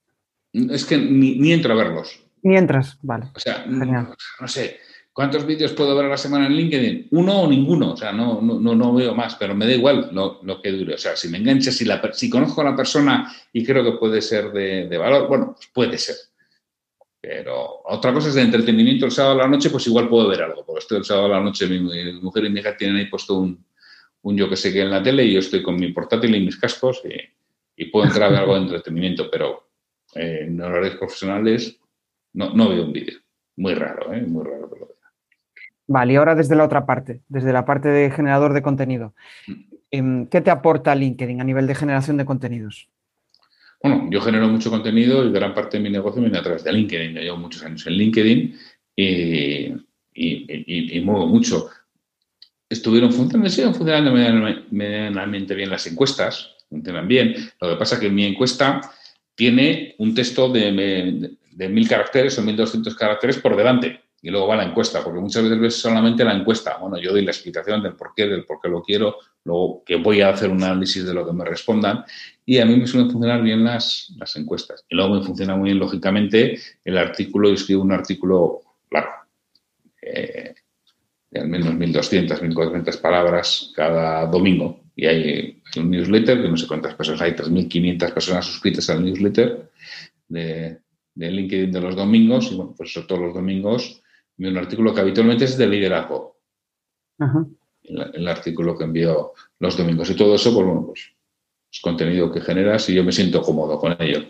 Es 0.54 0.86
que 0.86 0.98
ni, 0.98 1.52
entro 1.52 1.74
a 1.74 1.78
verlos. 1.78 2.24
Ni 2.43 2.58
entras, 2.58 2.98
vale. 3.02 3.32
O 3.36 3.39
sea, 3.39 3.65
no 3.65 4.48
sé, 4.48 4.78
¿Cuántos 5.17 5.48
vídeos 5.48 5.74
puedo 5.74 5.96
ver 5.96 6.06
a 6.06 6.10
la 6.10 6.17
semana 6.17 6.46
en 6.46 6.54
LinkedIn? 6.54 7.08
Uno 7.10 7.41
o 7.41 7.48
ninguno, 7.50 7.93
o 7.93 7.98
sea, 7.98 8.12
no, 8.12 8.39
no, 8.39 8.76
no 8.76 8.93
veo 8.93 9.15
más, 9.15 9.34
pero 9.34 9.56
me 9.56 9.65
da 9.65 9.74
igual 9.74 10.12
lo, 10.12 10.62
que 10.62 10.72
dure. 10.72 10.93
O 10.93 10.98
sea, 11.00 11.15
si 11.15 11.28
me 11.28 11.39
engancha, 11.39 11.72
si, 11.72 11.86
la, 11.86 12.00
si 12.13 12.30
conozco 12.30 12.62
a 12.62 12.65
la 12.65 12.76
persona 12.76 13.34
y 13.52 13.65
creo 13.65 13.84
que 13.84 13.98
puede 13.98 14.22
ser 14.22 14.52
de, 14.52 14.96
valor, 14.96 15.28
bueno, 15.28 15.56
pues 15.56 15.72
puede 15.74 15.98
ser. 15.98 16.17
Pero 17.20 17.82
otra 17.86 18.13
cosa 18.13 18.28
es 18.28 18.36
de 18.36 18.43
entretenimiento 18.43 19.08
el 19.08 19.12
sábado 19.12 19.39
a 19.39 19.43
la 19.46 19.48
noche, 19.48 19.72
pues 19.72 19.88
igual 19.88 20.08
puedo 20.08 20.30
ver 20.30 20.43
algo, 20.43 20.63
porque 20.63 20.82
estoy 20.82 21.00
el 21.00 21.04
sábado 21.04 21.26
a 21.26 21.39
la 21.39 21.43
noche, 21.43 21.65
mi, 21.65 21.80
mujer 22.22 22.46
y 22.46 22.50
mi 22.52 22.60
hija 22.60 22.78
tienen 22.78 22.98
ahí 22.98 23.06
puesto 23.08 23.39
un, 23.39 23.65
yo 24.23 24.49
que 24.49 24.56
sé 24.56 24.73
que 24.73 24.82
en 24.82 24.91
la 24.91 25.01
tele 25.01 25.23
y 25.23 25.34
yo 25.34 25.39
estoy 25.39 25.63
con 25.63 25.75
mi 25.75 25.91
portátil 25.91 26.36
y 26.36 26.45
mis 26.45 26.58
cascos 26.58 27.01
y, 27.06 27.86
puedo 27.91 28.06
entrar 28.06 28.30
a 28.30 28.30
ver 28.32 28.39
algo 28.39 28.56
de 28.56 28.62
entretenimiento, 28.62 29.30
pero 29.32 29.69
eh, 30.15 30.45
en 30.47 30.60
horarios 30.60 30.95
profesionales 30.95 31.80
no, 32.34 32.53
no 32.53 32.69
veo 32.69 32.86
un 32.86 32.93
vídeo. 32.93 33.19
Muy 33.56 33.73
raro, 33.75 34.13
¿eh? 34.13 34.21
Muy 34.21 34.43
raro 34.43 34.69
que 34.69 34.80
lo 34.80 34.88
Vale, 35.88 36.13
y 36.13 36.15
ahora 36.17 36.36
desde 36.36 36.56
la 36.56 36.65
otra 36.65 36.86
parte, 36.86 37.21
desde 37.30 37.53
la 37.53 37.65
parte 37.65 37.88
de 37.88 38.12
generador 38.12 38.53
de 38.53 38.62
contenido. 38.62 39.13
Em, 39.89 40.27
¿Qué 40.27 40.41
te 40.41 40.51
aporta 40.51 40.93
LinkedIn 40.93 41.39
a 41.39 41.45
nivel 41.45 41.65
de 41.65 41.75
generación 41.75 42.17
de 42.17 42.25
contenidos? 42.25 42.89
Bueno, 43.82 44.10
yo 44.12 44.19
genero 44.19 44.49
mucho 44.49 44.69
contenido 44.69 45.25
y 45.25 45.32
gran 45.32 45.53
parte 45.53 45.77
de 45.77 45.84
mi 45.84 45.89
negocio 45.89 46.21
viene 46.21 46.38
a 46.38 46.43
través 46.43 46.63
de 46.63 46.73
LinkedIn. 46.73 47.13
Yo 47.13 47.21
llevo 47.21 47.38
muchos 47.38 47.63
años 47.63 47.88
en 47.88 47.93
LinkedIn 47.93 48.56
y, 48.95 49.73
y, 50.13 51.01
muevo 51.06 51.27
mucho. 51.27 51.69
Estuvieron 52.69 53.12
funcionando, 53.12 53.49
siguen 53.49 53.73
funcionando 53.73 54.12
medianamente 54.71 55.56
bien 55.56 55.69
las 55.69 55.88
encuestas, 55.88 56.56
funcionan 56.69 57.08
bien. 57.08 57.36
Lo 57.62 57.69
que 57.69 57.75
pasa 57.75 57.95
es 57.95 58.01
que 58.01 58.10
mi 58.10 58.25
encuesta 58.25 58.82
tiene 59.36 59.95
un 59.99 60.13
texto 60.13 60.49
de, 60.49 61.38
de 61.51 61.69
mil 61.69 61.88
caracteres 61.88 62.38
o 62.38 62.41
1200 62.41 62.95
caracteres 62.95 63.38
por 63.38 63.56
delante 63.56 64.01
y 64.21 64.30
luego 64.30 64.47
va 64.47 64.56
la 64.56 64.63
encuesta, 64.63 65.03
porque 65.03 65.19
muchas 65.19 65.47
veces 65.47 65.80
solamente 65.80 66.23
la 66.23 66.34
encuesta. 66.34 66.77
Bueno, 66.77 66.97
yo 66.97 67.12
doy 67.12 67.23
la 67.23 67.32
explicación 67.32 67.84
del 67.84 67.95
por 67.95 68.13
qué, 68.15 68.27
del 68.27 68.45
por 68.45 68.60
qué 68.60 68.67
lo 68.67 68.82
quiero, 68.82 69.17
luego 69.43 69.84
que 69.86 69.95
voy 69.95 70.21
a 70.21 70.30
hacer 70.30 70.49
un 70.49 70.63
análisis 70.63 71.06
de 71.06 71.13
lo 71.13 71.25
que 71.25 71.34
me 71.34 71.45
respondan 71.45 72.03
y 72.45 72.58
a 72.58 72.65
mí 72.65 72.75
me 72.75 72.88
suelen 72.88 73.12
funcionar 73.12 73.41
bien 73.41 73.63
las, 73.63 74.13
las 74.17 74.36
encuestas. 74.36 74.84
Y 74.89 74.95
luego 74.95 75.15
me 75.15 75.25
funciona 75.25 75.56
muy 75.56 75.69
bien, 75.69 75.80
lógicamente, 75.80 76.60
el 76.84 76.97
artículo, 76.97 77.49
yo 77.49 77.56
escribo 77.56 77.84
un 77.84 77.91
artículo 77.91 78.62
largo, 78.89 79.13
eh, 80.01 80.56
de 80.56 80.62
al 81.34 81.48
menos 81.48 81.70
1.200, 81.70 82.40
1.400 82.40 83.02
palabras 83.02 83.72
cada 83.76 84.26
domingo. 84.28 84.82
Y 84.96 85.06
hay, 85.06 85.62
un 85.78 85.92
newsletter, 85.92 86.42
que 86.42 86.50
no 86.50 86.58
sé 86.58 86.68
cuántas 86.68 86.96
personas 86.96 87.22
hay, 87.22 87.32
3.500 87.32 88.13
personas 88.13 88.46
suscritas 88.46 88.90
al 88.90 89.04
newsletter 89.04 89.70
de, 90.28 90.80
de 91.13 91.32
LinkedIn 91.32 91.72
de 91.72 91.82
los 91.82 91.96
domingos. 91.96 92.52
Y 92.52 92.56
bueno, 92.56 92.74
pues 92.76 92.90
eso 92.90 93.06
todos 93.06 93.22
los 93.22 93.34
domingos 93.34 94.02
un 94.46 94.58
artículo 94.58 94.94
que 94.94 95.02
habitualmente 95.02 95.46
es 95.46 95.58
de 95.58 95.68
liderazgo. 95.68 96.38
El, 97.84 98.28
artículo 98.28 98.78
que 98.78 98.84
envío 98.84 99.34
los 99.60 99.78
domingos. 99.78 100.10
Y 100.10 100.16
todo 100.16 100.36
eso, 100.36 100.54
pues 100.54 100.66
bueno, 100.66 100.86
pues 100.86 101.12
es 101.72 101.80
contenido 101.82 102.32
que 102.32 102.42
generas 102.42 102.88
y 102.90 102.94
yo 102.94 103.04
me 103.04 103.12
siento 103.12 103.42
cómodo 103.42 103.80
con 103.80 103.96
ello. 104.00 104.24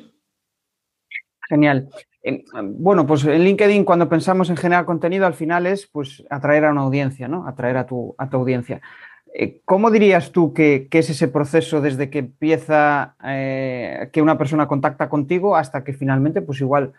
Genial. 1.48 1.90
Bueno, 2.62 3.08
pues 3.08 3.24
en 3.26 3.44
LinkedIn 3.44 3.86
cuando 3.86 4.10
pensamos 4.10 4.50
en 4.50 4.58
generar 4.58 4.86
contenido 4.86 5.26
al 5.26 5.34
final 5.34 5.66
es 5.66 5.88
pues 5.88 6.24
atraer 6.30 6.66
a 6.66 6.72
una 6.72 6.82
audiencia, 6.82 7.28
¿no? 7.28 7.48
Atraer 7.48 7.78
a 7.78 7.86
tu, 7.86 8.16
a 8.18 8.30
tu 8.30 8.38
audiencia. 8.38 8.82
Eh, 9.34 9.62
¿Cómo 9.66 9.92
dirías 9.92 10.32
tú 10.32 10.54
que, 10.54 10.88
es 10.92 11.10
ese 11.10 11.28
proceso 11.28 11.80
desde 11.80 12.10
que 12.10 12.20
empieza, 12.20 13.16
eh, 13.24 14.10
que 14.12 14.22
una 14.22 14.38
persona 14.38 14.68
contacta 14.68 15.10
contigo 15.10 15.56
hasta 15.56 15.84
que 15.84 15.94
finalmente 15.94 16.42
pues 16.42 16.60
igual 16.60 16.94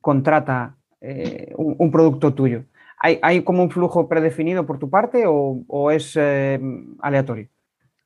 contrata 0.00 0.76
eh, 1.00 1.52
un, 1.56 1.90
producto 1.90 2.34
tuyo. 2.34 2.64
¿Hay, 2.98 3.42
como 3.42 3.62
un 3.62 3.70
flujo 3.70 4.08
predefinido 4.08 4.66
por 4.66 4.78
tu 4.78 4.90
parte 4.90 5.24
o, 5.26 5.90
es 5.90 6.14
eh, 6.16 6.60
aleatorio? 7.00 7.48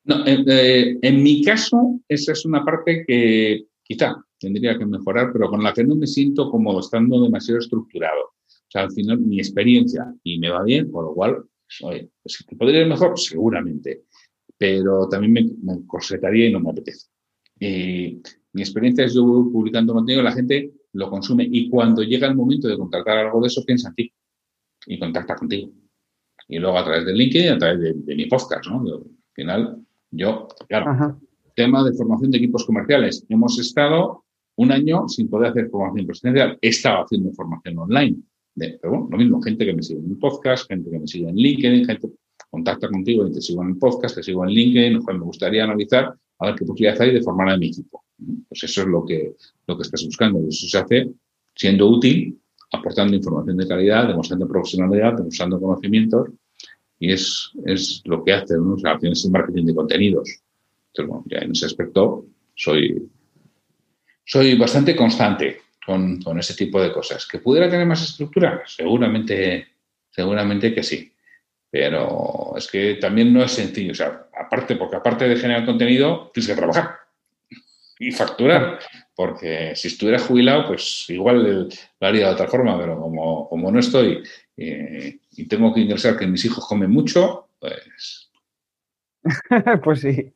No, 0.05 0.23
en 0.27 1.23
mi 1.23 1.43
caso, 1.43 1.99
esa 2.09 2.33
es 2.33 2.45
una 2.45 2.65
parte 2.65 3.05
que 3.07 3.65
quizá 3.83 4.15
tendría 4.39 4.79
que 4.79 4.87
mejorar, 4.87 5.33
pero 5.33 5.49
con 5.49 5.63
la 5.63 5.73
que 5.73 5.85
no 5.85 5.97
me 5.97 6.07
siento 6.07 6.51
como 6.51 6.79
estando 6.79 7.23
demasiado 7.23 7.61
estructurado. 7.61 8.23
O 8.23 8.71
sea, 8.71 8.83
al 8.83 8.93
final 8.93 9.19
mi 9.21 9.39
experiencia 9.39 10.15
y 10.23 10.39
me 10.39 10.51
va 10.51 10.63
bien, 10.63 10.91
por 10.91 11.05
lo 11.05 11.15
cual, 11.15 11.45
oye, 11.83 12.11
pues, 12.23 12.45
podría 12.59 12.83
ir 12.83 12.89
mejor, 12.89 13.19
seguramente, 13.19 14.05
pero 14.59 15.09
también 15.09 15.33
me, 15.33 15.43
me 15.63 15.87
corsetaría 15.87 16.49
y 16.49 16.53
no 16.53 16.61
me 16.61 16.71
apetece. 16.71 17.09
mi 17.61 18.63
experiencia 18.63 19.05
es 19.05 19.15
yo 19.15 19.23
publicando 19.25 19.95
contenido, 19.95 20.23
la 20.23 20.33
gente 20.33 20.73
lo 20.93 21.11
consume 21.11 21.49
y 21.51 21.69
cuando 21.69 22.03
llega 22.03 22.27
el 22.29 22.37
momento 22.37 22.69
de 22.69 22.77
contactar 22.77 23.19
algo 23.19 23.41
de 23.41 23.49
eso, 23.49 23.65
piensa 23.65 23.89
en 23.89 23.95
ti 23.95 24.13
y 24.87 24.99
contacta 24.99 25.37
contigo. 25.37 25.73
Y 26.49 26.59
luego 26.59 26.79
a 26.79 26.85
través 26.85 27.07
de 27.07 27.13
LinkedIn, 27.15 27.53
a 27.53 27.59
través 27.59 28.05
de, 28.05 28.15
mi 28.15 28.27
podcast, 28.27 28.67
¿no? 28.67 28.81
al 28.81 29.03
final, 29.33 29.83
yo, 30.11 30.47
claro, 30.69 31.19
tema 31.55 31.85
de 31.85 31.93
formación 31.95 32.31
de 32.31 32.39
equipos 32.39 32.65
comerciales. 32.65 33.25
Hemos 33.29 33.59
estado 33.59 34.24
un 34.57 34.73
año 34.73 35.09
sin 35.09 35.29
poder 35.29 35.51
hacer 35.51 35.69
formación 35.69 36.07
presencial. 36.07 36.59
He 36.61 36.69
estado 36.69 37.05
haciendo 37.05 37.33
formación 37.33 37.79
online. 37.79 38.17
pero 38.57 38.91
bueno, 38.91 39.09
lo 39.11 39.19
mismo, 39.19 39.43
gente 39.43 39.65
que 39.67 39.75
me 39.75 39.83
sigue 39.83 40.01
en 40.01 40.09
mi 40.09 40.15
podcast, 40.17 40.69
gente 40.69 40.91
que 40.91 40.99
me 40.99 41.07
sigue 41.07 41.29
en 41.29 41.37
LinkedIn, 41.37 41.87
gente 41.87 42.09
contacta 42.51 42.89
contigo 42.89 43.27
y 43.27 43.33
te 43.33 43.41
sigo 43.41 43.63
en 43.63 43.71
el 43.71 43.79
podcast, 43.79 44.15
te 44.15 44.23
sigo 44.23 44.45
en 44.45 44.51
LinkedIn, 44.51 45.01
me 45.05 45.25
gustaría 45.25 45.65
analizar 45.65 46.15
a 46.39 46.47
ver 46.47 46.55
qué 46.55 46.65
posibilidades 46.65 47.01
hay 47.01 47.15
de 47.15 47.23
formar 47.23 47.49
a 47.51 47.57
mi 47.57 47.69
equipo. 47.69 48.05
Pues 48.49 48.63
eso 48.65 48.83
es 48.83 48.87
lo 48.87 49.05
que, 49.05 49.35
lo 49.67 49.77
que 49.77 49.83
estás 49.83 50.05
buscando. 50.05 50.41
Y 50.41 50.49
eso 50.49 50.67
se 50.69 50.79
hace 50.79 51.11
siendo 51.55 51.89
útil, 51.89 52.39
aportando 52.73 53.17
información 53.17 53.57
de 53.57 53.67
calidad, 53.67 54.09
demostrando 54.09 54.49
profesionalidad, 54.49 55.17
demostrando 55.17 55.61
conocimientos. 55.61 56.29
Y 56.99 57.13
es, 57.13 57.51
es 57.67 58.03
lo 58.05 58.23
que 58.23 58.33
hace 58.33 58.55
¿no? 58.55 58.75
O 58.75 58.99
tienes 58.99 59.25
el 59.25 59.31
marketing 59.33 59.67
de 59.67 59.75
contenidos. 59.75 60.31
Entonces, 60.93 61.09
bueno, 61.09 61.25
ya 61.27 61.39
en 61.39 61.53
ese 61.53 61.67
aspecto 61.67 62.27
soy, 62.55 63.09
soy 64.25 64.57
bastante 64.57 64.97
constante 64.97 65.61
con, 65.85 66.21
con 66.23 66.39
ese 66.39 66.55
tipo 66.55 66.81
de 66.81 66.93
cosas. 66.93 67.27
¿Que 67.27 67.39
pudiera 67.39 67.69
tener 67.69 67.87
más 67.87 68.03
estructura? 68.03 68.63
Seguramente, 68.67 69.69
seguramente 70.11 70.75
que 70.75 70.83
sí. 70.83 71.13
Pero 71.71 72.55
es 72.57 72.71
que 72.71 72.95
también 72.95 73.33
no 73.33 73.43
es 73.43 73.53
sencillo. 73.53 73.93
O 73.93 73.97
sea, 73.97 74.27
aparte, 74.39 74.77
porque 74.77 74.97
aparte 74.97 75.29
de 75.29 75.37
generar 75.37 75.65
contenido, 75.65 76.31
tienes 76.33 76.49
que 76.49 76.57
trabajar 76.57 76.97
y 77.99 78.11
facturar. 78.13 78.79
Porque 79.15 79.75
si 79.77 79.89
estuviera 79.89 80.19
jubilado, 80.19 80.69
pues 80.69 81.05
igual 81.09 81.69
lo 82.01 82.07
haría 82.07 82.29
de 82.29 82.35
otra 82.35 82.49
forma, 82.49 82.79
pero 82.79 82.99
como, 82.99 83.49
como 83.49 83.71
no 83.71 83.79
estoy 83.79 84.23
eh, 84.57 85.19
y 85.33 85.47
tengo 85.47 85.73
que 85.73 85.81
ingresar 85.81 86.17
que 86.17 86.27
mis 86.27 86.45
hijos 86.45 86.67
comen 86.67 86.91
mucho, 86.91 87.49
pues 87.61 88.31
pues 89.85 90.01
sí. 90.01 90.33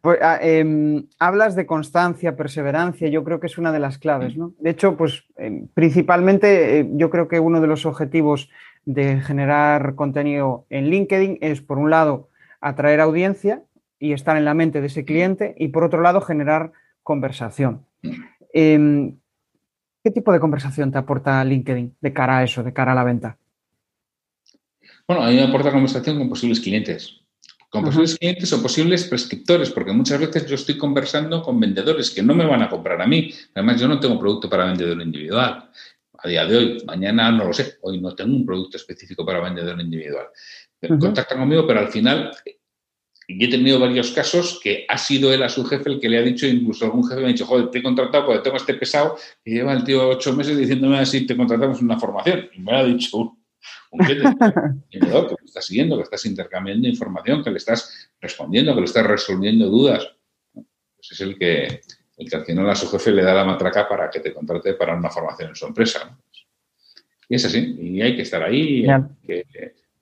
Pues, 0.00 0.18
ah, 0.22 0.38
em, 0.40 1.06
hablas 1.18 1.54
de 1.56 1.66
constancia, 1.66 2.36
perseverancia, 2.36 3.08
yo 3.08 3.24
creo 3.24 3.40
que 3.40 3.46
es 3.46 3.58
una 3.58 3.72
de 3.72 3.80
las 3.80 3.98
claves, 3.98 4.36
¿no? 4.36 4.52
De 4.58 4.70
hecho, 4.70 4.96
pues 4.96 5.24
em, 5.36 5.68
principalmente 5.74 6.80
eh, 6.80 6.90
yo 6.92 7.10
creo 7.10 7.28
que 7.28 7.40
uno 7.40 7.60
de 7.60 7.66
los 7.66 7.86
objetivos 7.86 8.50
de 8.84 9.20
generar 9.20 9.94
contenido 9.94 10.66
en 10.70 10.90
LinkedIn 10.90 11.38
es, 11.40 11.60
por 11.60 11.78
un 11.78 11.90
lado, 11.90 12.28
atraer 12.60 13.00
audiencia 13.00 13.62
y 13.98 14.12
estar 14.12 14.36
en 14.36 14.44
la 14.44 14.54
mente 14.54 14.80
de 14.80 14.88
ese 14.88 15.04
cliente 15.04 15.54
y, 15.58 15.68
por 15.68 15.84
otro 15.84 16.02
lado, 16.02 16.20
generar 16.20 16.72
conversación. 17.02 17.86
Em, 18.52 19.16
¿Qué 20.02 20.10
tipo 20.10 20.32
de 20.32 20.40
conversación 20.40 20.92
te 20.92 20.98
aporta 20.98 21.42
LinkedIn 21.44 21.96
de 22.00 22.12
cara 22.12 22.38
a 22.38 22.44
eso, 22.44 22.62
de 22.62 22.74
cara 22.74 22.92
a 22.92 22.94
la 22.94 23.04
venta? 23.04 23.38
Bueno, 25.08 25.22
a 25.22 25.30
mí 25.30 25.36
me 25.36 25.44
aporta 25.44 25.72
conversación 25.72 26.18
con 26.18 26.28
posibles 26.28 26.60
clientes. 26.60 27.23
Con 27.74 27.86
posibles 27.86 28.16
clientes 28.16 28.52
o 28.52 28.62
posibles 28.62 29.02
prescriptores, 29.04 29.70
porque 29.70 29.90
muchas 29.90 30.20
veces 30.20 30.46
yo 30.46 30.54
estoy 30.54 30.78
conversando 30.78 31.42
con 31.42 31.58
vendedores 31.58 32.08
que 32.12 32.22
no 32.22 32.32
me 32.32 32.46
van 32.46 32.62
a 32.62 32.68
comprar 32.68 33.02
a 33.02 33.06
mí. 33.06 33.32
Además, 33.52 33.80
yo 33.80 33.88
no 33.88 33.98
tengo 33.98 34.16
producto 34.16 34.48
para 34.48 34.66
vendedor 34.66 35.02
individual. 35.02 35.70
A 36.18 36.28
día 36.28 36.46
de 36.46 36.56
hoy, 36.56 36.82
mañana 36.86 37.32
no 37.32 37.46
lo 37.46 37.52
sé. 37.52 37.78
Hoy 37.82 38.00
no 38.00 38.14
tengo 38.14 38.36
un 38.36 38.46
producto 38.46 38.76
específico 38.76 39.26
para 39.26 39.40
vendedor 39.40 39.80
individual. 39.80 40.26
Contactan 41.00 41.40
conmigo, 41.40 41.66
pero 41.66 41.80
al 41.80 41.88
final 41.88 42.30
y 43.26 43.44
he 43.44 43.48
tenido 43.48 43.80
varios 43.80 44.12
casos 44.12 44.60
que 44.62 44.84
ha 44.88 44.98
sido 44.98 45.32
él 45.32 45.42
a 45.42 45.48
su 45.48 45.64
jefe 45.64 45.90
el 45.90 46.00
que 46.00 46.08
le 46.08 46.18
ha 46.18 46.22
dicho, 46.22 46.46
incluso 46.46 46.84
algún 46.84 47.04
jefe 47.08 47.22
me 47.22 47.26
ha 47.26 47.32
dicho, 47.32 47.46
joder, 47.46 47.70
te 47.70 47.78
he 47.78 47.82
contratado 47.82 48.26
porque 48.26 48.42
tengo 48.42 48.56
este 48.56 48.74
pesado 48.74 49.16
y 49.44 49.54
lleva 49.54 49.72
el 49.72 49.82
tío 49.82 50.08
ocho 50.10 50.32
meses 50.34 50.56
diciéndome 50.56 50.98
así, 50.98 51.26
te 51.26 51.36
contratamos 51.36 51.80
una 51.80 51.98
formación. 51.98 52.50
Y 52.54 52.60
me 52.60 52.72
ha 52.72 52.84
dicho 52.84 53.36
un, 53.90 54.00
un 54.00 54.06
que 54.06 54.96
te 54.96 55.44
estás 55.44 55.66
siguiendo, 55.66 55.96
que 55.96 56.02
estás 56.02 56.24
intercambiando 56.26 56.88
información, 56.88 57.42
que 57.42 57.50
le 57.50 57.58
estás 57.58 58.10
respondiendo, 58.20 58.74
que 58.74 58.80
le 58.80 58.86
estás 58.86 59.06
resolviendo 59.06 59.68
dudas. 59.68 60.08
Pues 60.52 61.12
es 61.12 61.20
el 61.20 61.38
que, 61.38 61.82
el 62.16 62.30
que 62.30 62.36
al 62.36 62.44
final 62.44 62.68
a 62.70 62.74
su 62.74 62.88
jefe 62.88 63.10
le 63.10 63.22
da 63.22 63.34
la 63.34 63.44
matraca 63.44 63.88
para 63.88 64.10
que 64.10 64.20
te 64.20 64.32
contrate 64.32 64.74
para 64.74 64.96
una 64.96 65.10
formación 65.10 65.50
en 65.50 65.56
su 65.56 65.66
empresa. 65.66 66.16
Y 67.28 67.36
es 67.36 67.44
así, 67.44 67.76
y 67.80 68.02
hay 68.02 68.16
que 68.16 68.22
estar 68.22 68.42
ahí, 68.42 68.86
que, 69.26 69.44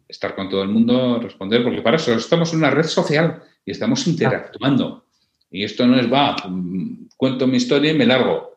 estar 0.08 0.34
con 0.34 0.48
todo 0.48 0.62
el 0.62 0.68
mundo, 0.68 1.18
responder, 1.20 1.62
porque 1.62 1.80
para 1.80 1.96
eso 1.96 2.12
estamos 2.14 2.52
en 2.52 2.58
una 2.58 2.70
red 2.70 2.84
social 2.84 3.42
y 3.64 3.70
estamos 3.70 4.06
interactuando. 4.06 5.06
Y 5.50 5.64
esto 5.64 5.86
no 5.86 5.98
es, 5.98 6.10
va, 6.10 6.36
mm, 6.48 7.08
cuento 7.16 7.46
mi 7.46 7.56
historia 7.56 7.92
y 7.92 7.96
me 7.96 8.06
largo. 8.06 8.51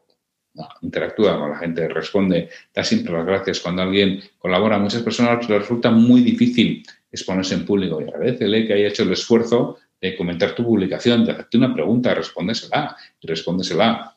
Interactúa 0.82 1.38
con 1.38 1.52
la 1.52 1.58
gente, 1.58 1.88
responde, 1.88 2.50
da 2.74 2.84
siempre 2.84 3.14
las 3.14 3.26
gracias. 3.26 3.60
Cuando 3.60 3.82
alguien 3.82 4.22
colabora, 4.38 4.78
a 4.78 4.80
muchas 4.80 5.02
personas 5.02 5.50
les 5.50 5.60
resulta 5.62 5.92
muy 5.92 6.22
difícil 6.22 6.86
exponerse 7.12 7.56
en 7.56 7.66
público 7.66 8.02
y 8.02 8.06
agradecele 8.06 8.66
que 8.66 8.74
haya 8.74 8.88
hecho 8.88 9.04
el 9.04 9.12
esfuerzo 9.12 9.78
de 10.02 10.16
comentar 10.16 10.54
tu 10.54 10.64
publicación, 10.64 11.26
de 11.26 11.32
hacerte 11.32 11.58
una 11.58 11.74
pregunta, 11.74 12.14
respóndesela 12.14 12.96
y 13.20 13.28
respóndesela 13.28 14.16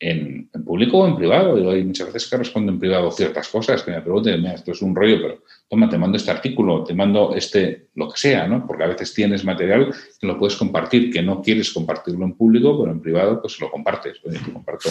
en, 0.00 0.48
público 0.64 0.98
o 0.98 1.06
en 1.06 1.16
privado. 1.16 1.56
Digo, 1.56 1.70
hay 1.70 1.84
muchas 1.84 2.12
veces 2.12 2.28
que 2.28 2.36
respondo 2.36 2.72
en 2.72 2.78
privado 2.78 3.10
ciertas 3.10 3.48
cosas, 3.48 3.82
que 3.82 3.90
me 3.90 4.00
pregunten, 4.00 4.44
esto 4.46 4.72
es 4.72 4.82
un 4.82 4.94
rollo, 4.94 5.18
pero 5.20 5.42
toma, 5.68 5.88
te 5.88 5.98
mando 5.98 6.16
este 6.16 6.30
artículo, 6.30 6.84
te 6.84 6.94
mando 6.94 7.34
este, 7.34 7.88
lo 7.94 8.08
que 8.10 8.18
sea, 8.18 8.46
¿no? 8.46 8.66
Porque 8.66 8.84
a 8.84 8.88
veces 8.88 9.12
tienes 9.14 9.44
material 9.44 9.94
que 10.20 10.26
lo 10.26 10.38
puedes 10.38 10.56
compartir, 10.56 11.12
que 11.12 11.22
no 11.22 11.42
quieres 11.42 11.72
compartirlo 11.72 12.24
en 12.24 12.34
público, 12.34 12.78
pero 12.78 12.92
en 12.92 13.00
privado 13.00 13.40
pues 13.40 13.60
lo 13.60 13.70
compartes. 13.70 14.20
te, 14.22 14.52
comparto, 14.52 14.90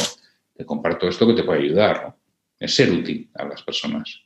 te 0.56 0.66
comparto 0.66 1.08
esto 1.08 1.28
que 1.28 1.34
te 1.34 1.44
puede 1.44 1.64
ayudar, 1.64 2.04
¿no? 2.04 2.16
Es 2.60 2.76
ser 2.76 2.92
útil 2.92 3.30
a 3.36 3.46
las 3.46 3.62
personas. 3.64 4.26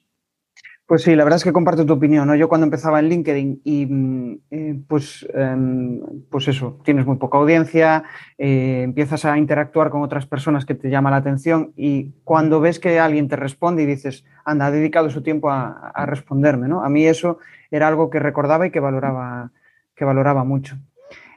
Pues 0.90 1.04
sí, 1.04 1.16
la 1.16 1.24
verdad 1.24 1.38
es 1.38 1.44
que 1.44 1.54
comparto 1.54 1.86
tu 1.86 1.94
opinión. 1.94 2.28
¿no? 2.28 2.36
Yo 2.36 2.50
cuando 2.50 2.66
empezaba 2.66 3.00
en 3.00 3.10
LinkedIn 3.10 3.62
y 3.64 3.86
mm, 3.86 4.40
eh, 4.50 4.80
pues, 4.88 5.24
em, 5.36 6.02
pues 6.32 6.48
eso, 6.48 6.80
tienes 6.84 7.06
muy 7.06 7.18
poca 7.18 7.38
audiencia, 7.38 8.06
eh, 8.40 8.82
empiezas 8.86 9.24
a 9.24 9.38
interactuar 9.38 9.92
con 9.92 10.02
otras 10.02 10.26
personas 10.26 10.66
que 10.66 10.74
te 10.74 10.90
llama 10.90 11.12
la 11.12 11.18
atención 11.18 11.74
y 11.76 12.14
cuando 12.24 12.60
ves 12.60 12.80
que 12.80 12.98
alguien 12.98 13.28
te 13.28 13.36
responde 13.36 13.84
y 13.84 13.86
dices, 13.86 14.26
anda, 14.46 14.66
ha 14.66 14.72
dedicado 14.72 15.12
su 15.12 15.22
tiempo 15.22 15.52
a, 15.52 16.06
responderme, 16.08 16.68
¿no? 16.68 16.84
A 16.84 16.90
mí 16.90 17.06
eso 17.06 17.38
era 17.70 17.88
algo 17.88 18.10
que 18.10 18.18
recordaba 18.18 18.66
y 18.66 18.72
que 18.72 18.80
valoraba, 18.80 19.52
que 19.96 20.06
valoraba 20.06 20.44
mucho 20.44 20.76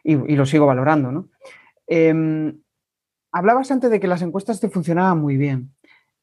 y, 0.02 0.16
lo 0.34 0.46
sigo 0.46 0.64
valorando, 0.64 1.12
¿no? 1.12 1.28
Em, 3.32 3.38
hablabas 3.38 3.70
antes 3.70 3.90
de 3.90 4.00
que 4.00 4.06
las 4.06 4.22
encuestas 4.22 4.60
te 4.60 4.68
funcionaban 4.68 5.18
muy 5.18 5.36
bien. 5.36 5.72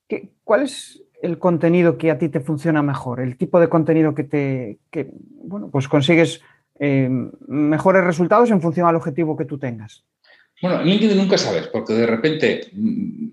¿Qué, 0.07 0.31
¿Cuál 0.43 0.63
es 0.63 1.01
el 1.21 1.37
contenido 1.37 1.97
que 1.97 2.11
a 2.11 2.17
ti 2.17 2.29
te 2.29 2.39
funciona 2.39 2.81
mejor, 2.81 3.19
el 3.19 3.37
tipo 3.37 3.59
de 3.59 3.67
contenido 3.67 4.15
que 4.15 4.23
te, 4.23 4.79
bueno, 5.43 5.69
pues 5.69 5.87
consigues 5.87 6.41
eh, 6.79 7.09
mejores 7.47 8.03
resultados 8.03 8.49
en 8.51 8.61
función 8.61 8.87
al 8.87 8.95
objetivo 8.95 9.35
que 9.35 9.45
tú 9.45 9.57
tengas. 9.57 10.05
Bueno, 10.61 10.81
en 10.81 10.87
LinkedIn 10.87 11.17
nunca 11.17 11.37
sabes, 11.37 11.67
porque 11.67 11.93
de 11.93 12.05
repente 12.05 12.69
mm, 12.71 13.27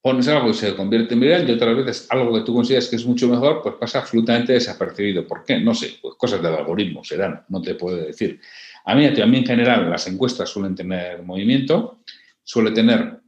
pones 0.00 0.28
algo 0.28 0.50
y 0.50 0.54
se 0.54 0.74
convierte 0.76 1.14
en 1.14 1.20
viral 1.20 1.48
y 1.48 1.52
otras 1.52 1.76
veces 1.76 2.06
algo 2.10 2.32
que 2.32 2.44
tú 2.44 2.54
consideras 2.54 2.88
que 2.88 2.96
es 2.96 3.06
mucho 3.06 3.28
mejor, 3.28 3.60
pues 3.62 3.74
pasa 3.74 4.00
absolutamente 4.00 4.52
desapercibido. 4.52 5.26
¿Por 5.26 5.44
qué? 5.44 5.58
No 5.58 5.74
sé, 5.74 5.98
pues 6.00 6.14
cosas 6.16 6.42
del 6.42 6.54
algoritmo 6.54 7.02
serán, 7.02 7.44
no 7.48 7.60
te 7.60 7.74
puedo 7.74 7.96
decir. 7.96 8.40
A 8.84 8.94
mí, 8.94 9.06
a 9.06 9.26
mí 9.26 9.38
en 9.38 9.46
general 9.46 9.90
las 9.90 10.06
encuestas 10.06 10.48
suelen 10.48 10.74
tener 10.74 11.22
movimiento, 11.22 12.00
suele 12.42 12.72
tener 12.72 13.21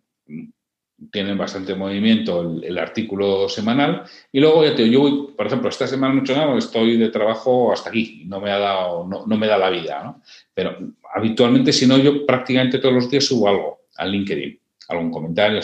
tienen 1.10 1.36
bastante 1.36 1.74
movimiento 1.74 2.40
el, 2.62 2.78
artículo 2.78 3.48
semanal. 3.48 4.04
Y 4.32 4.40
luego, 4.40 4.64
ya 4.64 4.74
yo 4.76 5.00
voy, 5.00 5.32
por 5.36 5.46
ejemplo, 5.46 5.68
esta 5.68 5.86
semana 5.86 6.14
no 6.14 6.58
estoy 6.58 6.96
de 6.96 7.10
trabajo 7.10 7.72
hasta 7.72 7.90
aquí, 7.90 8.24
no 8.26 8.40
me 8.40 8.50
ha 8.50 8.58
dado, 8.58 9.06
no, 9.06 9.36
me 9.36 9.46
da 9.46 9.58
la 9.58 9.70
vida. 9.70 10.16
Pero 10.52 10.76
habitualmente, 11.14 11.72
si 11.72 11.86
no, 11.86 11.98
yo 11.98 12.24
prácticamente 12.26 12.78
todos 12.78 12.94
los 12.94 13.10
días 13.10 13.24
subo 13.24 13.48
algo 13.48 13.80
al 13.96 14.10
LinkedIn. 14.10 14.60
Algún 14.86 15.10
comentario, 15.10 15.60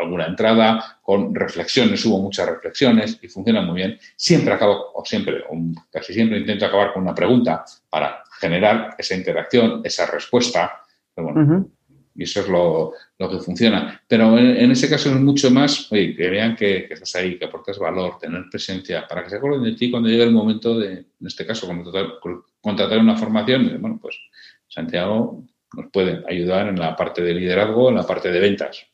alguna 0.00 0.26
entrada 0.26 0.98
con 1.02 1.34
reflexiones, 1.34 2.00
subo 2.00 2.22
muchas 2.22 2.48
reflexiones 2.48 3.18
y 3.20 3.28
funciona 3.28 3.60
muy 3.60 3.74
bien. 3.76 3.98
Siempre 4.16 4.54
acabo, 4.54 4.92
o 4.94 5.04
siempre, 5.04 5.44
casi 5.90 6.14
siempre 6.14 6.38
intento 6.38 6.64
acabar 6.64 6.94
con 6.94 7.02
una 7.02 7.14
pregunta 7.14 7.66
para 7.90 8.24
generar 8.40 8.94
esa 8.96 9.14
interacción, 9.14 9.82
esa 9.84 10.06
respuesta. 10.06 10.80
Pero 11.14 11.32
bueno, 11.32 11.68
y 12.16 12.22
eso 12.22 12.40
es 12.40 12.48
lo, 12.48 12.92
que 13.18 13.38
funciona. 13.38 14.00
Pero 14.08 14.38
en, 14.38 14.70
ese 14.70 14.88
caso 14.88 15.10
es 15.10 15.16
mucho 15.16 15.50
más, 15.50 15.90
oye, 15.92 16.14
que 16.16 16.30
vean 16.30 16.56
que, 16.56 16.88
estás 16.90 17.14
ahí, 17.16 17.38
que 17.38 17.44
aportas 17.44 17.78
valor, 17.78 18.18
tener 18.18 18.44
presencia, 18.50 19.06
para 19.06 19.22
que 19.22 19.30
se 19.30 19.36
acuerden 19.36 19.64
de 19.64 19.72
ti 19.72 19.90
cuando 19.90 20.08
llegue 20.08 20.24
el 20.24 20.32
momento 20.32 20.78
de, 20.78 20.92
en 20.92 21.26
este 21.26 21.46
caso, 21.46 21.66
contratar, 21.66 22.06
contratar 22.60 22.98
una 22.98 23.16
formación. 23.16 23.78
Bueno, 23.80 23.98
pues 24.00 24.16
Santiago 24.66 25.44
nos 25.74 25.90
puede 25.90 26.24
ayudar 26.28 26.68
en 26.68 26.78
la 26.78 26.96
parte 26.96 27.22
de 27.22 27.34
liderazgo, 27.34 27.90
en 27.90 27.96
la 27.96 28.06
parte 28.06 28.30
de 28.30 28.40
ventas. 28.40 28.86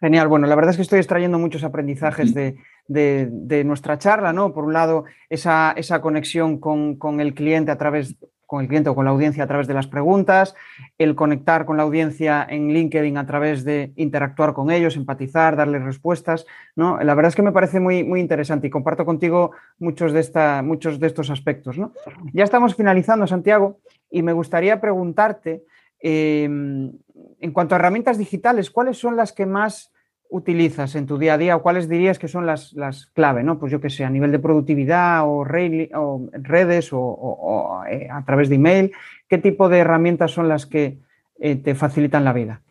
Genial, 0.00 0.28
bueno, 0.28 0.46
la 0.46 0.54
verdad 0.54 0.72
es 0.72 0.76
que 0.76 0.82
estoy 0.82 0.98
extrayendo 0.98 1.38
muchos 1.38 1.64
aprendizajes 1.64 2.34
de, 2.34 3.64
nuestra 3.64 3.98
charla, 3.98 4.32
¿no? 4.34 4.52
Por 4.52 4.64
un 4.64 4.74
lado, 4.74 5.04
esa, 5.30 5.72
esa 5.72 6.02
conexión 6.02 6.60
con, 6.60 6.96
con, 6.96 7.20
el 7.20 7.32
cliente 7.32 7.72
a 7.72 7.78
través 7.78 8.14
con 8.46 8.62
el 8.62 8.68
cliente 8.68 8.88
o 8.88 8.94
con 8.94 9.04
la 9.04 9.10
audiencia 9.10 9.44
a 9.44 9.46
través 9.46 9.66
de 9.66 9.74
las 9.74 9.86
preguntas, 9.86 10.54
el 10.98 11.14
conectar 11.14 11.66
con 11.66 11.76
la 11.76 11.82
audiencia 11.82 12.46
en 12.48 12.68
LinkedIn 12.68 13.18
a 13.18 13.26
través 13.26 13.64
de 13.64 13.92
interactuar 13.96 14.54
con 14.54 14.70
ellos, 14.70 14.96
empatizar, 14.96 15.56
darles 15.56 15.82
respuestas. 15.82 16.46
¿no? 16.76 16.98
La 17.02 17.14
verdad 17.14 17.30
es 17.30 17.36
que 17.36 17.42
me 17.42 17.52
parece 17.52 17.80
muy, 17.80 18.04
muy 18.04 18.20
interesante 18.20 18.68
y 18.68 18.70
comparto 18.70 19.04
contigo 19.04 19.50
muchos 19.78 20.12
de, 20.12 20.20
esta, 20.20 20.62
muchos 20.62 21.00
de 21.00 21.08
estos 21.08 21.30
aspectos. 21.30 21.76
¿no? 21.76 21.92
Ya 22.32 22.44
estamos 22.44 22.74
finalizando, 22.74 23.26
Santiago, 23.26 23.80
y 24.10 24.22
me 24.22 24.32
gustaría 24.32 24.80
preguntarte, 24.80 25.64
eh, 26.00 26.44
en 26.44 27.52
cuanto 27.52 27.74
a 27.74 27.78
herramientas 27.78 28.18
digitales, 28.18 28.70
¿cuáles 28.70 28.98
son 28.98 29.16
las 29.16 29.32
que 29.32 29.46
más 29.46 29.92
utilizas 30.30 30.94
en 30.94 31.06
tu 31.06 31.18
día 31.18 31.34
a 31.34 31.38
día 31.38 31.56
o 31.56 31.62
cuáles 31.62 31.88
dirías 31.88 32.18
que 32.18 32.28
son 32.28 32.46
las, 32.46 32.72
las 32.72 33.06
clave, 33.06 33.42
¿no? 33.42 33.58
Pues 33.58 33.72
yo 33.72 33.80
que 33.80 33.90
sé, 33.90 34.04
a 34.04 34.10
nivel 34.10 34.32
de 34.32 34.38
productividad 34.38 35.22
o, 35.24 35.44
redes 35.44 36.90
o, 36.92 37.82
eh, 37.88 38.08
a 38.10 38.24
través 38.24 38.48
de 38.48 38.56
email, 38.56 38.92
¿qué 39.28 39.38
tipo 39.38 39.68
de 39.68 39.78
herramientas 39.78 40.32
son 40.32 40.48
las 40.48 40.66
que 40.66 40.98
eh, 41.38 41.56
te 41.56 41.74
facilitan 41.74 42.24
la 42.24 42.32
vida? 42.32 42.62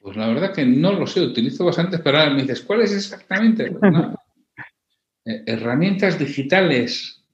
Pues 0.00 0.16
la 0.16 0.28
verdad 0.28 0.54
que 0.54 0.64
no 0.64 0.92
lo 0.92 1.06
sé, 1.06 1.20
utilizo 1.20 1.64
bastante, 1.64 1.98
pero 1.98 2.18
ahora 2.18 2.32
me 2.32 2.42
dices, 2.42 2.62
¿cuáles 2.62 2.94
exactamente? 2.94 3.74
Pues 5.24 5.38
eh, 5.38 5.42
herramientas 5.44 6.20
digitales. 6.20 7.24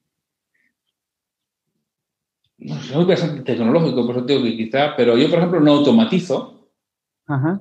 No, 2.57 2.81
soy 2.81 3.05
bastante 3.05 3.43
tecnológico, 3.43 4.07
por 4.07 4.17
eso 4.17 4.25
digo 4.25 4.43
que 4.45 4.57
quizá, 4.57 4.97
pero 4.97 5.19
yo, 5.19 5.29
por 5.29 5.41
ejemplo, 5.41 5.61
no 5.61 5.73
automatizo. 5.73 6.71
Ajá 7.27 7.61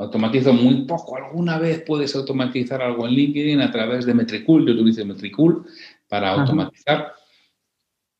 automatizo 0.00 0.52
muy 0.52 0.86
poco. 0.86 1.16
Alguna 1.16 1.58
vez 1.58 1.82
puedes 1.86 2.14
automatizar 2.16 2.82
algo 2.82 3.06
en 3.06 3.14
LinkedIn 3.14 3.60
a 3.60 3.70
través 3.70 4.06
de 4.06 4.14
Metricool. 4.14 4.66
Yo 4.66 4.72
utilizo 4.72 5.04
Metricool 5.04 5.66
para 6.08 6.32
automatizar, 6.32 7.12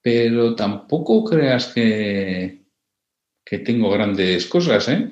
pero 0.02 0.54
tampoco 0.54 1.24
creas 1.24 1.68
que, 1.68 2.62
que 3.44 3.58
tengo 3.58 3.90
grandes 3.90 4.46
cosas, 4.46 4.88
¿eh? 4.88 5.10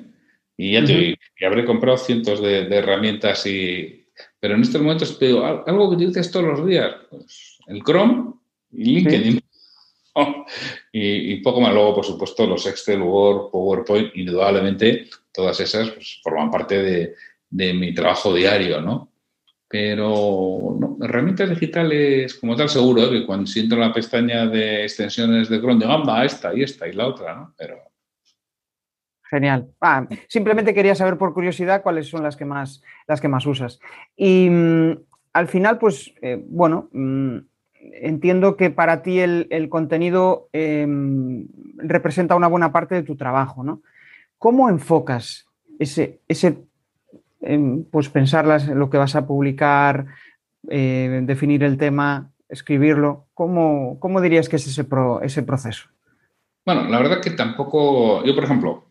Y 0.57 0.73
ya 0.73 0.83
te 0.83 1.45
habré 1.45 1.63
comprado 1.65 1.97
cientos 1.97 2.41
de, 2.41 2.67
herramientas 2.75 3.45
y... 3.45 4.05
Pero 4.41 4.55
en 4.55 4.61
estos 4.61 4.81
momentos 4.81 5.17
te 5.17 5.27
digo, 5.27 5.45
algo 5.45 5.89
que 5.89 5.95
utilices 5.95 6.29
todos 6.29 6.45
los 6.45 6.67
días, 6.67 6.93
pues, 7.09 7.59
el 7.67 7.81
Chrome 7.81 8.33
y 8.71 8.83
LinkedIn. 8.95 9.41
y, 10.91 11.37
poco 11.37 11.61
más. 11.61 11.73
Luego, 11.73 11.95
por 11.95 12.05
supuesto, 12.05 12.45
los 12.45 12.65
Excel, 12.65 13.01
Word, 13.01 13.51
PowerPoint, 13.51 14.15
indudablemente, 14.15 15.07
todas 15.39 15.59
esas 15.61 15.89
pues, 15.91 16.19
forman 16.21 16.51
parte 16.51 17.15
de, 17.49 17.73
mi 17.73 17.93
trabajo 17.93 18.33
diario, 18.33 18.81
¿no? 18.81 19.09
Pero 19.67 20.75
no, 20.79 20.97
herramientas 21.01 21.49
digitales, 21.49 22.35
como 22.35 22.55
tal, 22.55 22.69
seguro 22.69 23.03
¿eh? 23.03 23.09
que 23.11 23.25
cuando 23.25 23.47
siento 23.47 23.75
la 23.77 23.93
pestaña 23.93 24.47
de 24.47 24.83
extensiones 24.83 25.47
de 25.47 25.59
Chrome, 25.59 25.79
digo, 25.79 25.93
anda, 25.93 26.25
esta 26.25 26.53
y 26.53 26.63
esta 26.63 26.87
y 26.87 26.93
la 26.93 27.07
otra, 27.07 27.35
¿no? 27.35 27.53
Pero 27.57 27.77
Genial. 29.29 29.69
Ah, 29.79 30.07
simplemente 30.27 30.73
quería 30.73 30.95
saber 30.95 31.17
por 31.17 31.33
curiosidad 31.33 31.83
cuáles 31.83 32.09
son 32.09 32.23
las 32.23 32.35
que 32.35 32.45
más, 32.45 32.81
las 33.07 33.21
que 33.21 33.27
más 33.27 33.45
usas. 33.45 33.79
Y 34.17 34.49
mm, 34.49 34.97
al 35.33 35.47
final, 35.47 35.77
pues, 35.77 36.13
eh, 36.21 36.43
bueno, 36.49 36.89
mm, 36.91 37.37
entiendo 38.01 38.57
que 38.57 38.71
para 38.71 39.03
ti 39.03 39.19
el, 39.19 39.69
contenido 39.69 40.49
em, 40.51 41.47
representa 41.77 42.35
una 42.35 42.47
buena 42.47 42.71
parte 42.71 42.95
de 42.95 43.03
tu 43.03 43.15
trabajo, 43.15 43.63
¿no? 43.63 43.83
¿Cómo 44.39 44.69
enfocas 44.69 45.45
ese, 45.79 46.21
ese 46.27 46.63
em, 47.41 47.83
pues 47.83 48.09
pensar 48.09 48.45
lo 48.69 48.89
que 48.89 48.97
vas 48.97 49.15
a 49.15 49.27
publicar, 49.27 50.07
eh, 50.69 51.21
definir 51.23 51.63
el 51.63 51.77
tema, 51.77 52.31
escribirlo? 52.47 53.27
¿Cómo, 53.33 53.99
cómo 53.99 54.21
dirías 54.21 54.47
que 54.47 54.55
es 54.55 54.65
ese, 54.65 54.87
ese 55.21 55.43
proceso? 55.43 55.89
Bueno, 56.65 56.85
la 56.85 56.99
verdad 56.99 57.21
que 57.21 57.31
tampoco, 57.31 58.23
yo 58.23 58.33
por 58.33 58.45
ejemplo, 58.45 58.85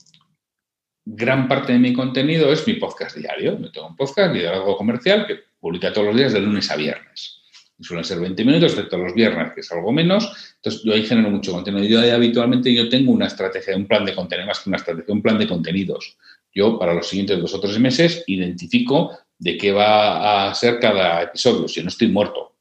gran 1.07 1.49
parte 1.49 1.72
de 1.72 1.78
mi 1.78 1.94
contenido 1.94 2.53
es 2.53 2.66
mi 2.66 2.74
podcast 2.74 3.16
diario. 3.16 3.59
Yo 3.59 3.72
tengo 3.72 3.88
un 3.88 3.96
podcast, 3.96 4.34
Liderazgo 4.34 4.76
Comercial, 4.76 5.26
que 5.26 5.36
publica 5.59 5.92
todos 5.92 6.09
los 6.09 6.16
días 6.16 6.32
de 6.34 6.40
lunes 6.40 6.70
a 6.70 6.76
viernes. 6.76 7.38
Suelen 7.81 8.05
ser 8.05 8.18
20 8.18 8.45
minutos, 8.45 8.72
excepto 8.72 8.99
los 8.99 9.14
viernes, 9.14 9.53
que 9.53 9.61
es 9.61 9.70
algo 9.70 9.93
menos. 9.93 10.55
Entonces, 10.57 10.83
yo 10.83 10.93
ahí 10.93 11.05
genero 11.05 11.31
mucho 11.31 11.53
contenido. 11.53 11.87
Yo 11.87 12.14
habitualmente 12.14 12.74
yo 12.74 12.89
tengo 12.89 13.12
una 13.12 13.26
estrategia, 13.26 13.76
un 13.76 13.87
plan 13.87 14.05
de 14.05 14.14
contenido, 14.14 14.51
una 14.66 14.76
estrategia, 14.76 15.14
un 15.14 15.22
plan 15.22 15.39
de 15.39 15.47
contenidos. 15.47 16.16
Yo, 16.53 16.76
para 16.79 16.93
los 16.93 17.07
siguientes 17.07 17.41
dos 17.41 17.55
o 17.55 17.61
tres 17.61 17.79
meses, 17.79 18.24
identifico 18.26 19.16
de 19.39 19.57
qué 19.57 19.72
va 19.72 20.49
a 20.49 20.55
ser 20.55 20.81
cada 20.81 21.22
episodio, 21.22 21.68
si 21.68 21.81
no 21.83 21.89
estoy 21.89 22.09
muerto. 22.09 22.57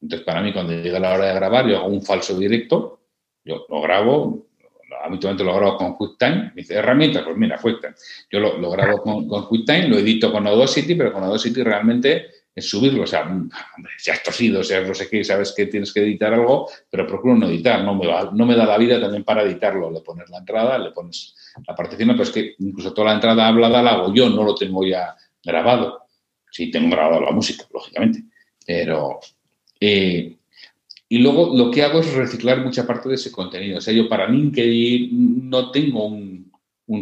Entonces, 0.00 0.24
para 0.24 0.40
mí, 0.40 0.52
cuando 0.52 0.72
llega 0.72 1.00
la 1.00 1.14
hora 1.14 1.26
de 1.26 1.34
grabar, 1.34 1.66
yo 1.66 1.78
hago 1.78 1.88
un 1.88 2.02
falso 2.02 2.38
directo, 2.38 3.00
yo 3.44 3.66
lo 3.68 3.80
grabo, 3.80 4.46
habitualmente 5.02 5.44
lo 5.44 5.54
grabo 5.54 5.76
con 5.76 5.94
QuickTime. 5.94 6.52
Dice, 6.54 6.74
herramientas, 6.74 7.24
pues 7.24 7.36
mira, 7.36 7.58
QuickTime. 7.58 7.94
Yo 8.30 8.40
lo, 8.40 8.70
grabo 8.70 9.02
con, 9.02 9.26
QuickTime, 9.26 9.88
lo 9.88 9.98
edito 9.98 10.32
con 10.32 10.46
Audacity, 10.46 10.94
pero 10.94 11.12
con 11.12 11.24
Audacity 11.24 11.62
realmente 11.62 12.30
es 12.54 12.68
subirlo. 12.68 13.04
O 13.04 13.06
sea, 13.06 13.22
hombre, 13.22 13.90
si 13.98 14.10
has 14.10 14.22
tosido, 14.22 14.62
si 14.62 14.74
no 14.74 14.94
sé 14.94 15.08
qué, 15.08 15.24
sabes 15.24 15.54
que 15.56 15.66
tienes 15.66 15.92
que 15.92 16.00
editar 16.00 16.32
algo, 16.34 16.68
pero 16.90 17.06
procuro 17.06 17.36
no 17.36 17.48
editar. 17.48 17.84
No 17.84 17.94
me, 17.94 18.06
no 18.06 18.46
me 18.46 18.56
da 18.56 18.66
la 18.66 18.78
vida 18.78 19.00
también 19.00 19.24
para 19.24 19.42
editarlo. 19.42 19.90
Le 19.90 20.00
pones 20.00 20.28
la 20.30 20.38
entrada, 20.38 20.78
le 20.78 20.90
pones 20.90 21.34
la 21.66 21.74
partición, 21.74 22.10
pero 22.10 22.22
es 22.22 22.30
que 22.30 22.54
incluso 22.58 22.92
toda 22.92 23.08
la 23.08 23.14
entrada 23.14 23.46
hablada 23.46 23.82
la 23.82 23.92
hago 23.92 24.14
yo, 24.14 24.28
no 24.28 24.44
lo 24.44 24.54
tengo 24.54 24.84
ya 24.86 25.16
grabado. 25.44 26.06
Sí, 26.50 26.70
tengo 26.70 26.90
grabado 26.90 27.20
la 27.20 27.32
música, 27.32 27.64
lógicamente. 27.72 28.24
Pero 28.66 29.20
eh, 29.80 30.36
y 31.12 31.18
luego 31.18 31.56
lo 31.56 31.72
que 31.72 31.82
hago 31.82 31.98
es 31.98 32.14
reciclar 32.14 32.62
mucha 32.62 32.86
parte 32.86 33.08
de 33.08 33.16
ese 33.16 33.32
contenido. 33.32 33.78
O 33.78 33.80
sea, 33.80 33.92
yo 33.92 34.08
para 34.08 34.28
LinkedIn 34.28 35.50
no 35.50 35.72
tengo 35.72 36.06
un, 36.06 36.48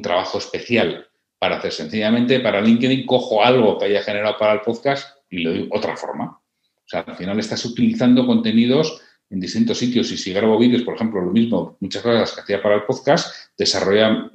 trabajo 0.03 0.39
especial 0.39 1.07
para 1.39 1.57
hacer. 1.59 1.73
Sencillamente 1.73 2.41
para 2.41 2.63
LinkedIn 2.63 3.05
cojo 3.05 3.45
algo 3.45 3.77
que 3.77 3.85
haya 3.85 4.03
generado 4.03 4.39
para 4.39 4.55
el 4.55 4.61
podcast 4.63 5.18
y 5.31 5.39
le 5.39 5.51
doy 5.51 5.68
otra 5.70 5.97
forma. 5.97 6.26
O 6.31 6.89
sea, 6.89 7.01
al 7.01 7.16
final 7.16 7.39
estás 7.39 7.64
utilizando 7.64 8.26
contenidos 8.26 9.01
en 9.31 9.41
distintos 9.41 9.79
sitios 9.79 10.11
y 10.11 10.16
si 10.16 10.33
grabo 10.33 10.59
vídeos, 10.59 10.83
por 10.83 10.95
ejemplo, 10.95 11.20
lo 11.20 11.31
mismo, 11.31 11.76
muchas 11.81 12.03
cosas 12.03 12.33
que 12.33 12.41
hacía 12.41 12.62
para 12.62 12.76
el 12.76 12.85
podcast, 12.85 13.53
desarrolla, 13.57 14.31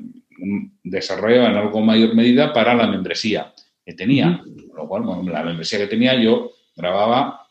desarrolla 0.84 1.50
en 1.50 1.58
algo 1.58 1.82
mayor 1.82 2.14
medida 2.14 2.54
para 2.54 2.76
la 2.76 2.88
membresía 2.88 3.54
que 3.84 3.94
tenía. 3.94 4.44
Lo 4.76 4.88
cual, 4.88 5.04
la 5.26 5.44
membresía 5.44 5.80
que 5.80 5.88
tenía 5.88 6.22
yo 6.22 6.52
grababa 6.76 7.48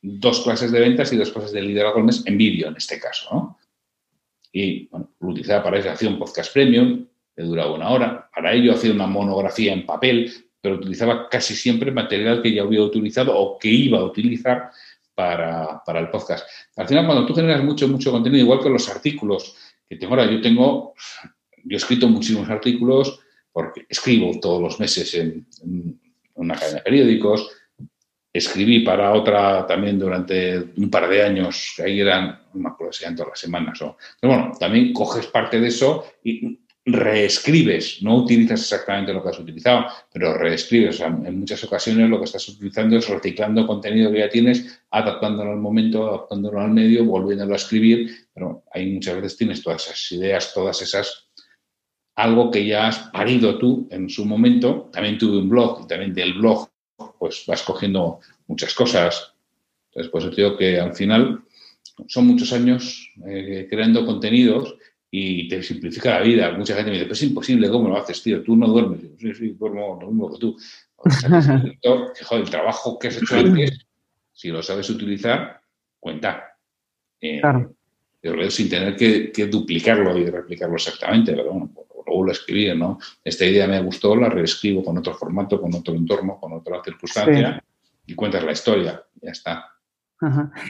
dos 0.00 0.40
clases 0.42 0.70
de 0.70 0.80
ventas 0.80 1.12
y 1.12 1.16
dos 1.16 1.32
clases 1.32 1.52
de 1.52 1.62
liderazgo 1.62 1.98
al 1.98 2.04
mes 2.04 2.22
en 2.26 2.38
vídeo, 2.38 2.68
en 2.68 2.76
este 2.76 3.00
caso. 3.00 3.28
¿no? 3.32 3.58
Y 4.52 4.86
bueno, 4.88 5.10
lo 5.20 5.28
utilizaba 5.28 5.64
para 5.64 5.78
eso, 5.78 5.90
hacía 5.90 6.08
un 6.08 6.18
podcast 6.18 6.52
premium, 6.52 7.06
que 7.34 7.42
duraba 7.42 7.74
una 7.74 7.90
hora. 7.90 8.30
Para 8.34 8.52
ello 8.52 8.72
hacía 8.72 8.92
una 8.92 9.06
monografía 9.06 9.72
en 9.72 9.84
papel, 9.84 10.32
pero 10.60 10.76
utilizaba 10.76 11.28
casi 11.28 11.54
siempre 11.54 11.90
material 11.90 12.42
que 12.42 12.52
ya 12.52 12.62
había 12.62 12.82
utilizado 12.82 13.36
o 13.36 13.58
que 13.58 13.68
iba 13.68 13.98
a 13.98 14.04
utilizar 14.04 14.70
para, 15.14 15.82
para, 15.84 16.00
el 16.00 16.10
podcast. 16.10 16.48
Al 16.76 16.86
final, 16.86 17.06
cuando 17.06 17.26
tú 17.26 17.34
generas 17.34 17.62
mucho, 17.62 17.88
mucho 17.88 18.12
contenido, 18.12 18.44
igual 18.44 18.60
que 18.60 18.70
los 18.70 18.88
artículos 18.88 19.56
que 19.88 19.96
tengo 19.96 20.14
ahora, 20.14 20.30
yo 20.30 20.40
tengo, 20.40 20.94
yo 21.64 21.74
he 21.74 21.76
escrito 21.76 22.08
muchísimos 22.08 22.48
artículos 22.48 23.20
porque 23.52 23.86
escribo 23.88 24.38
todos 24.40 24.62
los 24.62 24.78
meses 24.78 25.12
en, 25.14 25.46
en 25.62 26.00
una 26.34 26.54
cadena 26.54 26.78
de 26.78 26.84
periódicos, 26.84 27.50
escribí 28.32 28.80
para 28.80 29.12
otra 29.12 29.66
también 29.66 29.98
durante 29.98 30.58
un 30.76 30.90
par 30.90 31.08
de 31.08 31.22
años, 31.22 31.74
ahí 31.84 32.00
eran, 32.00 32.40
no 32.54 32.60
me 32.60 32.68
acuerdo 32.68 32.92
si 32.92 33.04
eran 33.04 33.16
todas 33.16 33.30
las 33.30 33.40
semanas. 33.40 33.80
O, 33.82 33.96
pero 34.20 34.34
bueno, 34.34 34.52
también 34.58 34.92
coges 34.92 35.26
parte 35.26 35.60
de 35.60 35.68
eso 35.68 36.04
y 36.22 36.60
reescribes, 36.92 38.02
no 38.02 38.16
utilizas 38.16 38.60
exactamente 38.60 39.12
lo 39.12 39.22
que 39.22 39.30
has 39.30 39.38
utilizado, 39.38 39.86
pero 40.12 40.36
reescribes. 40.36 41.00
en 41.00 41.38
muchas 41.38 41.62
ocasiones 41.64 42.08
lo 42.08 42.18
que 42.18 42.24
estás 42.24 42.48
utilizando 42.48 42.96
es 42.96 43.08
reciclando 43.08 43.66
contenido 43.66 44.10
que 44.10 44.20
ya 44.20 44.28
tienes, 44.28 44.80
adaptándolo 44.90 45.52
al 45.52 45.58
momento, 45.58 46.08
adaptándolo 46.08 46.60
al 46.60 46.70
medio, 46.70 47.04
volviéndolo 47.04 47.54
a 47.54 47.56
escribir, 47.56 48.28
pero 48.32 48.64
ahí 48.72 48.90
muchas 48.92 49.16
veces 49.16 49.36
tienes 49.36 49.62
todas 49.62 49.86
esas 49.86 50.12
ideas, 50.12 50.52
todas 50.54 50.80
esas 50.82 51.28
algo 52.18 52.50
que 52.50 52.66
ya 52.66 52.88
has 52.88 52.98
parido 53.10 53.58
tú 53.58 53.86
en 53.92 54.10
su 54.10 54.24
momento. 54.24 54.90
También 54.92 55.18
tuve 55.18 55.38
un 55.38 55.48
blog 55.48 55.82
y 55.84 55.86
también 55.86 56.12
del 56.12 56.34
blog 56.34 56.68
pues 57.16 57.44
vas 57.46 57.62
cogiendo 57.62 58.18
muchas 58.48 58.74
cosas. 58.74 59.34
Entonces, 59.90 60.10
pues 60.10 60.36
digo 60.36 60.56
que 60.56 60.80
al 60.80 60.94
final 60.94 61.44
son 62.08 62.26
muchos 62.26 62.52
años 62.52 63.12
eh, 63.24 63.68
creando 63.70 64.04
contenidos 64.04 64.74
y 65.10 65.48
te 65.48 65.62
simplifica 65.62 66.18
la 66.18 66.20
vida. 66.20 66.52
Mucha 66.52 66.74
gente 66.74 66.90
me 66.90 66.96
dice, 66.96 67.06
pues 67.06 67.22
es 67.22 67.28
imposible, 67.28 67.70
¿cómo 67.70 67.88
lo 67.88 67.96
haces, 67.96 68.22
tío? 68.22 68.42
Tú 68.42 68.56
no 68.56 68.66
duermes. 68.66 69.00
sí, 69.18 69.34
sí, 69.34 69.48
duermo 69.58 69.98
lo 70.00 70.08
mismo 70.08 70.32
que 70.32 70.38
tú. 70.38 70.56
el 72.32 72.50
trabajo 72.50 72.98
que 72.98 73.08
has 73.08 73.16
hecho 73.16 73.36
antes, 73.36 73.86
si 74.32 74.48
lo 74.48 74.62
sabes 74.62 74.90
utilizar, 74.90 75.60
cuenta. 75.98 76.56
Eh, 77.20 77.40
claro. 77.40 77.74
Pero 78.20 78.50
sin 78.50 78.68
tener 78.68 78.96
que, 78.96 79.46
duplicarlo 79.46 80.18
y 80.18 80.28
replicarlo 80.28 80.76
exactamente, 80.76 81.32
pero 81.32 81.52
bueno, 81.52 81.70
vuelvo 82.06 82.28
a 82.28 82.32
escribir, 82.32 82.76
¿no? 82.76 82.98
Esta 83.22 83.44
idea 83.44 83.66
me 83.68 83.80
gustó, 83.80 84.16
la 84.16 84.28
reescribo 84.28 84.82
con 84.82 84.98
otro 84.98 85.14
formato, 85.14 85.60
con 85.60 85.74
otro 85.74 85.94
entorno, 85.94 86.38
con 86.38 86.52
otra 86.52 86.82
circunstancia 86.82 87.62
y 88.06 88.14
cuentas 88.14 88.42
la 88.42 88.52
historia, 88.52 89.04
ya 89.20 89.30
está. 89.30 89.77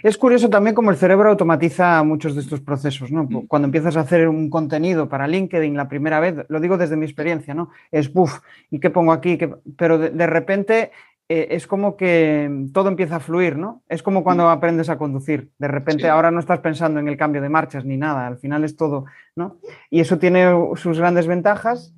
Es 0.03 0.19
curioso 0.19 0.51
también 0.51 0.75
cómo 0.75 0.91
el 0.91 0.97
cerebro 0.97 1.31
automatiza 1.31 2.03
muchos 2.03 2.35
de 2.35 2.43
estos 2.43 2.61
procesos, 2.61 3.11
¿no? 3.11 3.25
Mm. 3.25 3.47
Cuando 3.47 3.67
empiezas 3.67 3.97
a 3.97 4.01
hacer 4.01 4.29
un 4.29 4.51
contenido 4.51 5.09
para 5.09 5.27
LinkedIn 5.27 5.77
la 5.77 5.89
primera 5.89 6.21
vez, 6.21 6.35
lo 6.49 6.61
digo 6.61 6.77
desde 6.77 6.97
mi 6.97 7.07
experiencia, 7.07 7.55
¿no? 7.55 7.71
Es, 7.91 8.13
buf, 8.13 8.41
¿y 8.71 8.79
qué 8.79 8.91
pongo 8.91 9.13
aquí? 9.13 9.39
Pero 9.77 9.99
de, 9.99 10.27
repente 10.27 10.93
eh, 11.31 11.49
es 11.51 11.67
como 11.67 11.97
que 11.97 12.67
todo 12.75 12.89
empieza 12.89 13.17
a 13.17 13.21
fluir, 13.21 13.57
¿no? 13.57 13.83
Es 13.89 14.03
como 14.03 14.23
cuando 14.23 14.45
mm. 14.45 14.49
aprendes 14.49 14.91
a 14.91 14.99
conducir. 14.99 15.51
De 15.59 15.69
repente 15.69 16.09
ahora 16.09 16.31
no 16.31 16.41
estás 16.41 16.61
pensando 16.61 17.01
en 17.01 17.09
el 17.09 17.17
cambio 17.17 17.41
de 17.41 17.49
marchas 17.49 17.87
ni 17.87 17.97
nada, 17.97 18.27
al 18.27 18.37
final 18.37 18.65
es 18.65 18.77
todo, 18.77 19.07
¿no? 19.35 19.57
Y 19.89 20.01
eso 20.01 20.19
tiene 20.19 20.47
sus 20.77 20.99
grandes 20.99 21.27
ventajas 21.27 21.95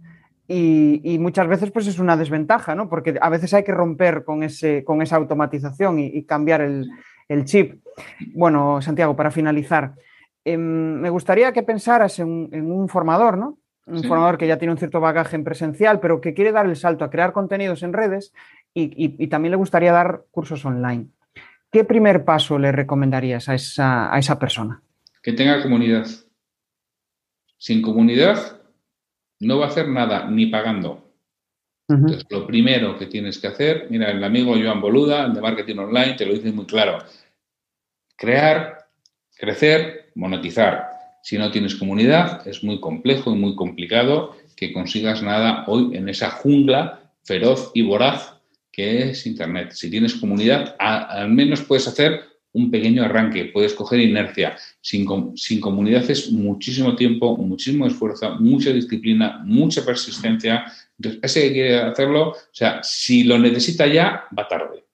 y, 0.52 1.18
muchas 1.20 1.46
veces 1.46 1.70
pues 1.70 1.86
es 1.86 2.00
una 2.00 2.16
desventaja, 2.16 2.74
¿no? 2.74 2.88
Porque 2.88 3.16
a 3.20 3.28
veces 3.28 3.54
hay 3.54 3.62
que 3.62 3.70
romper 3.70 4.24
con, 4.24 4.42
ese, 4.42 4.82
con 4.82 5.00
esa 5.00 5.14
automatización 5.14 6.00
y, 6.00 6.24
cambiar 6.24 6.60
el, 6.60 6.90
chip. 7.44 7.84
Bueno, 8.34 8.82
Santiago, 8.82 9.14
para 9.14 9.30
finalizar, 9.30 9.94
em, 10.44 10.60
me 11.00 11.08
gustaría 11.08 11.52
que 11.52 11.62
pensaras 11.62 12.18
en, 12.18 12.48
un 12.52 12.88
formador, 12.88 13.38
¿no? 13.38 13.58
Un 13.86 14.02
formador 14.02 14.38
que 14.38 14.46
ya 14.48 14.58
tiene 14.58 14.72
un 14.72 14.78
cierto 14.78 15.00
bagaje 15.00 15.36
en 15.36 15.44
presencial, 15.44 16.00
pero 16.00 16.20
que 16.20 16.34
quiere 16.34 16.52
dar 16.52 16.66
el 16.66 16.76
salto 16.76 17.04
a 17.04 17.10
crear 17.10 17.32
contenidos 17.32 17.84
en 17.84 17.92
redes 17.92 18.32
y, 18.74 19.26
también 19.28 19.52
le 19.52 19.56
gustaría 19.56 19.92
dar 19.92 20.24
cursos 20.32 20.64
online. 20.64 21.06
¿Qué 21.70 21.84
primer 21.84 22.24
paso 22.24 22.58
le 22.58 22.72
recomendarías 22.72 23.48
a 23.48 23.54
esa, 23.54 24.12
a 24.12 24.18
esa 24.18 24.38
persona? 24.38 24.82
Que 25.22 25.32
tenga 25.32 25.62
comunidad. 25.62 26.06
Sin 27.56 27.82
comunidad 27.82 28.59
no 29.40 29.58
va 29.58 29.66
a 29.66 29.68
hacer 29.68 29.88
nada, 29.88 30.28
ni 30.30 30.46
pagando. 30.46 31.06
Entonces, 31.88 32.24
lo 32.30 32.46
primero 32.46 32.96
que 32.96 33.06
tienes 33.06 33.38
que 33.38 33.48
hacer, 33.48 33.88
mira, 33.90 34.12
el 34.12 34.22
amigo 34.22 34.54
Joan 34.54 34.80
Boluda, 34.80 35.28
de 35.28 35.40
Marketing 35.40 35.76
Online, 35.76 36.14
te 36.14 36.24
lo 36.24 36.34
dice 36.34 36.52
muy 36.52 36.64
claro. 36.66 36.98
Crear, 38.16 38.86
crecer, 39.36 40.12
monetizar. 40.14 40.88
Si 41.22 41.36
no 41.36 41.50
tienes 41.50 41.74
comunidad, 41.74 42.46
es 42.46 42.62
muy 42.62 42.78
complejo 42.78 43.32
y 43.32 43.36
muy 43.36 43.56
complicado 43.56 44.36
que 44.56 44.72
consigas 44.72 45.20
nada 45.22 45.64
hoy 45.66 45.96
en 45.96 46.08
esa 46.08 46.30
jungla 46.30 47.12
feroz 47.24 47.72
y 47.74 47.82
voraz 47.82 48.34
que 48.70 49.10
es 49.10 49.26
Internet. 49.26 49.72
Si 49.72 49.90
tienes 49.90 50.14
comunidad, 50.14 50.76
al 50.78 51.30
menos 51.30 51.62
puedes 51.62 51.88
hacer 51.88 52.29
un 52.52 52.70
pequeño 52.70 53.04
arranque, 53.04 53.46
puedes 53.46 53.74
coger 53.74 54.00
inercia. 54.00 54.56
Sin, 54.80 55.06
sin 55.36 55.60
comunidad 55.60 56.08
es 56.10 56.30
muchísimo 56.32 56.96
tiempo, 56.96 57.36
muchísimo 57.36 57.86
esfuerzo, 57.86 58.36
mucha 58.40 58.72
disciplina, 58.72 59.42
mucha 59.44 59.84
persistencia. 59.84 60.64
Entonces, 60.98 61.20
ese 61.22 61.42
que 61.42 61.52
quiere 61.52 61.76
hacerlo, 61.76 62.30
o 62.30 62.36
sea, 62.52 62.80
si 62.82 63.24
lo 63.24 63.38
necesita 63.38 63.86
ya, 63.86 64.24
va 64.36 64.48
tarde. 64.48 64.84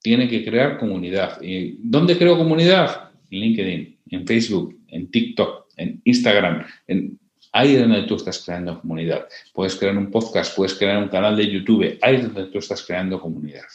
Tiene 0.00 0.28
que 0.28 0.44
crear 0.44 0.78
comunidad. 0.78 1.40
¿Y 1.42 1.78
¿Dónde 1.82 2.16
creo 2.16 2.36
comunidad? 2.36 3.10
En 3.30 3.40
LinkedIn, 3.40 3.98
en 4.10 4.26
Facebook, 4.26 4.80
en 4.88 5.10
TikTok, 5.10 5.68
en 5.76 6.00
Instagram, 6.04 6.64
en 6.86 7.18
Ahí 7.54 7.74
es 7.74 7.80
donde 7.82 8.04
tú 8.04 8.16
estás 8.16 8.42
creando 8.42 8.80
comunidad. 8.80 9.28
Puedes 9.52 9.76
crear 9.76 9.96
un 9.98 10.10
podcast, 10.10 10.56
puedes 10.56 10.72
crear 10.72 11.02
un 11.02 11.10
canal 11.10 11.36
de 11.36 11.50
YouTube. 11.50 11.98
Ahí 12.00 12.16
es 12.16 12.22
donde 12.22 12.50
tú 12.50 12.58
estás 12.58 12.82
creando 12.82 13.20
comunidad. 13.20 13.66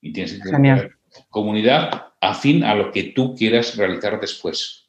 Y 0.00 0.12
tienes 0.12 0.34
que 0.34 0.38
crear 0.38 0.92
comunidad 1.28 2.12
afín 2.20 2.64
a 2.64 2.74
lo 2.74 2.90
que 2.90 3.04
tú 3.04 3.34
quieras 3.34 3.76
realizar 3.76 4.20
después. 4.20 4.88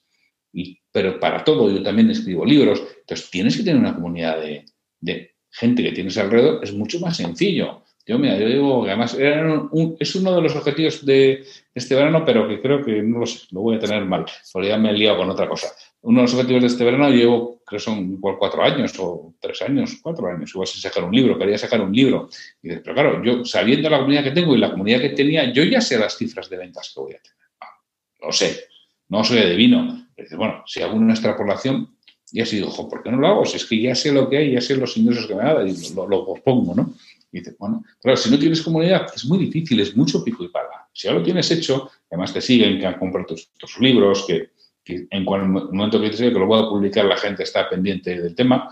Y, 0.52 0.80
pero 0.92 1.20
para 1.20 1.44
todo, 1.44 1.72
yo 1.72 1.82
también 1.82 2.10
escribo 2.10 2.46
libros. 2.46 2.84
Entonces, 3.02 3.30
tienes 3.30 3.58
que 3.58 3.64
tener 3.64 3.80
una 3.80 3.96
comunidad 3.96 4.40
de, 4.40 4.66
de 5.00 5.36
gente 5.50 5.84
que 5.84 5.92
tienes 5.92 6.18
alrededor. 6.18 6.64
Es 6.64 6.74
mucho 6.74 7.00
más 7.00 7.18
sencillo. 7.18 7.84
Yo, 8.06 8.20
mira, 8.20 8.38
yo 8.38 8.48
digo 8.48 8.84
que 8.84 8.90
además 8.90 9.18
es 9.18 10.16
uno 10.16 10.36
de 10.36 10.42
los 10.42 10.56
objetivos 10.56 11.06
de 11.06 11.46
este 11.74 11.96
verano, 11.96 12.26
pero 12.26 12.48
que 12.48 12.62
creo 12.62 12.84
que 12.84 13.02
no 13.02 13.20
lo 13.20 13.26
sé, 13.26 13.48
lo 13.52 13.62
voy 13.62 13.78
a 13.78 13.80
tener 13.80 14.04
mal, 14.04 14.26
porque 14.52 14.68
ya 14.68 14.78
me 14.78 14.90
he 14.90 14.94
liado 14.94 15.18
con 15.18 15.30
otra 15.30 15.48
cosa. 15.48 15.70
Uno 16.04 16.20
de 16.20 16.24
los 16.24 16.34
objetivos 16.34 16.62
de 16.62 16.68
este 16.68 16.84
verano 16.84 17.10
llevo, 17.10 17.62
creo 17.66 17.80
que 17.80 17.84
son 17.84 18.20
cuatro 18.20 18.62
años 18.62 18.94
o 19.00 19.34
tres 19.40 19.62
años, 19.62 20.00
cuatro 20.02 20.28
años, 20.28 20.52
igual 20.52 20.68
sin 20.68 20.82
sacar 20.82 21.04
un 21.04 21.16
libro, 21.16 21.38
quería 21.38 21.58
sacar 21.58 21.82
un 21.82 21.94
libro. 21.94 22.30
Y 22.62 22.68
dices, 22.68 22.84
pero 22.84 22.94
claro, 22.94 23.24
yo 23.24 23.46
sabiendo 23.46 23.90
la 23.90 24.00
comunidad 24.00 24.24
que 24.24 24.32
tengo 24.32 24.56
y 24.56 24.60
la 24.60 24.72
comunidad 24.72 25.00
que 25.00 25.10
tenía, 25.10 25.52
yo 25.52 25.64
ya 25.64 25.80
sé 25.80 25.98
las 25.98 26.18
cifras 26.18 26.50
de 26.50 26.58
ventas 26.58 26.92
que 26.94 27.00
voy 27.00 27.14
a 27.14 27.20
tener. 27.20 27.38
Ah, 27.62 27.80
lo 28.22 28.32
sé, 28.32 28.66
no 29.10 29.24
soy 29.24 29.40
adivino. 29.40 30.08
Dices, 30.18 30.38
bueno, 30.38 30.64
si 30.68 30.82
hago 30.82 30.96
una 30.96 31.14
extrapolación, 31.14 31.96
ya 32.34 32.46
sido, 32.46 32.68
ojo, 32.68 32.90
¿por 32.90 33.04
qué 33.04 33.12
no 33.12 33.18
lo 33.18 33.28
hago? 33.28 33.46
Si 33.46 33.58
es 33.58 33.66
que 33.66 33.80
ya 33.80 33.94
sé 33.94 34.12
lo 34.12 34.28
que 34.28 34.38
hay, 34.38 34.52
ya 34.54 34.62
sé 34.62 34.76
los 34.76 34.98
ingresos 34.98 35.28
que 35.28 35.36
me 35.36 35.44
da 35.44 35.66
y 35.66 35.76
lo, 35.96 36.26
pospongo, 36.26 36.74
¿no? 36.76 36.94
Y 37.32 37.40
dices, 37.40 37.56
bueno, 37.60 37.84
claro, 38.02 38.18
si 38.18 38.30
no 38.32 38.40
tienes 38.40 38.62
comunidad, 38.62 39.08
es 39.16 39.26
muy 39.26 39.38
difícil, 39.38 39.80
es 39.80 39.96
mucho 39.96 40.24
pico 40.24 40.44
y 40.44 40.50
pala. 40.50 40.88
Si 40.92 41.08
ya 41.08 41.14
lo 41.14 41.24
tienes 41.24 41.50
hecho, 41.52 41.92
además 42.10 42.34
te 42.34 42.42
siguen, 42.42 42.80
que 42.80 42.88
han 42.88 42.98
comprado 42.98 43.36
tus, 43.36 43.80
libros, 43.80 44.26
que, 44.28 44.50
en 44.86 45.08
el 45.12 45.24
momento 45.24 46.02
que 46.02 46.32
lo 46.32 46.46
voy 46.46 46.60
a 46.60 46.70
publicar, 46.70 47.06
la 47.06 47.18
gente 47.18 47.44
está 47.44 47.70
pendiente 47.70 48.20
del 48.20 48.36
tema, 48.36 48.70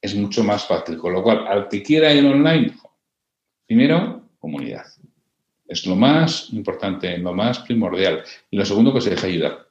es 0.00 0.14
mucho 0.14 0.44
más 0.44 0.66
fácil. 0.66 0.98
Con 0.98 1.12
lo 1.12 1.22
cual, 1.22 1.46
al 1.46 1.68
que 1.68 1.82
quiera 1.82 2.12
ir 2.12 2.24
online, 2.24 2.72
primero, 3.66 4.22
comunidad. 4.38 4.86
Es 5.66 5.86
lo 5.86 5.96
más 5.96 6.52
importante, 6.52 7.18
lo 7.18 7.34
más 7.34 7.60
primordial. 7.60 8.24
Y 8.50 8.56
lo 8.56 8.64
segundo, 8.64 8.92
que 8.92 9.00
se 9.00 9.10
deje 9.10 9.26
ayudar. 9.26 9.68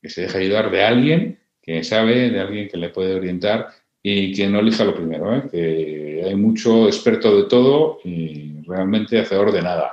Que 0.00 0.08
se 0.08 0.22
deje 0.22 0.38
ayudar 0.38 0.70
de 0.70 0.82
alguien 0.84 1.38
que 1.62 1.84
sabe, 1.84 2.30
de 2.30 2.40
alguien 2.40 2.68
que 2.68 2.76
le 2.76 2.88
puede 2.88 3.14
orientar 3.14 3.68
y 4.02 4.34
que 4.34 4.48
no 4.48 4.58
elija 4.58 4.84
lo 4.84 4.96
primero, 4.96 5.34
¿eh? 5.36 5.48
que 5.48 6.22
hay 6.26 6.34
mucho 6.34 6.88
experto 6.88 7.36
de 7.36 7.48
todo 7.48 8.00
y 8.04 8.60
realmente 8.62 9.20
hacedor 9.20 9.52
de 9.52 9.62
nada. 9.62 9.92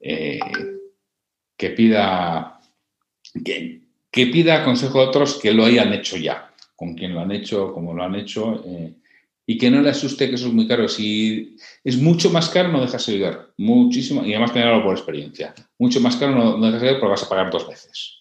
Eh, 0.00 0.38
que 1.56 1.70
pida 1.70 2.57
que, 3.42 3.82
pida 4.10 4.64
consejo 4.64 5.00
a 5.00 5.08
otros 5.08 5.38
que 5.40 5.52
lo 5.52 5.64
hayan 5.64 5.92
hecho 5.92 6.16
ya, 6.16 6.52
con 6.76 6.94
quien 6.94 7.14
lo 7.14 7.20
han 7.20 7.32
hecho, 7.32 7.72
como 7.72 7.94
lo 7.94 8.02
han 8.02 8.14
hecho, 8.14 8.62
eh, 8.66 8.94
y 9.46 9.56
que 9.56 9.70
no 9.70 9.80
le 9.80 9.90
asuste 9.90 10.28
que 10.28 10.34
eso 10.34 10.48
es 10.48 10.52
muy 10.52 10.68
caro. 10.68 10.88
Si 10.88 11.56
es 11.82 11.96
mucho 11.96 12.30
más 12.30 12.50
caro, 12.50 12.68
no 12.68 12.80
dejas 12.80 13.08
ayudar. 13.08 13.48
Muchísimo, 13.56 14.24
y 14.24 14.32
además 14.32 14.52
tenerlo 14.52 14.82
por 14.82 14.94
experiencia. 14.94 15.54
Mucho 15.78 16.00
más 16.00 16.16
caro 16.16 16.34
no, 16.34 16.58
no 16.58 16.66
dejas 16.66 16.82
ayudar 16.82 17.00
porque 17.00 17.10
vas 17.10 17.22
a 17.22 17.28
pagar 17.28 17.50
dos 17.50 17.66
veces. 17.66 18.18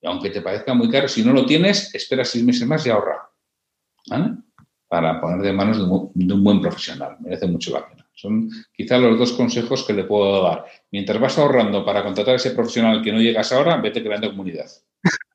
Y 0.00 0.06
aunque 0.06 0.30
te 0.30 0.42
parezca 0.42 0.74
muy 0.74 0.90
caro, 0.90 1.06
si 1.08 1.22
no 1.22 1.32
lo 1.32 1.46
tienes, 1.46 1.94
espera 1.94 2.24
seis 2.24 2.42
meses 2.42 2.66
más 2.66 2.84
y 2.86 2.90
ahorra. 2.90 3.30
¿Vale? 4.08 4.34
para 4.94 5.20
poner 5.20 5.40
de 5.40 5.52
manos 5.52 5.78
de 5.78 5.84
un, 6.34 6.44
buen 6.44 6.60
profesional. 6.60 7.16
Merece 7.18 7.48
mucho 7.48 7.72
la 7.72 7.84
pena. 7.84 8.03
Son 8.14 8.48
quizás 8.72 9.00
los 9.00 9.18
dos 9.18 9.32
consejos 9.32 9.84
que 9.84 9.92
le 9.92 10.04
puedo 10.04 10.42
dar. 10.42 10.64
Mientras 10.90 11.20
vas 11.20 11.38
ahorrando 11.38 11.84
para 11.84 12.02
contratar 12.02 12.34
a 12.34 12.36
ese 12.36 12.52
profesional 12.52 13.02
que 13.02 13.12
no 13.12 13.20
llegas 13.20 13.52
ahora, 13.52 13.76
vete 13.76 14.02
creando 14.02 14.30
comunidad. 14.30 14.66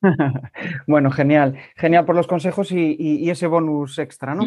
bueno, 0.86 1.10
genial. 1.10 1.58
Genial 1.76 2.04
por 2.04 2.16
los 2.16 2.26
consejos 2.26 2.72
y, 2.72 3.28
ese 3.30 3.46
bonus 3.46 3.98
extra, 3.98 4.34
¿no? 4.34 4.46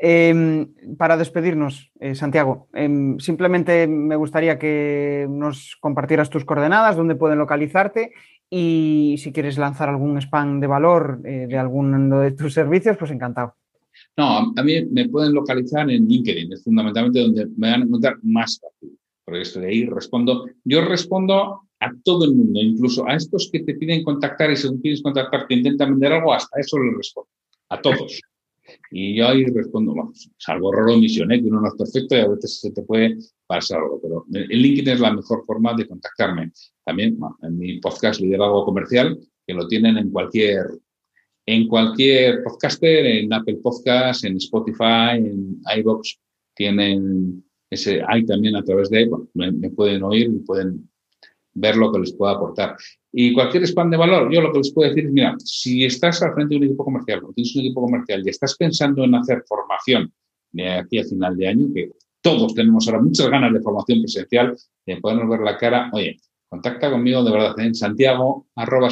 Em, 0.00 0.74
para 0.96 1.16
despedirnos, 1.16 1.90
eh, 1.98 2.14
Santiago, 2.14 2.68
em, 2.72 3.18
simplemente 3.18 3.88
me 3.88 4.14
gustaría 4.14 4.56
que 4.56 5.26
nos 5.28 5.76
compartieras 5.80 6.30
tus 6.30 6.44
coordenadas, 6.44 6.96
dónde 6.96 7.16
pueden 7.16 7.38
localizarte 7.38 8.12
y 8.48 9.16
si 9.18 9.32
quieres 9.32 9.58
lanzar 9.58 9.88
algún 9.88 10.16
spam 10.18 10.60
de 10.60 10.68
valor 10.68 11.20
eh, 11.24 11.46
de 11.48 11.58
alguno 11.58 12.20
de 12.20 12.30
tus 12.30 12.54
servicios, 12.54 12.96
pues 12.96 13.10
encantado. 13.10 13.56
No, 14.16 14.52
a 14.56 14.62
mí 14.62 14.84
me 14.86 15.08
pueden 15.08 15.32
localizar 15.32 15.88
en 15.90 16.08
LinkedIn, 16.08 16.52
es 16.52 16.64
fundamentalmente 16.64 17.20
donde 17.20 17.46
me 17.56 17.70
van 17.70 17.82
a 17.82 17.84
encontrar 17.84 18.16
más 18.22 18.58
fácil, 18.60 18.98
porque 19.24 19.42
estoy 19.42 19.64
ahí, 19.64 19.86
respondo. 19.86 20.46
Yo 20.64 20.84
respondo 20.84 21.62
a 21.80 21.92
todo 22.02 22.24
el 22.24 22.34
mundo, 22.34 22.60
incluso 22.60 23.06
a 23.06 23.14
estos 23.14 23.48
que 23.52 23.60
te 23.60 23.74
piden 23.74 24.02
contactar 24.02 24.50
y 24.50 24.56
según 24.56 24.80
quieres 24.80 25.02
contactar 25.02 25.46
te 25.46 25.54
intentan 25.54 25.90
vender 25.90 26.12
algo, 26.12 26.32
hasta 26.32 26.58
eso 26.58 26.78
les 26.78 26.96
respondo, 26.96 27.30
a 27.68 27.80
todos. 27.80 28.20
Y 28.90 29.16
yo 29.16 29.28
ahí 29.28 29.44
respondo, 29.44 29.94
vamos, 29.94 30.30
salvo 30.36 30.72
error 30.72 30.90
o 30.90 30.94
omisión, 30.94 31.32
¿eh? 31.32 31.40
que 31.40 31.48
uno 31.48 31.60
no 31.60 31.68
es 31.68 31.74
perfecto 31.74 32.16
y 32.16 32.20
a 32.20 32.28
veces 32.28 32.60
se 32.60 32.70
te 32.70 32.82
puede 32.82 33.16
pasar 33.46 33.78
algo, 33.78 34.00
pero 34.02 34.26
el 34.32 34.62
LinkedIn 34.62 34.94
es 34.94 35.00
la 35.00 35.12
mejor 35.12 35.44
forma 35.46 35.74
de 35.74 35.86
contactarme. 35.86 36.52
También 36.84 37.18
en 37.42 37.58
mi 37.58 37.80
podcast 37.80 38.20
Liderazgo 38.20 38.64
Comercial, 38.64 39.18
que 39.46 39.54
lo 39.54 39.66
tienen 39.68 39.96
en 39.96 40.10
cualquier 40.10 40.66
en 41.48 41.66
cualquier 41.66 42.42
podcaster, 42.44 43.06
en 43.06 43.32
Apple 43.32 43.58
Podcasts, 43.62 44.22
en 44.24 44.36
Spotify, 44.36 45.16
en 45.16 45.58
iBox, 45.78 46.20
tienen 46.54 47.42
ese, 47.70 48.02
hay 48.06 48.26
también 48.26 48.54
a 48.54 48.62
través 48.62 48.90
de, 48.90 49.08
bueno, 49.08 49.28
me, 49.32 49.70
pueden 49.70 50.02
oír 50.02 50.26
y 50.26 50.40
pueden 50.40 50.90
ver 51.54 51.76
lo 51.76 51.90
que 51.90 52.00
les 52.00 52.12
puedo 52.12 52.34
aportar. 52.34 52.76
Y 53.10 53.32
cualquier 53.32 53.62
spam 53.62 53.90
de 53.90 53.96
valor, 53.96 54.30
yo 54.30 54.42
lo 54.42 54.52
que 54.52 54.58
les 54.58 54.74
puedo 54.74 54.90
decir 54.90 55.06
es, 55.06 55.12
mira, 55.12 55.36
si 55.42 55.86
estás 55.86 56.22
al 56.22 56.34
frente 56.34 56.54
de 56.54 56.58
un 56.58 56.64
equipo 56.64 56.84
comercial, 56.84 57.24
o 57.24 57.32
tienes 57.32 57.56
un 57.56 57.62
equipo 57.62 57.80
comercial 57.80 58.22
y 58.26 58.28
estás 58.28 58.54
pensando 58.54 59.04
en 59.04 59.14
hacer 59.14 59.42
formación 59.48 60.12
de 60.52 60.68
aquí 60.68 60.98
a 60.98 61.04
final 61.04 61.34
de 61.34 61.48
año, 61.48 61.68
que 61.74 61.92
todos 62.20 62.52
tenemos 62.52 62.86
ahora 62.88 63.00
muchas 63.00 63.30
ganas 63.30 63.54
de 63.54 63.62
formación 63.62 64.02
presencial, 64.02 64.54
de 64.84 64.96
podernos 64.98 65.30
ver 65.30 65.40
la 65.40 65.56
cara, 65.56 65.88
oye, 65.94 66.18
contacta 66.46 66.90
conmigo 66.90 67.24
de 67.24 67.32
verdad 67.32 67.58
en 67.60 67.74
santiago, 67.74 68.48
arroba 68.54 68.90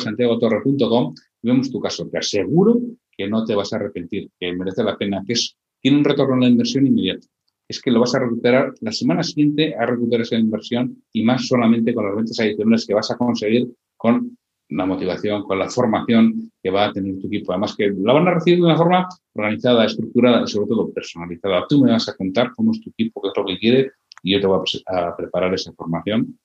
vemos 1.46 1.70
tu 1.70 1.80
caso. 1.80 2.08
Te 2.08 2.18
aseguro 2.18 2.78
que 3.16 3.28
no 3.28 3.44
te 3.44 3.54
vas 3.54 3.72
a 3.72 3.76
arrepentir, 3.76 4.30
que 4.38 4.52
merece 4.52 4.84
la 4.84 4.96
pena, 4.96 5.22
que 5.26 5.32
es, 5.32 5.56
tiene 5.80 5.98
un 5.98 6.04
retorno 6.04 6.34
en 6.34 6.40
la 6.40 6.48
inversión 6.48 6.86
inmediato. 6.86 7.26
Es 7.68 7.80
que 7.80 7.90
lo 7.90 8.00
vas 8.00 8.14
a 8.14 8.20
recuperar 8.20 8.74
la 8.80 8.92
semana 8.92 9.22
siguiente 9.22 9.74
a 9.74 9.86
recuperar 9.86 10.22
esa 10.22 10.36
inversión 10.36 11.02
y 11.12 11.24
más 11.24 11.46
solamente 11.46 11.94
con 11.94 12.06
las 12.06 12.14
ventas 12.14 12.38
adicionales 12.38 12.86
que 12.86 12.94
vas 12.94 13.10
a 13.10 13.16
conseguir 13.16 13.68
con 13.96 14.36
la 14.68 14.86
motivación, 14.86 15.44
con 15.44 15.58
la 15.58 15.68
formación 15.68 16.50
que 16.62 16.70
va 16.70 16.86
a 16.86 16.92
tener 16.92 17.18
tu 17.18 17.28
equipo. 17.28 17.52
Además 17.52 17.74
que 17.76 17.90
la 17.90 18.12
van 18.12 18.28
a 18.28 18.34
recibir 18.34 18.58
de 18.58 18.66
una 18.66 18.76
forma 18.76 19.08
organizada, 19.34 19.84
estructurada 19.84 20.42
y 20.44 20.48
sobre 20.48 20.68
todo 20.68 20.92
personalizada. 20.92 21.66
Tú 21.68 21.82
me 21.82 21.90
vas 21.90 22.08
a 22.08 22.14
contar 22.14 22.52
cómo 22.54 22.72
es 22.72 22.80
tu 22.80 22.90
equipo, 22.90 23.20
qué 23.22 23.28
es 23.28 23.34
lo 23.36 23.44
que 23.44 23.58
quiere 23.58 23.92
y 24.22 24.32
yo 24.32 24.40
te 24.40 24.46
voy 24.46 24.60
a 24.86 25.16
preparar 25.16 25.54
esa 25.54 25.72
formación 25.72 26.38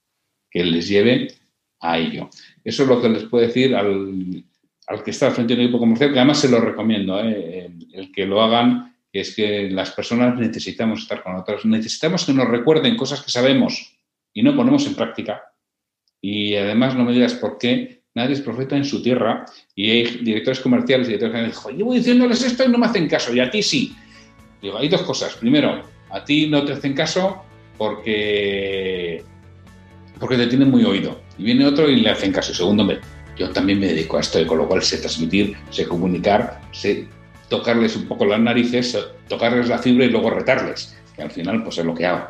que 0.49 0.63
les 0.63 0.87
lleve 0.87 1.29
a 1.79 1.97
ello. 1.97 2.29
Eso 2.63 2.83
es 2.83 2.89
lo 2.89 3.01
que 3.01 3.09
les 3.09 3.23
puedo 3.23 3.45
decir 3.45 3.75
al, 3.75 4.43
al 4.91 5.03
que 5.03 5.11
está 5.11 5.27
al 5.27 5.31
frente 5.31 5.55
de 5.55 5.61
un 5.61 5.65
equipo 5.67 5.79
comercial, 5.79 6.11
que 6.11 6.19
además 6.19 6.39
se 6.39 6.49
lo 6.49 6.59
recomiendo, 6.59 7.19
¿eh? 7.23 7.69
el 7.93 8.11
que 8.11 8.25
lo 8.25 8.41
hagan, 8.41 8.93
que 9.11 9.21
es 9.21 9.33
que 9.33 9.69
las 9.69 9.91
personas 9.91 10.37
necesitamos 10.37 11.01
estar 11.01 11.23
con 11.23 11.35
otras, 11.35 11.63
necesitamos 11.65 12.25
que 12.25 12.33
nos 12.33 12.47
recuerden 12.47 12.97
cosas 12.97 13.21
que 13.21 13.31
sabemos 13.31 13.97
y 14.33 14.43
no 14.43 14.55
ponemos 14.55 14.85
en 14.85 14.95
práctica. 14.95 15.43
Y 16.19 16.55
además 16.55 16.95
no 16.95 17.05
me 17.05 17.13
digas 17.13 17.33
por 17.35 17.57
qué 17.57 18.03
nadie 18.13 18.33
es 18.33 18.41
profeta 18.41 18.75
en 18.75 18.83
su 18.83 19.01
tierra 19.01 19.45
y 19.73 19.89
hay 19.89 20.03
directores 20.23 20.59
comerciales 20.59 21.07
y 21.07 21.13
directores 21.13 21.35
que 21.35 21.47
dicen, 21.47 21.77
llevo 21.77 21.93
diciéndoles 21.93 22.43
esto 22.43 22.65
y 22.65 22.69
no 22.69 22.77
me 22.77 22.85
hacen 22.85 23.07
caso, 23.07 23.33
y 23.33 23.39
a 23.39 23.49
ti 23.49 23.63
sí. 23.63 23.95
Digo, 24.61 24.77
hay 24.77 24.89
dos 24.89 25.03
cosas. 25.03 25.35
Primero, 25.35 25.83
a 26.09 26.23
ti 26.23 26.47
no 26.47 26.65
te 26.65 26.73
hacen 26.73 26.93
caso 26.93 27.43
porque, 27.77 29.23
porque 30.19 30.37
te 30.37 30.47
tienen 30.47 30.69
muy 30.69 30.83
oído. 30.83 31.21
Y 31.37 31.43
viene 31.43 31.65
otro 31.65 31.89
y 31.89 31.95
le 31.95 32.09
hacen 32.09 32.31
caso. 32.31 32.53
Segundo, 32.53 32.85
yo 33.37 33.49
también 33.51 33.79
me 33.79 33.87
dedico 33.87 34.17
a 34.17 34.21
esto, 34.21 34.45
con 34.47 34.57
lo 34.57 34.67
cual 34.67 34.81
sé 34.81 34.97
transmitir, 34.97 35.57
sé 35.69 35.87
comunicar, 35.87 36.61
sé 36.71 37.07
tocarles 37.49 37.95
un 37.95 38.07
poco 38.07 38.25
las 38.25 38.39
narices, 38.39 38.97
tocarles 39.27 39.67
la 39.67 39.77
fibra 39.77 40.05
y 40.05 40.09
luego 40.09 40.29
retarles, 40.29 40.97
que 41.15 41.21
al 41.21 41.31
final 41.31 41.63
pues 41.63 41.77
es 41.77 41.85
lo 41.85 41.93
que 41.93 42.05
hago. 42.05 42.27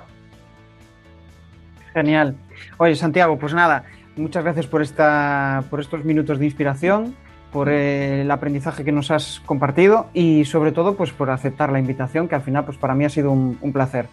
Genial. 1.93 2.35
Oye, 2.77 2.95
Santiago, 2.95 3.37
pues 3.37 3.53
nada, 3.53 3.83
muchas 4.15 4.43
gracias 4.43 4.67
por, 4.67 4.81
esta, 4.81 5.63
por 5.69 5.79
estos 5.79 6.03
minutos 6.05 6.39
de 6.39 6.45
inspiración, 6.45 7.15
por 7.51 7.69
el 7.69 8.29
aprendizaje 8.31 8.83
que 8.83 8.91
nos 8.91 9.11
has 9.11 9.41
compartido 9.45 10.09
y 10.13 10.45
sobre 10.45 10.71
todo 10.71 10.95
pues 10.95 11.11
por 11.11 11.29
aceptar 11.29 11.71
la 11.71 11.79
invitación, 11.79 12.27
que 12.27 12.35
al 12.35 12.41
final 12.41 12.65
pues 12.65 12.77
para 12.77 12.95
mí 12.95 13.05
ha 13.05 13.09
sido 13.09 13.31
un, 13.31 13.73
placer. 13.73 14.07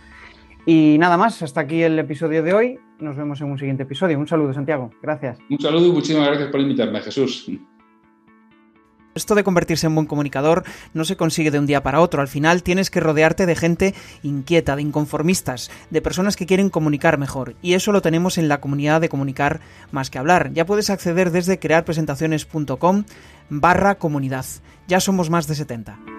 Y 0.71 0.99
nada 0.99 1.17
más, 1.17 1.41
hasta 1.41 1.63
aquí 1.63 1.83
el 1.83 1.99
episodio 1.99 2.43
de 2.43 2.53
hoy. 2.53 2.79
Nos 2.99 3.17
vemos 3.17 3.41
en 3.41 3.51
un 3.51 3.59
siguiente 3.59 3.85
episodio. 3.85 4.19
Un 4.19 4.29
saludo, 4.29 4.53
Santiago. 4.53 4.91
Gracias. 5.01 5.39
Un 5.49 5.59
saludo 5.59 5.87
y 5.87 5.93
muchísimas 5.93 6.27
gracias 6.27 6.51
por 6.51 6.61
invitarme, 6.61 7.01
Jesús. 7.01 7.51
Esto 9.15 9.35
de 9.35 9.45
convertirse 9.45 9.87
en 9.87 9.95
buen 9.95 10.07
comunicador 10.07 10.65
no 10.93 11.07
se 11.07 11.17
consigue 11.17 11.51
de 11.51 11.59
un 11.59 11.65
día 11.65 11.83
para 11.83 12.03
otro. 12.03 12.21
Al 12.21 12.29
final 12.29 12.63
tienes 12.63 12.91
que 12.91 13.01
rodearte 13.01 13.47
de 13.47 13.57
gente 13.57 13.95
inquieta, 14.23 14.77
de 14.77 14.83
inconformistas, 14.83 15.71
de 15.89 16.03
personas 16.03 16.37
que 16.37 16.45
quieren 16.45 16.69
comunicar 16.69 17.17
mejor. 17.17 17.55
Y 17.63 17.73
eso 17.73 17.91
lo 17.91 18.03
tenemos 18.03 18.37
en 18.37 18.49
la 18.49 18.61
comunidad 18.61 19.01
de 19.01 19.09
comunicar 19.09 19.61
más 19.91 20.11
que 20.11 20.19
hablar. 20.19 20.53
Ya 20.53 20.67
puedes 20.67 20.91
acceder 20.91 21.31
desde 21.31 21.59
crearpresentaciones.com 21.59 23.05
barra 23.49 23.95
comunidad. 23.95 24.45
Ya 24.87 25.01
somos 25.01 25.31
más 25.31 25.47
de 25.47 25.55
70. 25.55 26.18